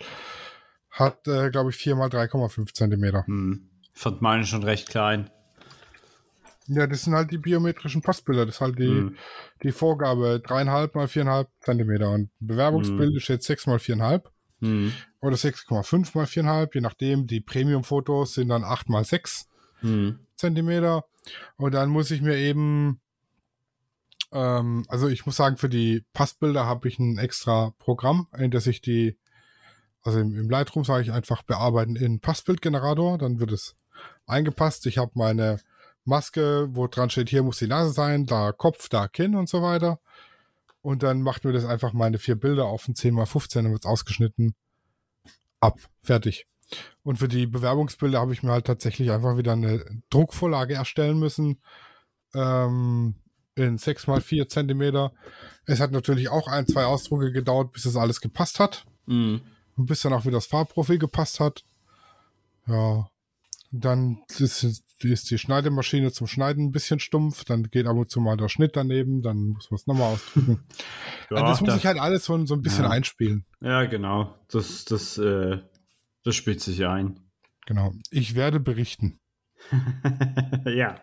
hat, 0.89 1.27
äh, 1.27 1.49
glaube 1.49 1.71
ich, 1.71 1.75
4 1.77 1.95
mal 1.95 2.09
3,5 2.09 2.73
Zentimeter. 2.73 3.25
Hm. 3.25 3.69
Ich 3.93 3.99
fand 3.99 4.21
meine 4.21 4.45
schon 4.45 4.63
recht 4.63 4.89
klein. 4.89 5.29
Ja, 6.73 6.87
das 6.87 7.03
sind 7.03 7.13
halt 7.13 7.31
die 7.31 7.37
biometrischen 7.37 8.01
Passbilder. 8.01 8.45
Das 8.45 8.55
ist 8.55 8.61
halt 8.61 8.79
die, 8.79 9.01
Hm. 9.01 9.17
die 9.61 9.73
Vorgabe. 9.73 10.39
Dreieinhalb 10.39 10.95
mal 10.95 11.09
viereinhalb 11.09 11.49
Zentimeter. 11.59 12.11
Und 12.11 12.29
Bewerbungsbild 12.39 13.13
ist 13.17 13.27
jetzt 13.27 13.45
sechs 13.45 13.67
mal 13.67 13.77
viereinhalb 13.79 14.31
Hm. 14.61 14.93
oder 15.19 15.35
6,5 15.35 16.15
mal 16.15 16.27
viereinhalb, 16.27 16.73
je 16.73 16.81
nachdem. 16.81 17.27
Die 17.27 17.41
Premium-Fotos 17.41 18.35
sind 18.35 18.49
dann 18.49 18.63
acht 18.63 18.87
mal 18.87 19.03
sechs 19.03 19.49
Hm. 19.81 20.19
Zentimeter. 20.35 21.03
Und 21.57 21.73
dann 21.73 21.89
muss 21.89 22.09
ich 22.09 22.21
mir 22.21 22.37
eben, 22.37 23.01
ähm, 24.31 24.85
also 24.87 25.09
ich 25.09 25.25
muss 25.25 25.35
sagen, 25.35 25.57
für 25.57 25.69
die 25.69 26.05
Passbilder 26.13 26.65
habe 26.65 26.87
ich 26.87 26.99
ein 26.99 27.17
extra 27.17 27.73
Programm, 27.79 28.27
in 28.37 28.49
das 28.51 28.65
ich 28.65 28.81
die, 28.81 29.17
also 30.03 30.19
im, 30.19 30.37
im 30.37 30.49
Lightroom 30.49 30.85
sage 30.85 31.03
ich 31.03 31.11
einfach 31.11 31.43
bearbeiten 31.43 31.97
in 31.97 32.21
Passbildgenerator, 32.21 33.17
dann 33.17 33.39
wird 33.41 33.51
es 33.51 33.75
eingepasst. 34.25 34.85
Ich 34.85 34.97
habe 34.97 35.11
meine 35.15 35.59
Maske, 36.03 36.67
wo 36.71 36.87
dran 36.87 37.09
steht, 37.09 37.29
hier 37.29 37.43
muss 37.43 37.59
die 37.59 37.67
Nase 37.67 37.91
sein, 37.91 38.25
da 38.25 38.51
Kopf, 38.51 38.89
da 38.89 39.07
Kinn 39.07 39.35
und 39.35 39.49
so 39.49 39.61
weiter. 39.61 39.99
Und 40.81 41.03
dann 41.03 41.21
macht 41.21 41.45
mir 41.45 41.53
das 41.53 41.65
einfach 41.65 41.93
meine 41.93 42.17
vier 42.17 42.35
Bilder 42.35 42.65
auf 42.65 42.87
ein 42.87 42.95
10x15, 42.95 43.55
dann 43.55 43.71
wird's 43.71 43.85
ausgeschnitten. 43.85 44.55
Ab. 45.59 45.79
Fertig. 46.01 46.47
Und 47.03 47.17
für 47.17 47.27
die 47.27 47.45
Bewerbungsbilder 47.45 48.19
habe 48.19 48.33
ich 48.33 48.41
mir 48.41 48.51
halt 48.51 48.65
tatsächlich 48.65 49.11
einfach 49.11 49.37
wieder 49.37 49.51
eine 49.51 49.83
Druckvorlage 50.09 50.73
erstellen 50.73 51.19
müssen. 51.19 51.61
Ähm, 52.33 53.15
in 53.55 53.77
6x4 53.77 54.47
Zentimeter. 54.47 55.11
Es 55.65 55.79
hat 55.79 55.91
natürlich 55.91 56.29
auch 56.29 56.47
ein, 56.47 56.67
zwei 56.67 56.85
Ausdrucke 56.85 57.31
gedauert, 57.31 57.73
bis 57.73 57.83
das 57.83 57.95
alles 57.95 58.21
gepasst 58.21 58.59
hat. 58.59 58.85
Mhm. 59.05 59.41
Und 59.75 59.85
bis 59.85 60.01
dann 60.01 60.13
auch 60.13 60.25
wieder 60.25 60.37
das 60.37 60.45
Farbprofil 60.45 60.97
gepasst 60.97 61.39
hat. 61.39 61.63
Ja. 62.67 63.09
Dann 63.73 64.21
ist, 64.37 64.63
ist 64.63 65.31
die 65.31 65.37
Schneidemaschine 65.37 66.11
zum 66.11 66.27
Schneiden 66.27 66.65
ein 66.65 66.71
bisschen 66.71 66.99
stumpf. 66.99 67.45
Dann 67.45 67.63
geht 67.69 67.87
ab 67.87 67.95
und 67.95 68.09
zu 68.11 68.19
mal 68.19 68.35
der 68.35 68.49
Schnitt 68.49 68.75
daneben. 68.75 69.21
Dann 69.21 69.49
muss 69.49 69.71
man 69.71 69.75
es 69.77 69.87
nochmal 69.87 70.13
ausdrücken. 70.13 70.63
Ja, 71.29 71.37
also 71.37 71.47
das 71.47 71.61
muss 71.61 71.69
das- 71.69 71.77
ich 71.77 71.85
halt 71.85 71.97
alles 71.99 72.25
so, 72.25 72.45
so 72.45 72.53
ein 72.55 72.61
bisschen 72.61 72.83
Ja. 72.83 72.89
einspielen. 72.89 73.45
Ja, 73.61 73.85
genau. 73.85 74.35
Das, 74.49 74.83
das, 74.83 75.17
äh, 75.17 75.59
das 76.23 76.35
spielt 76.35 76.59
sich 76.59 76.85
ein. 76.85 77.21
Genau. 77.65 77.93
Ich 78.09 78.35
werde 78.35 78.59
berichten. 78.59 79.19
ja. 80.65 80.99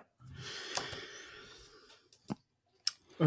Äh, 3.19 3.25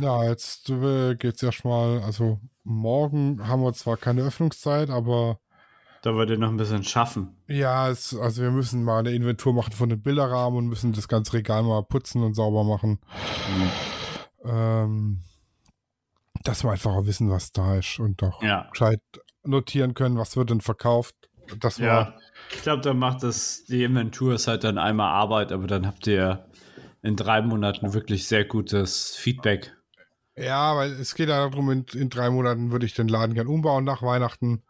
Ja, 0.00 0.24
jetzt 0.28 0.70
äh, 0.70 1.14
geht's 1.16 1.42
erstmal. 1.42 2.00
Also 2.02 2.40
morgen 2.64 3.46
haben 3.46 3.62
wir 3.62 3.72
zwar 3.74 3.96
keine 3.96 4.22
Öffnungszeit, 4.22 4.88
aber 4.90 5.38
da 6.02 6.14
wollt 6.14 6.30
ihr 6.30 6.38
noch 6.38 6.50
ein 6.50 6.56
bisschen 6.56 6.84
schaffen. 6.84 7.36
ja, 7.48 7.88
es, 7.88 8.14
also 8.14 8.42
wir 8.42 8.50
müssen 8.50 8.84
mal 8.84 8.98
eine 8.98 9.12
Inventur 9.12 9.54
machen 9.54 9.72
von 9.72 9.88
den 9.88 10.02
Bilderrahmen 10.02 10.58
und 10.58 10.66
müssen 10.68 10.92
das 10.92 11.08
ganze 11.08 11.32
Regal 11.34 11.62
mal 11.62 11.82
putzen 11.82 12.22
und 12.22 12.34
sauber 12.34 12.64
machen. 12.64 12.98
Ähm, 14.44 15.22
dass 16.44 16.64
wir 16.64 16.72
einfach 16.72 16.92
auch 16.92 17.06
wissen, 17.06 17.30
was 17.30 17.52
da 17.52 17.76
ist 17.76 17.98
und 18.00 18.22
auch 18.22 18.42
Ja. 18.42 18.68
gescheit 18.70 19.00
notieren 19.44 19.94
können, 19.94 20.18
was 20.18 20.36
wird 20.36 20.50
denn 20.50 20.60
verkauft. 20.60 21.14
Dass 21.60 21.78
wir, 21.78 21.86
Ja. 21.86 22.14
Ich 22.50 22.62
glaube, 22.62 22.82
dann 22.82 22.98
macht 22.98 23.22
das, 23.22 23.64
die 23.64 23.84
Inventur 23.84 24.34
ist 24.34 24.48
halt 24.48 24.64
dann 24.64 24.78
einmal 24.78 25.12
Arbeit, 25.12 25.52
aber 25.52 25.66
dann 25.66 25.86
habt 25.86 26.06
ihr 26.06 26.46
in 27.02 27.16
drei 27.16 27.40
Monaten 27.42 27.94
wirklich 27.94 28.26
sehr 28.26 28.44
gutes 28.44 29.14
Feedback. 29.16 29.72
Ja, 30.36 30.74
weil 30.76 30.90
es 30.92 31.14
geht 31.14 31.28
ja 31.28 31.48
darum, 31.48 31.70
in, 31.70 31.84
in 31.92 32.08
drei 32.10 32.30
Monaten 32.30 32.72
würde 32.72 32.86
ich 32.86 32.94
den 32.94 33.08
Laden 33.08 33.34
gern 33.34 33.46
umbauen 33.46 33.84
nach 33.84 34.02
Weihnachten. 34.02 34.62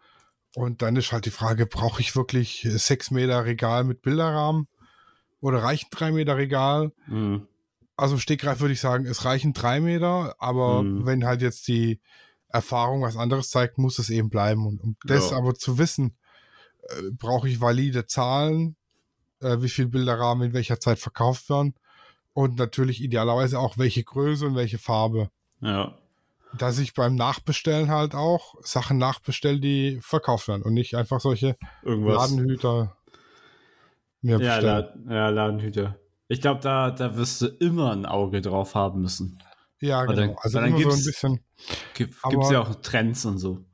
Und 0.55 0.83
dann 0.83 0.97
ist 0.97 1.13
halt 1.13 1.25
die 1.25 1.31
Frage, 1.31 1.67
brauche 1.67 2.01
ich 2.01 2.15
wirklich 2.15 2.67
sechs 2.71 3.11
Meter 3.11 3.45
Regal 3.45 3.85
mit 3.85 4.03
Bilderrahmen? 4.03 4.69
Oder 5.41 5.63
reicht 5.63 5.85
ein 5.85 5.91
drei 5.91 6.13
Meter 6.13 6.37
Regal? 6.37 6.93
Mhm. 7.07 7.47
Also 7.97 8.15
im 8.15 8.21
Stegreif 8.21 8.61
würde 8.61 8.75
ich 8.75 8.81
sagen, 8.81 9.07
es 9.07 9.25
reichen 9.25 9.53
drei 9.53 9.81
Meter, 9.81 10.35
aber 10.39 10.83
Mhm. 10.83 11.07
wenn 11.07 11.25
halt 11.25 11.43
jetzt 11.43 11.69
die 11.69 12.01
Erfahrung 12.49 13.03
was 13.03 13.17
anderes 13.17 13.51
zeigt, 13.51 13.79
muss 13.79 13.99
es 13.99 14.11
eben 14.11 14.29
bleiben. 14.29 14.67
Und 14.67 14.81
um 14.81 14.97
das 15.05 15.31
Ja. 15.31 15.39
aber 15.39 15.55
zu 15.55 15.79
wissen, 15.79 16.17
äh, 16.83 17.11
brauche 17.13 17.49
ich 17.49 17.61
valide 17.61 18.07
Zahlen, 18.07 18.77
äh, 19.41 19.61
wie 19.61 19.69
viel 19.69 19.87
Bilderrahmen 19.89 20.49
in 20.49 20.53
welcher 20.53 20.81
Zeit 20.81 20.99
verkauft 20.99 21.49
werden 21.49 21.75
und 22.35 22.59
natürlich 22.59 23.03
idealerweise 23.03 23.59
auch 23.59 23.79
welche 23.79 24.05
Größe 24.05 24.47
und 24.47 24.55
welche 24.55 24.79
Farbe. 24.79 25.31
Ja. 25.61 25.99
Dass 26.59 26.79
ich 26.79 26.93
beim 26.95 27.15
Nachbestellen 27.15 27.91
halt 27.91 28.15
auch 28.15 28.55
Sachen 28.63 28.99
nachbestelle, 28.99 29.59
die 29.61 29.99
verkauft 30.03 30.49
werden 30.49 30.63
und 30.63 30.75
nicht 30.75 30.95
einfach 30.97 31.21
solche 31.21 31.57
Irgendwas. 31.83 32.31
Ladenhüter 32.31 32.97
mir 34.21 34.39
ja, 34.41 34.57
bestellen. 34.57 35.05
La 35.07 35.15
ja, 35.15 35.29
Ladenhüter. 35.31 35.97
Ich 36.29 36.41
glaube, 36.41 36.61
da, 36.61 36.91
da 36.91 37.17
wirst 37.17 37.41
du 37.43 37.47
immer 37.47 37.93
ein 37.93 38.07
Auge 38.07 38.41
drauf 38.41 38.75
haben 38.75 39.01
müssen. 39.03 39.39
Ja, 39.81 40.05
genau. 40.05 40.17
dann- 40.21 40.37
also 40.39 40.59
dann 40.61 40.69
immer 40.69 40.79
so 40.79 40.89
ein 40.89 40.95
gibt's- 40.95 41.05
bisschen. 41.05 41.41
Gibt 41.95 42.15
es 42.43 42.51
ja 42.51 42.61
auch 42.61 42.75
Trends 42.83 43.25
und 43.25 43.39
so. 43.39 43.65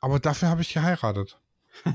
Aber 0.00 0.20
dafür 0.20 0.48
habe 0.48 0.60
ich 0.62 0.72
geheiratet. 0.72 1.40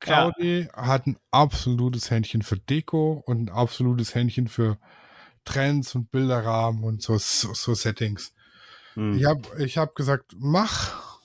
Claudi 0.00 0.68
hat 0.74 1.06
ein 1.06 1.16
absolutes 1.30 2.10
Händchen 2.10 2.42
für 2.42 2.56
Deko 2.58 3.22
und 3.26 3.38
ein 3.42 3.48
absolutes 3.48 4.14
Händchen 4.14 4.48
für 4.48 4.78
Trends 5.46 5.94
und 5.94 6.10
Bilderrahmen 6.10 6.84
und 6.84 7.00
so, 7.00 7.16
so, 7.16 7.54
so 7.54 7.72
Settings. 7.74 8.34
Hm. 8.94 9.14
Ich 9.16 9.24
habe 9.24 9.42
ich 9.64 9.78
hab 9.78 9.94
gesagt, 9.94 10.34
mach. 10.38 11.18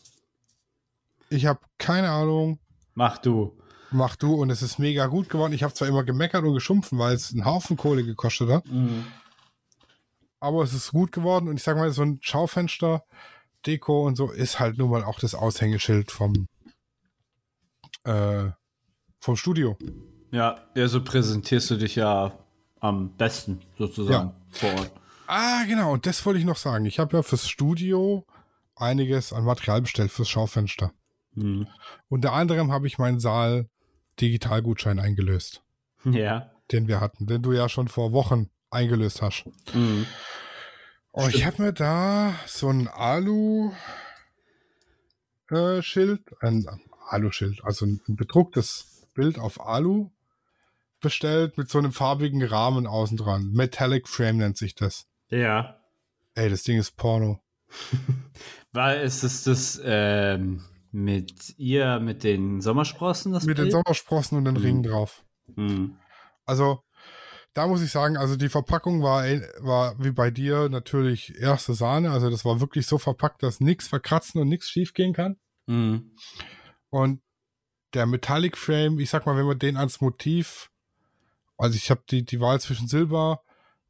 Ich 1.30 1.46
habe 1.46 1.60
keine 1.78 2.10
Ahnung, 2.12 2.60
Mach 2.94 3.18
du. 3.18 3.58
mach 3.92 4.16
du. 4.18 4.34
Und 4.36 4.50
es 4.50 4.62
ist 4.62 4.80
mega 4.80 5.08
gut 5.08 5.30
geworden. 5.30 5.54
Ich 5.54 5.64
habe 5.64 5.74
zwar 5.74 5.88
immer 5.88 6.04
gemeckert 6.04 6.44
und 6.44 6.54
geschumpfen, 6.54 7.00
weil 7.00 7.16
es 7.16 7.32
einen 7.32 7.46
Haufen 7.46 7.78
Kohle 7.78 8.04
gekostet 8.04 8.50
hat, 8.50 8.64
aber 10.40 10.64
es 10.64 10.74
ist 10.74 10.92
gut 10.92 11.12
geworden. 11.12 11.48
Und 11.48 11.56
ich 11.58 11.64
sag 11.64 11.78
mal, 11.78 11.92
so 11.92 12.02
ein 12.02 12.20
Schaufenster, 12.22 13.04
Deko 13.66 14.06
und 14.06 14.16
so 14.16 14.30
ist 14.32 14.60
halt 14.60 14.78
nun 14.78 14.90
mal 14.90 15.04
auch 15.04 15.20
das 15.20 15.36
Aushängeschild 15.36 16.12
vom, 16.12 16.48
äh, 18.04 18.50
vom 19.20 19.36
Studio. 19.38 19.78
Ja, 20.32 20.66
ja, 20.76 20.88
so 20.88 21.02
präsentierst 21.04 21.70
du 21.72 21.76
dich 21.78 21.96
ja 21.96 22.34
am 22.82 23.16
besten 23.16 23.62
sozusagen 23.78 24.34
vor 24.50 24.72
Ort. 24.74 24.92
Ah, 25.28 25.64
genau. 25.66 25.94
Und 25.94 26.06
das 26.06 26.26
wollte 26.26 26.40
ich 26.40 26.46
noch 26.46 26.58
sagen. 26.58 26.86
Ich 26.86 27.00
habe 27.00 27.16
ja 27.16 27.24
fürs 27.24 27.48
Studio 27.48 28.26
einiges 28.76 29.32
an 29.32 29.46
Material 29.46 29.82
bestellt 29.82 30.12
fürs 30.12 30.28
Schaufenster. 30.28 30.92
Hm. 31.36 31.68
Unter 32.10 32.34
anderem 32.34 32.72
habe 32.72 32.88
ich 32.88 32.98
meinen 32.98 33.20
Saal 33.22 33.70
Digitalgutschein 34.20 35.00
eingelöst, 35.00 35.64
Ja. 36.04 36.52
den 36.72 36.88
wir 36.88 37.00
hatten, 37.00 37.28
den 37.28 37.42
du 37.42 37.54
ja 37.54 37.70
schon 37.70 37.88
vor 37.88 38.12
Wochen 38.12 38.50
eingelöst 38.70 39.22
hast. 39.22 39.46
Hm. 39.72 40.06
Und 41.12 41.36
ich 41.36 41.46
habe 41.46 41.62
mir 41.62 41.74
da 41.74 42.34
so 42.48 42.70
ein 42.70 42.88
Alu 42.88 43.72
äh, 45.50 45.82
ein 46.42 46.66
Alu-Schild, 47.10 47.64
also 47.64 47.86
ein 47.86 48.02
bedrucktes 48.08 49.08
Bild 49.14 49.38
auf 49.38 49.60
Alu 49.60 50.10
bestellt 51.02 51.58
mit 51.58 51.70
so 51.70 51.78
einem 51.78 51.92
farbigen 51.92 52.44
Rahmen 52.44 52.88
außen 52.88 53.18
dran. 53.18 53.52
Metallic 53.52 54.08
Frame 54.08 54.38
nennt 54.38 54.58
sich 54.58 54.76
das. 54.76 55.08
Ja. 55.30 55.78
Ey, 56.36 56.50
das 56.50 56.64
Ding 56.64 56.78
ist 56.80 56.96
Porno. 56.96 57.42
Weil 58.72 59.02
es 59.02 59.24
ist 59.24 59.48
das 59.48 59.82
ähm, 59.84 60.64
mit 60.92 61.58
ihr, 61.58 62.00
mit 62.00 62.24
den 62.24 62.62
Sommersprossen, 62.62 63.34
das 63.34 63.44
Mit 63.44 63.58
den 63.58 63.66
Bild? 63.66 63.74
Sommersprossen 63.74 64.38
und 64.38 64.46
den 64.46 64.56
Mhm. 64.56 64.62
Ringen 64.62 64.84
drauf. 64.84 65.24
Hm. 65.56 65.98
Also, 66.46 66.84
da 67.54 67.68
muss 67.68 67.82
ich 67.82 67.92
sagen, 67.92 68.16
also 68.16 68.38
die 68.38 68.50
Verpackung 68.50 69.04
war, 69.04 69.24
war 69.60 69.96
wie 70.00 70.12
bei 70.12 70.32
dir 70.32 70.70
natürlich 70.70 71.36
erste 71.38 71.74
Sahne. 71.74 72.12
Also 72.12 72.30
das 72.30 72.46
war 72.46 72.62
wirklich 72.62 72.88
so 72.88 72.98
verpackt, 72.98 73.44
dass 73.44 73.60
nichts 73.60 73.88
verkratzen 73.90 74.40
und 74.40 74.48
nichts 74.48 74.70
schief 74.70 74.94
gehen 74.94 75.14
kann. 75.14 75.38
Hm. 75.68 76.16
Und 76.90 77.22
der 77.94 78.06
Metallic 78.06 78.58
Frame, 78.58 79.00
ich 79.00 79.10
sag 79.10 79.26
mal, 79.26 79.36
wenn 79.36 79.46
man 79.46 79.60
den 79.60 79.76
als 79.76 80.00
Motiv, 80.00 80.71
also 81.62 81.76
ich 81.76 81.92
habe 81.92 82.02
die, 82.10 82.26
die 82.26 82.40
Wahl 82.40 82.60
zwischen 82.60 82.88
Silber, 82.88 83.42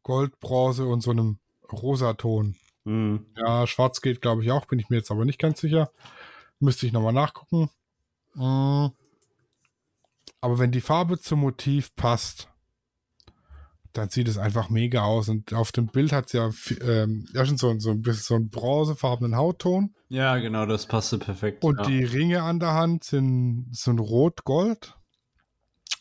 Gold, 0.03 0.39
Bronze 0.39 0.85
und 0.85 1.01
so 1.01 1.11
einem 1.11 1.39
Rosaton. 1.71 2.55
Hm. 2.83 3.25
Ja, 3.37 3.65
schwarz 3.65 4.01
geht, 4.01 4.21
glaube 4.21 4.43
ich, 4.43 4.51
auch, 4.51 4.65
bin 4.65 4.79
ich 4.79 4.89
mir 4.89 4.97
jetzt 4.97 5.09
aber 5.09 5.23
nicht 5.23 5.39
ganz 5.39 5.61
sicher. 5.61 5.89
Müsste 6.59 6.85
ich 6.85 6.91
nochmal 6.91 7.13
nachgucken. 7.13 7.69
Mm. 8.33 8.87
Aber 10.41 10.59
wenn 10.59 10.71
die 10.71 10.81
Farbe 10.81 11.19
zum 11.19 11.39
Motiv 11.39 11.95
passt, 11.95 12.49
dann 13.93 14.09
sieht 14.09 14.27
es 14.27 14.37
einfach 14.37 14.69
mega 14.69 15.03
aus. 15.03 15.29
Und 15.29 15.53
auf 15.53 15.71
dem 15.71 15.87
Bild 15.87 16.11
hat 16.11 16.27
es 16.27 16.33
ja 16.33 16.51
ähm, 16.81 17.25
erstens 17.33 17.61
so, 17.61 17.77
so 17.79 17.91
ein 17.91 18.01
bisschen 18.01 18.23
so 18.23 18.35
einen 18.35 18.49
bronzefarbenen 18.49 19.37
Hautton. 19.37 19.95
Ja, 20.09 20.37
genau, 20.37 20.65
das 20.65 20.87
passte 20.87 21.19
perfekt. 21.19 21.63
Und 21.63 21.77
ja. 21.79 21.85
die 21.85 22.03
Ringe 22.03 22.43
an 22.43 22.59
der 22.59 22.73
Hand 22.73 23.05
sind, 23.05 23.67
sind 23.71 23.99
rot-gold. 23.99 24.95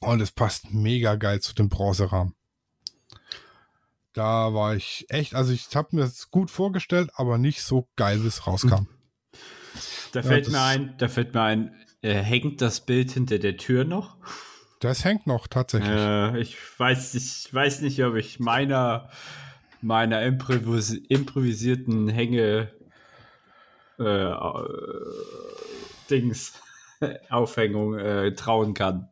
Und 0.01 0.21
es 0.21 0.33
passt 0.33 0.71
mega 0.73 1.15
geil 1.17 1.41
zu 1.41 1.55
dem 1.55 1.69
Bronzerahmen. 1.69 2.35
Da 4.15 4.53
war 4.55 4.75
ich 4.75 5.07
echt, 5.09 5.35
also 5.35 5.53
ich 5.53 5.69
habe 5.77 5.95
mir 5.95 6.03
das 6.03 6.31
gut 6.31 6.51
vorgestellt, 6.51 7.11
aber 7.15 7.39
nicht 7.39 7.63
so 7.63 7.89
geil, 7.97 8.23
wie 8.25 8.27
es 8.29 8.47
rauskam. 8.47 8.89
da 10.13 10.21
ja, 10.21 10.23
fällt 10.23 10.47
das- 10.47 10.53
mir 10.53 10.63
ein, 10.63 10.95
da 10.99 11.09
fällt 11.09 11.35
mir 11.35 11.43
ein, 11.43 11.75
äh, 12.03 12.15
hängt 12.15 12.61
das 12.61 12.85
Bild 12.87 13.13
hinter 13.13 13.39
der 13.39 13.57
Tür 13.57 13.85
noch? 13.85 14.17
Das 14.81 15.05
hängt 15.05 15.27
noch 15.27 15.47
tatsächlich. 15.47 15.91
Äh, 15.93 16.41
ich 16.41 16.57
weiß, 16.79 17.15
ich 17.15 17.53
weiß 17.53 17.83
nicht, 17.83 18.03
ob 18.03 18.15
ich 18.17 18.41
meiner, 18.41 19.11
meiner 19.83 20.23
improvis 20.23 20.91
improvisierten 20.93 22.09
Hänge 22.09 22.73
äh, 23.99 24.03
äh, 24.03 24.69
Dings 26.09 26.55
Aufhängung 27.29 27.99
äh, 27.99 28.35
trauen 28.35 28.73
kann. 28.73 29.11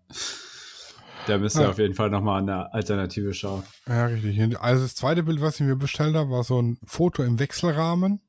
Da 1.29 1.39
müsst 1.39 1.57
ihr 1.57 1.63
Ja. 1.63 1.71
auf 1.71 1.79
jeden 1.79 1.95
Fall 1.95 2.11
nochmal 2.11 2.41
an 2.43 2.49
eine 2.49 2.73
Alternative 2.73 3.35
schauen. 3.35 3.63
Ja, 3.87 4.07
richtig. 4.07 4.61
Also 4.61 4.83
das 4.83 4.95
zweite 4.95 5.23
Bild, 5.23 5.41
was 5.41 5.57
ich 5.61 5.67
mir 5.67 5.77
bestellt 5.77 6.15
habe, 6.17 6.31
war 6.31 6.43
so 6.45 6.61
ein 6.61 6.79
Foto 6.85 7.23
im 7.23 7.39
Wechselrahmen 7.39 8.21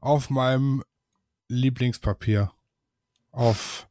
auf 0.00 0.30
meinem 0.30 0.82
Lieblingspapier. 1.48 2.50
Auf 3.32 3.88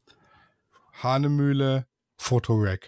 Hanemühle 1.02 1.88
Fotorack. 2.18 2.88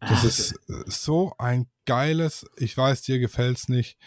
Das 0.00 0.24
ist 0.24 0.52
äh, 0.68 0.84
so 0.86 1.32
ein 1.38 1.66
geiles, 1.86 2.44
ich 2.56 2.76
weiß, 2.76 3.02
dir 3.02 3.18
gefällt's 3.20 3.68
nicht, 3.68 3.98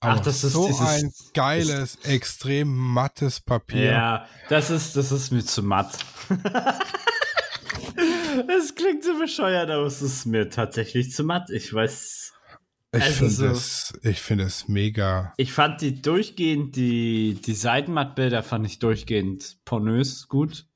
aber 0.00 0.14
Ach, 0.14 0.20
das 0.20 0.42
ist 0.44 0.52
so 0.52 0.66
dieses- 0.66 0.80
ein 0.80 1.12
geiles, 1.32 1.96
extrem 2.04 2.68
mattes 2.76 3.40
Papier. 3.40 3.84
Ja, 3.92 4.28
das 4.48 4.70
ist, 4.70 4.96
das 4.96 5.10
ist 5.12 5.30
mir 5.32 5.44
zu 5.44 5.62
matt. 5.62 5.96
Es 8.48 8.74
klingt 8.74 9.04
so 9.04 9.18
bescheuert, 9.18 9.70
aber 9.70 9.86
es 9.86 10.02
ist 10.02 10.26
mir 10.26 10.48
tatsächlich 10.50 11.12
zu 11.12 11.24
matt. 11.24 11.50
Ich 11.50 11.72
weiß. 11.72 12.32
ich 12.94 13.02
also 13.02 13.14
finde 13.14 13.30
so- 13.32 13.46
es, 13.46 13.92
ich 14.02 14.20
finde 14.20 14.44
es 14.44 14.68
mega. 14.68 15.32
Ich 15.36 15.52
fand 15.52 15.80
die 15.80 16.00
durchgehend, 16.00 16.76
die, 16.76 17.38
die 17.44 17.54
Seitenmattbilder 17.54 18.42
fand 18.42 18.66
ich 18.66 18.78
durchgehend 18.78 19.58
pornös 19.64 20.28
gut. 20.28 20.66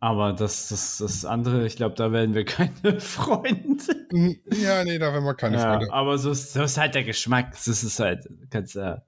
Aber 0.00 0.32
das, 0.32 0.68
das, 0.68 0.98
das 0.98 1.24
andere, 1.24 1.64
ich 1.64 1.76
glaube, 1.76 1.94
da 1.94 2.10
werden 2.10 2.34
wir 2.34 2.44
keine 2.46 3.00
Freunde. 3.00 4.06
Hm, 4.10 4.36
Ja, 4.60 4.82
nee, 4.84 4.98
da 4.98 5.12
wären 5.12 5.24
wir 5.24 5.34
keine 5.34 5.58
Ja, 5.58 5.78
Freude. 5.78 5.92
aber 5.92 6.18
so 6.18 6.32
ist, 6.32 6.52
so 6.54 6.62
ist 6.64 6.76
halt 6.76 6.94
der 6.96 7.04
Geschmack. 7.04 7.52
Das 7.52 7.68
ist 7.68 8.00
halt, 8.00 8.28
kannst 8.50 8.74
ja, 8.74 9.02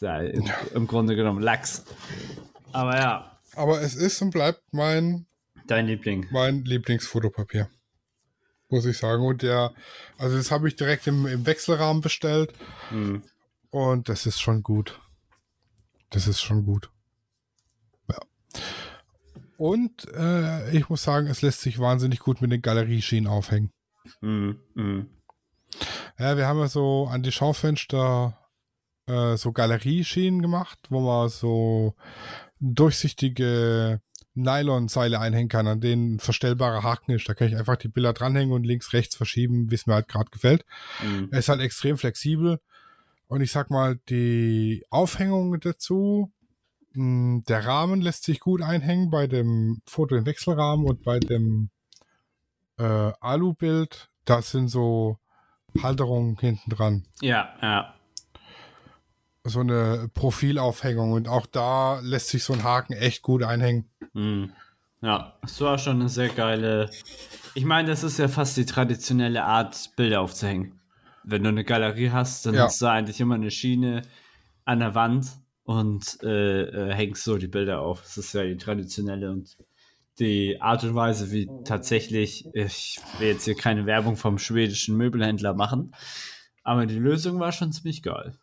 ja 0.00 0.18
im, 0.20 0.44
im 0.74 0.86
Grunde 0.86 1.16
genommen 1.16 1.42
Lachs. 1.42 1.84
Aber 2.72 2.96
ja, 2.96 3.40
Aber 3.56 3.82
es 3.82 3.96
ist 3.96 4.22
und 4.22 4.30
bleibt 4.30 4.62
mein, 4.70 5.26
dein 5.70 5.86
Liebling. 5.86 6.26
mein 6.30 6.64
Lieblingsfotopapier. 6.64 7.68
Muss 8.68 8.86
ich 8.86 8.98
sagen. 8.98 9.24
Und 9.24 9.42
der, 9.42 9.74
also 10.18 10.36
das 10.36 10.50
habe 10.50 10.68
ich 10.68 10.76
direkt 10.76 11.06
im, 11.06 11.26
im 11.26 11.46
Wechselrahmen 11.46 12.02
bestellt. 12.02 12.52
Hm. 12.90 13.22
Und 13.70 14.08
das 14.08 14.26
ist 14.26 14.40
schon 14.40 14.62
gut. 14.62 15.00
Das 16.10 16.26
ist 16.26 16.40
schon 16.40 16.64
gut. 16.64 16.90
Ja. 18.08 18.18
Und 19.56 20.06
äh, 20.14 20.70
ich 20.76 20.88
muss 20.88 21.02
sagen, 21.02 21.26
es 21.26 21.42
lässt 21.42 21.60
sich 21.60 21.78
wahnsinnig 21.78 22.20
gut 22.20 22.40
mit 22.40 22.50
den 22.50 22.62
Galerieschienen 22.62 23.28
aufhängen. 23.28 23.72
Hm, 24.20 24.58
hm. 24.74 25.10
Ja, 26.18 26.36
wir 26.36 26.46
haben 26.46 26.58
ja 26.58 26.68
so 26.68 27.06
an 27.10 27.22
die 27.22 27.32
Schaufenster 27.32 28.36
äh, 29.06 29.36
so 29.36 29.52
Galerieschienen 29.52 30.42
gemacht, 30.42 30.78
wo 30.88 31.00
man 31.00 31.28
so 31.28 31.94
durchsichtige 32.60 34.00
Nylonseile 34.34 35.18
einhängen 35.18 35.48
kann, 35.48 35.66
an 35.66 35.80
denen 35.80 36.14
ein 36.14 36.18
verstellbarer 36.20 36.82
Haken 36.82 37.12
ist. 37.12 37.28
Da 37.28 37.34
kann 37.34 37.48
ich 37.48 37.56
einfach 37.56 37.76
die 37.76 37.88
Bilder 37.88 38.12
dranhängen 38.12 38.52
und 38.54 38.64
links, 38.64 38.92
rechts 38.92 39.16
verschieben, 39.16 39.70
wie 39.70 39.74
es 39.74 39.86
mir 39.86 39.94
halt 39.94 40.08
gerade 40.08 40.30
gefällt. 40.30 40.64
Hm. 40.98 41.28
Er 41.30 41.38
ist 41.38 41.48
halt 41.48 41.60
extrem 41.60 41.98
flexibel. 41.98 42.60
Und 43.26 43.40
ich 43.42 43.52
sag 43.52 43.70
mal, 43.70 43.98
die 44.08 44.84
Aufhängung 44.90 45.58
dazu, 45.60 46.32
mh, 46.92 47.42
der 47.48 47.64
Rahmen 47.64 48.00
lässt 48.00 48.24
sich 48.24 48.40
gut 48.40 48.62
einhängen 48.62 49.10
bei 49.10 49.26
dem 49.26 49.82
Foto 49.86 50.16
im 50.16 50.26
Wechselrahmen 50.26 50.86
und 50.86 51.02
bei 51.02 51.18
dem 51.20 51.70
äh, 52.78 53.12
Alubild. 53.20 54.10
Das 54.24 54.50
sind 54.50 54.68
so 54.68 55.18
Halterungen 55.82 56.36
hinten 56.38 56.70
dran. 56.70 57.06
Ja, 57.20 57.54
ja. 57.62 57.94
So 59.44 59.60
eine 59.60 60.10
Profilaufhängung. 60.12 61.12
Und 61.12 61.28
auch 61.28 61.46
da 61.46 62.00
lässt 62.00 62.28
sich 62.28 62.44
so 62.44 62.52
ein 62.52 62.62
Haken 62.62 62.92
echt 62.92 63.22
gut 63.22 63.42
einhängen. 63.42 63.88
Hm. 64.12 64.52
Ja, 65.02 65.38
das 65.42 65.60
war 65.62 65.78
schon 65.78 66.00
eine 66.00 66.08
sehr 66.10 66.28
geile. 66.28 66.90
Ich 67.54 67.64
meine, 67.64 67.88
das 67.88 68.04
ist 68.04 68.18
ja 68.18 68.28
fast 68.28 68.56
die 68.58 68.66
traditionelle 68.66 69.44
Art, 69.44 69.90
Bilder 69.96 70.20
aufzuhängen. 70.20 70.78
Wenn 71.24 71.42
du 71.42 71.48
eine 71.48 71.64
Galerie 71.64 72.10
hast, 72.10 72.44
dann 72.44 72.54
Ja. 72.54 72.64
hast 72.64 72.80
du 72.82 72.86
eigentlich 72.86 73.20
immer 73.20 73.36
eine 73.36 73.50
Schiene 73.50 74.02
an 74.66 74.80
der 74.80 74.94
Wand 74.94 75.26
und 75.64 76.18
äh, 76.22 76.62
äh, 76.62 76.92
hängst 76.92 77.24
so 77.24 77.38
die 77.38 77.48
Bilder 77.48 77.80
auf. 77.80 78.02
Das 78.02 78.18
ist 78.18 78.34
ja 78.34 78.42
die 78.42 78.56
traditionelle 78.56 79.30
und 79.30 79.56
die 80.18 80.60
Art 80.60 80.84
und 80.84 80.94
Weise, 80.94 81.30
wie 81.30 81.48
tatsächlich, 81.64 82.46
ich 82.52 83.00
will 83.18 83.28
jetzt 83.28 83.44
hier 83.46 83.54
keine 83.54 83.86
Werbung 83.86 84.16
vom 84.16 84.38
schwedischen 84.38 84.96
Möbelhändler 84.96 85.54
machen, 85.54 85.94
aber 86.62 86.84
die 86.84 86.98
Lösung 86.98 87.40
war 87.40 87.52
schon 87.52 87.72
ziemlich 87.72 88.02
geil. 88.02 88.34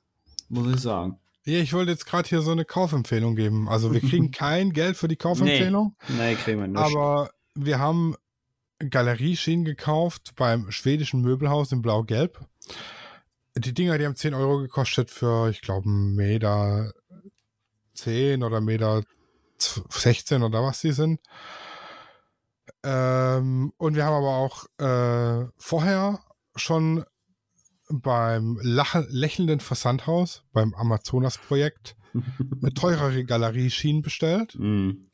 Muss 0.49 0.73
ich 0.73 0.81
sagen. 0.81 1.19
Ja, 1.45 1.59
ich 1.59 1.73
wollte 1.73 1.91
jetzt 1.91 2.05
gerade 2.05 2.27
hier 2.27 2.41
so 2.41 2.51
eine 2.51 2.65
Kaufempfehlung 2.65 3.35
geben. 3.35 3.69
Also 3.69 3.93
wir 3.93 4.01
kriegen 4.01 4.31
kein 4.31 4.73
Geld 4.73 4.97
für 4.97 5.07
die 5.07 5.15
Kaufempfehlung. 5.15 5.95
Nee, 6.09 6.35
kriegen 6.35 6.59
wir 6.59 6.67
nicht. 6.67 6.77
Aber 6.77 7.29
wir 7.55 7.79
haben 7.79 8.15
Galerieschienen 8.79 9.65
gekauft 9.65 10.33
beim 10.35 10.69
schwedischen 10.71 11.21
Möbelhaus 11.21 11.71
in 11.71 11.81
Blau-Gelb. 11.81 12.39
Die 13.55 13.73
Dinger, 13.73 13.97
die 13.97 14.05
haben 14.05 14.15
10 14.15 14.33
Euro 14.33 14.59
gekostet 14.59 15.09
für, 15.09 15.49
ich 15.49 15.61
glaube, 15.61 15.89
Meter 15.89 16.93
10 17.95 18.43
oder 18.43 18.61
Meter 18.61 19.03
16 19.57 20.43
oder 20.43 20.61
was 20.63 20.81
die 20.81 20.91
sind. 20.91 21.19
Ähm, 22.83 23.73
und 23.77 23.95
wir 23.95 24.05
haben 24.05 24.13
aber 24.13 24.35
auch 24.35 24.65
äh, 24.79 25.49
vorher 25.57 26.19
schon 26.55 27.03
beim 27.89 28.59
Lache, 28.61 29.05
lächelnden 29.09 29.59
Versandhaus, 29.59 30.43
beim 30.53 30.73
Amazonas-Projekt, 30.73 31.95
teurere 32.75 33.23
Galerieschienen 33.25 34.01
bestellt 34.01 34.53
Hm. 34.53 35.05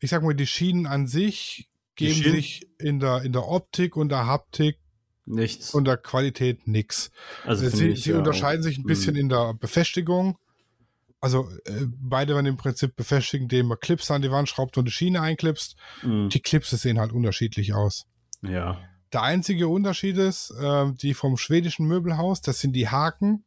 ich 0.00 0.10
sag 0.10 0.22
mal, 0.22 0.34
die 0.34 0.46
Schienen 0.46 0.86
an 0.86 1.06
sich 1.06 1.68
geben 1.96 2.14
Schienen? 2.14 2.34
sich 2.34 2.68
in 2.78 3.00
der, 3.00 3.22
in 3.22 3.32
der 3.32 3.46
Optik 3.46 3.96
und 3.96 4.08
der 4.08 4.26
Haptik 4.26 4.78
Nichts. 5.26 5.74
und 5.74 5.84
der 5.84 5.96
Qualität 5.96 6.66
nix. 6.66 7.10
also 7.44 7.62
finde 7.62 7.76
sie 7.76 7.88
ich, 7.90 8.02
sie 8.04 8.10
ja, 8.10 8.18
unterscheiden 8.18 8.62
sich 8.62 8.78
ein 8.78 8.84
bisschen 8.84 9.14
in 9.14 9.28
der 9.28 9.54
Befestigung. 9.54 10.36
Also 11.20 11.48
äh, 11.66 11.86
beide 11.86 12.34
werden 12.34 12.46
im 12.46 12.56
Prinzip 12.56 12.96
befestigen, 12.96 13.44
indem 13.44 13.66
man 13.66 13.78
Clips 13.78 14.10
an 14.10 14.22
die 14.22 14.30
Wand 14.32 14.48
schraubt 14.48 14.76
und 14.78 14.86
die 14.86 14.90
Schiene 14.90 15.20
einklipst. 15.20 15.76
Mhm. 16.02 16.30
Die 16.30 16.40
Clips 16.40 16.70
sehen 16.70 16.98
halt 16.98 17.12
unterschiedlich 17.12 17.74
aus. 17.74 18.06
Ja. 18.42 18.80
Der 19.12 19.22
einzige 19.22 19.68
Unterschied 19.68 20.16
ist, 20.16 20.54
ähm, 20.60 20.96
die 20.96 21.14
vom 21.14 21.36
schwedischen 21.36 21.86
Möbelhaus, 21.86 22.40
das 22.40 22.60
sind 22.60 22.72
die 22.72 22.88
Haken 22.88 23.44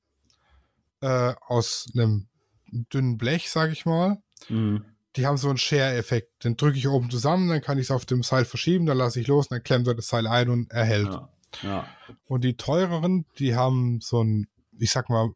äh, 1.02 1.34
aus 1.48 1.88
einem 1.94 2.28
dünnen 2.72 3.18
Blech, 3.18 3.50
sag 3.50 3.72
ich 3.72 3.86
mal. 3.86 4.22
Mhm. 4.50 4.86
die 5.16 5.26
haben 5.26 5.38
so 5.38 5.48
einen 5.48 5.58
Share-Effekt. 5.58 6.44
Den 6.44 6.58
drücke 6.58 6.78
ich 6.78 6.88
oben 6.90 7.10
zusammen, 7.10 7.48
dann 7.48 7.62
kann 7.62 7.78
ich 7.78 7.86
es 7.86 7.92
auf 7.92 8.06
dem 8.06 8.22
Seil 8.22 8.44
verschieben, 8.44 8.86
dann 8.86 8.98
lasse 8.98 9.22
ich 9.22 9.28
los, 9.28 9.48
dann 9.48 9.64
klemmt 9.64 9.88
er 9.88 9.96
das 9.96 10.10
Seil 10.10 10.28
ein 10.28 10.50
und 10.50 10.72
erhält. 10.72 11.08
Ja. 11.08 11.30
ja. 11.64 11.88
Und 12.26 12.44
die 12.44 12.58
teureren, 12.58 13.26
die 13.40 13.56
haben 13.56 14.02
so 14.02 14.20
einen, 14.20 14.48
ich 14.78 14.92
sag 14.92 15.10
mal, 15.10 15.30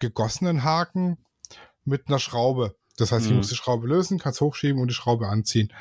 gegossenen 0.00 0.64
Haken 0.64 1.18
mit 1.84 2.08
einer 2.08 2.18
Schraube. 2.18 2.74
Das 2.96 3.12
heißt, 3.12 3.26
ich 3.26 3.30
Mhm. 3.30 3.38
muss 3.38 3.48
die 3.48 3.54
Schraube 3.54 3.86
lösen, 3.86 4.18
kann 4.18 4.32
es 4.32 4.40
hochschieben 4.40 4.82
und 4.82 4.88
die 4.88 4.94
Schraube 4.94 5.28
anziehen. 5.28 5.72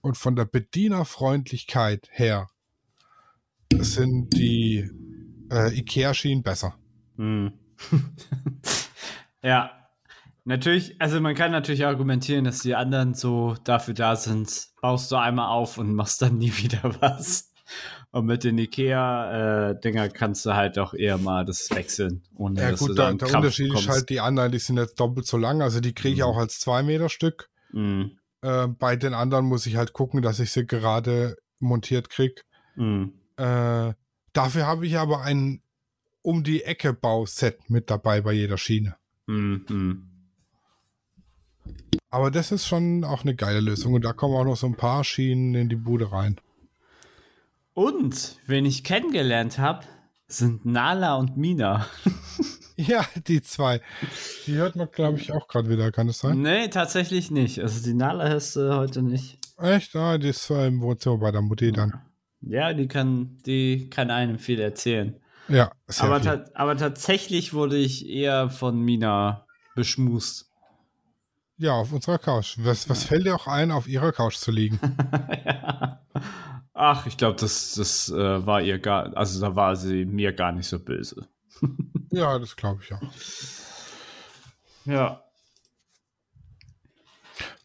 Und 0.00 0.16
von 0.16 0.36
der 0.36 0.44
Bedienerfreundlichkeit 0.44 2.08
her 2.12 2.48
sind 3.76 4.32
die 4.34 4.88
äh, 5.50 5.76
Ikea-Schienen 5.78 6.42
besser. 6.42 6.74
Mhm. 7.16 7.52
ja. 9.42 9.70
Natürlich, 10.44 10.98
also 10.98 11.20
man 11.20 11.34
kann 11.34 11.50
natürlich 11.50 11.84
argumentieren, 11.84 12.44
dass 12.46 12.60
die 12.60 12.74
anderen 12.74 13.12
so 13.12 13.54
dafür 13.64 13.92
da 13.92 14.16
sind, 14.16 14.68
baust 14.80 15.12
du 15.12 15.16
einmal 15.16 15.48
auf 15.50 15.76
und 15.76 15.92
machst 15.94 16.22
dann 16.22 16.38
nie 16.38 16.52
wieder 16.56 16.80
was. 17.00 17.52
Und 18.12 18.24
mit 18.24 18.44
den 18.44 18.56
Ikea-Dinger 18.56 20.08
kannst 20.08 20.46
du 20.46 20.54
halt 20.54 20.78
auch 20.78 20.94
eher 20.94 21.18
mal 21.18 21.44
das 21.44 21.68
wechseln, 21.70 22.22
ohne 22.34 22.62
Ja 22.62 22.70
gut, 22.70 22.98
da 22.98 23.12
der, 23.12 23.18
Krampf 23.18 23.34
Unterschied 23.34 23.66
ist 23.66 23.72
kommst. 23.74 23.88
halt, 23.90 24.08
die 24.08 24.20
anderen, 24.20 24.50
die 24.50 24.58
sind 24.58 24.78
jetzt 24.78 24.98
doppelt 24.98 25.26
so 25.26 25.36
lang. 25.36 25.60
Also 25.60 25.80
die 25.80 25.92
kriege 25.92 26.14
ich 26.14 26.20
Mhm. 26.20 26.24
auch 26.26 26.38
als 26.38 26.58
2 26.60 26.82
Meter 26.82 27.10
Stück. 27.10 27.50
Mhm. 27.72 28.12
Äh, 28.40 28.68
bei 28.68 28.96
den 28.96 29.12
anderen 29.12 29.44
muss 29.44 29.66
ich 29.66 29.76
halt 29.76 29.92
gucken, 29.92 30.22
dass 30.22 30.40
ich 30.40 30.50
sie 30.50 30.64
gerade 30.64 31.36
montiert 31.60 32.08
krieg. 32.08 32.46
Mhm. 32.76 33.12
Äh, 33.38 33.94
dafür 34.32 34.66
habe 34.66 34.86
ich 34.86 34.98
aber 34.98 35.22
ein 35.22 35.62
um 36.22 36.44
die 36.44 36.64
Ecke 36.64 36.92
Bauset 36.92 37.70
mit 37.70 37.88
dabei 37.88 38.20
bei 38.20 38.32
jeder 38.32 38.58
Schiene. 38.58 38.96
Mhm. 39.26 40.02
Aber 42.10 42.30
das 42.30 42.52
ist 42.52 42.66
schon 42.66 43.04
auch 43.04 43.22
eine 43.22 43.34
geile 43.34 43.60
Lösung 43.60 43.94
und 43.94 44.04
da 44.04 44.12
kommen 44.12 44.34
auch 44.34 44.44
noch 44.44 44.56
so 44.56 44.66
ein 44.66 44.76
paar 44.76 45.04
Schienen 45.04 45.54
in 45.54 45.68
die 45.68 45.76
Bude 45.76 46.12
rein. 46.12 46.40
Und, 47.74 48.40
wen 48.46 48.66
ich 48.66 48.82
kennengelernt 48.82 49.58
habe, 49.58 49.86
sind 50.26 50.66
Nala 50.66 51.16
und 51.16 51.36
Mina. 51.36 51.86
Ja, 52.80 53.04
die 53.26 53.42
zwei. 53.42 53.80
Die 54.46 54.54
hört 54.54 54.76
man, 54.76 54.88
glaube 54.92 55.18
ich, 55.18 55.32
auch 55.32 55.48
gerade 55.48 55.68
wieder. 55.68 55.90
Kann 55.90 56.08
es 56.08 56.20
sein? 56.20 56.40
Nee, 56.42 56.68
tatsächlich 56.68 57.32
nicht. 57.32 57.60
Also 57.60 57.82
die 57.82 57.92
Nala 57.92 58.28
hast 58.30 58.54
du 58.54 58.76
heute 58.76 59.02
nicht. 59.02 59.40
Echt? 59.56 59.96
Ah, 59.96 60.16
die 60.16 60.28
ist 60.28 60.44
zwar 60.44 60.64
im 60.64 60.80
Wohnzimmer 60.80 61.18
bei 61.18 61.32
der 61.32 61.42
Mutti 61.42 61.72
dann. 61.72 62.00
Ja, 62.40 62.72
die 62.72 62.88
kann, 62.88 63.36
die 63.46 63.90
kann 63.90 64.10
einem 64.10 64.38
viel 64.38 64.60
erzählen. 64.60 65.16
Ja, 65.48 65.70
sehr 65.86 66.04
Aber, 66.06 66.20
viel. 66.20 66.30
ta 66.30 66.44
aber 66.54 66.76
tatsächlich 66.76 67.52
wurde 67.54 67.76
ich 67.76 68.08
eher 68.08 68.50
von 68.50 68.80
Mina 68.80 69.46
beschmust. 69.74 70.50
Ja, 71.56 71.72
auf 71.72 71.92
unserer 71.92 72.18
Couch. 72.18 72.56
Was, 72.58 72.88
was 72.88 73.02
fällt 73.04 73.26
dir 73.26 73.34
auch 73.34 73.46
ein, 73.48 73.72
auf 73.72 73.88
ihrer 73.88 74.12
Couch 74.12 74.36
zu 74.36 74.50
liegen? 74.52 74.78
ja. 75.44 76.00
Ach, 76.74 77.06
ich 77.06 77.16
glaube, 77.16 77.36
das, 77.40 77.74
das 77.74 78.08
äh, 78.10 78.46
war 78.46 78.62
ihr 78.62 78.78
gar, 78.78 79.16
also 79.16 79.40
da 79.40 79.56
war 79.56 79.74
sie 79.74 80.04
mir 80.04 80.32
gar 80.32 80.52
nicht 80.52 80.68
so 80.68 80.78
böse. 80.78 81.26
ja, 82.12 82.38
das 82.38 82.54
glaube 82.54 82.82
ich 82.84 82.92
auch. 82.92 83.02
Ja. 84.84 85.24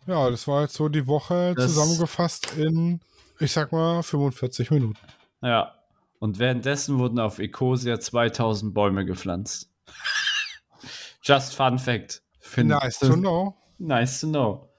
Ja, 0.07 0.29
das 0.31 0.47
war 0.47 0.63
jetzt 0.63 0.73
so 0.73 0.89
die 0.89 1.05
Woche 1.05 1.53
Das- 1.55 1.67
zusammengefasst 1.73 2.57
in, 2.57 3.01
ich 3.43 3.51
sag 3.51 3.71
mal, 3.71 4.01
45 4.03 4.71
Minuten. 4.71 4.97
Ja. 5.41 5.73
Und 6.19 6.39
währenddessen 6.39 6.99
wurden 6.99 7.19
auf 7.19 7.39
Ecosia 7.39 7.99
2000 7.99 8.73
Bäume 8.73 9.05
gepflanzt. 9.05 9.69
Just 11.23 11.55
fun 11.55 11.79
fact. 11.79 12.21
Find- 12.39 12.69
Nice 12.69 12.99
to 12.99 13.13
know. 13.15 13.55
Nice 13.77 14.21
to 14.21 14.27
know. 14.27 14.69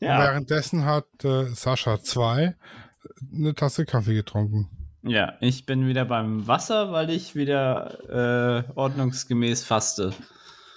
Ja, 0.00 0.18
Währenddessen 0.18 0.84
hat 0.86 1.06
äh, 1.24 1.46
Sascha 1.54 2.02
2 2.02 2.56
eine 3.34 3.54
Tasse 3.54 3.84
Kaffee 3.84 4.14
getrunken. 4.14 4.70
ja, 5.02 5.34
ich 5.40 5.66
bin 5.66 5.86
wieder 5.86 6.06
beim 6.06 6.46
Wasser, 6.46 6.90
weil 6.92 7.10
ich 7.10 7.34
wieder 7.34 8.64
äh, 8.66 8.72
ordnungsgemäß 8.74 9.64
faste. 9.64 10.12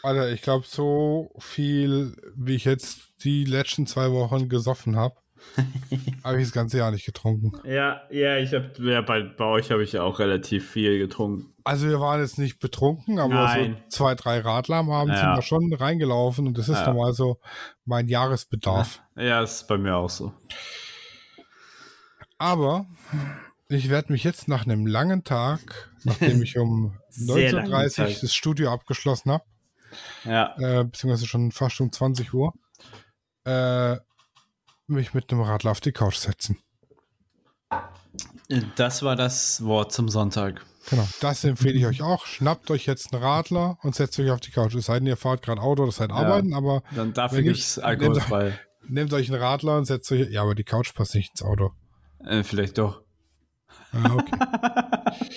Alter, 0.02 0.30
ich 0.32 0.42
glaube, 0.42 0.66
so 0.68 1.32
viel, 1.40 2.18
wie 2.36 2.56
ich 2.56 2.66
jetzt 2.66 3.00
die 3.24 3.46
letzten 3.46 3.88
zwei 3.88 4.12
Wochen 4.12 4.50
gesoffen 4.50 4.98
habe, 4.98 5.16
habe 6.24 6.38
ich 6.40 6.46
das 6.46 6.52
ganze 6.54 6.78
Jahr 6.80 6.92
nicht 6.92 7.06
getrunken. 7.06 7.52
Ja, 7.66 8.02
ja, 8.10 8.38
ich 8.38 8.54
habe 8.54 8.72
ja, 8.80 9.02
bei, 9.02 9.22
bei 9.22 9.46
euch 9.46 9.72
habe 9.72 9.84
ich 9.84 9.92
ja 9.94 10.04
auch 10.04 10.20
relativ 10.20 10.70
viel 10.72 10.98
getrunken. 11.00 11.54
Also 11.64 11.88
wir 11.88 12.00
waren 12.00 12.20
jetzt 12.20 12.38
nicht 12.40 12.60
betrunken, 12.60 13.20
aber 13.20 13.48
so 13.48 13.76
zwei, 13.90 14.16
drei 14.16 14.40
Radler 14.40 14.78
am 14.78 14.92
Abend 14.92 15.14
Ja. 15.16 15.22
sind 15.22 15.36
wir 15.36 15.42
schon 15.42 15.74
reingelaufen 15.74 16.48
und 16.48 16.58
das 16.58 16.68
ist 16.70 16.80
Ja. 16.80 16.88
normal 16.92 17.14
so 17.14 17.40
mein 17.86 18.08
Jahresbedarf. 18.08 19.02
Ja, 19.16 19.42
ist 19.42 19.68
bei 19.68 19.78
mir 19.78 19.96
auch 19.96 20.10
so. 20.10 20.34
Aber 22.38 22.86
ich 23.70 23.90
werde 23.90 24.12
mich 24.12 24.24
jetzt 24.24 24.48
nach 24.48 24.66
einem 24.66 24.86
langen 24.86 25.24
Tag, 25.24 25.92
nachdem 26.04 26.42
ich 26.42 26.58
um 26.58 26.98
Sehr 27.10 27.52
langen 27.54 27.72
19.30 27.72 28.02
Uhr 28.16 28.18
das 28.22 28.36
Studio 28.36 28.72
abgeschlossen 28.74 29.32
habe, 29.32 29.44
Ja, 30.26 30.56
äh, 30.58 30.84
beziehungsweise 30.84 31.28
schon 31.28 31.52
fast 31.52 31.80
um 31.80 31.92
20 31.92 32.34
Uhr, 32.34 32.54
äh, 33.46 33.98
mich 34.88 35.14
mit 35.14 35.32
einem 35.32 35.42
Radler 35.42 35.72
auf 35.72 35.80
die 35.82 35.92
Couch 35.92 36.18
setzen. 36.18 36.58
das 38.76 39.04
war 39.04 39.16
das 39.16 39.64
Wort 39.64 39.92
zum 39.92 40.10
Sonntag. 40.10 40.66
Genau, 40.90 41.08
das 41.22 41.44
empfehle 41.46 41.76
ich 41.78 41.86
euch 41.86 42.02
auch. 42.02 42.26
Schnappt 42.26 42.70
euch 42.70 42.86
jetzt 42.86 43.14
einen 43.14 43.24
Radler 43.24 43.78
und 43.84 43.96
setzt 43.96 44.20
euch 44.20 44.30
auf 44.32 44.42
die 44.42 44.52
Couch. 44.52 44.76
Es 44.76 44.88
sei 44.88 45.00
denn, 45.00 45.08
ihr 45.08 45.16
fahrt 45.18 45.42
gerade 45.42 45.62
Auto 45.62 45.84
oder 45.84 45.92
seid 45.94 46.12
arbeiten, 46.12 46.54
aber 46.54 46.84
Dann 46.94 47.14
dafür 47.14 47.42
gibt 47.42 47.56
nicht, 47.56 47.66
es 47.66 47.80
alkoholfrei. 47.80 48.60
nehmt 48.88 49.14
euch 49.14 49.32
einen 49.32 49.42
Radler 49.42 49.78
und 49.78 49.86
setzt 49.86 50.12
euch. 50.12 50.30
Ja, 50.30 50.42
aber 50.42 50.56
die 50.56 50.66
Couch 50.66 50.94
passt 50.94 51.16
nicht 51.16 51.32
ins 51.32 51.42
Auto. 51.42 51.72
Äh, 52.26 52.44
vielleicht 52.44 52.78
doch. 52.78 53.02
Ah, 53.94 54.14
okay. 54.16 54.38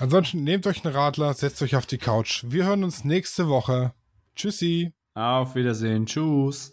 Ansonsten 0.00 0.42
nehmt 0.42 0.66
euch 0.66 0.84
einen 0.84 0.94
Radler, 0.94 1.32
setzt 1.34 1.62
euch 1.62 1.76
auf 1.76 1.86
die 1.86 1.98
Couch. 1.98 2.42
Wir 2.48 2.66
hören 2.66 2.82
uns 2.82 3.04
nächste 3.04 3.48
Woche. 3.48 3.92
Tschüssi. 4.34 4.92
Auf 5.14 5.54
Wiedersehen. 5.54 6.06
Tschüss. 6.06 6.72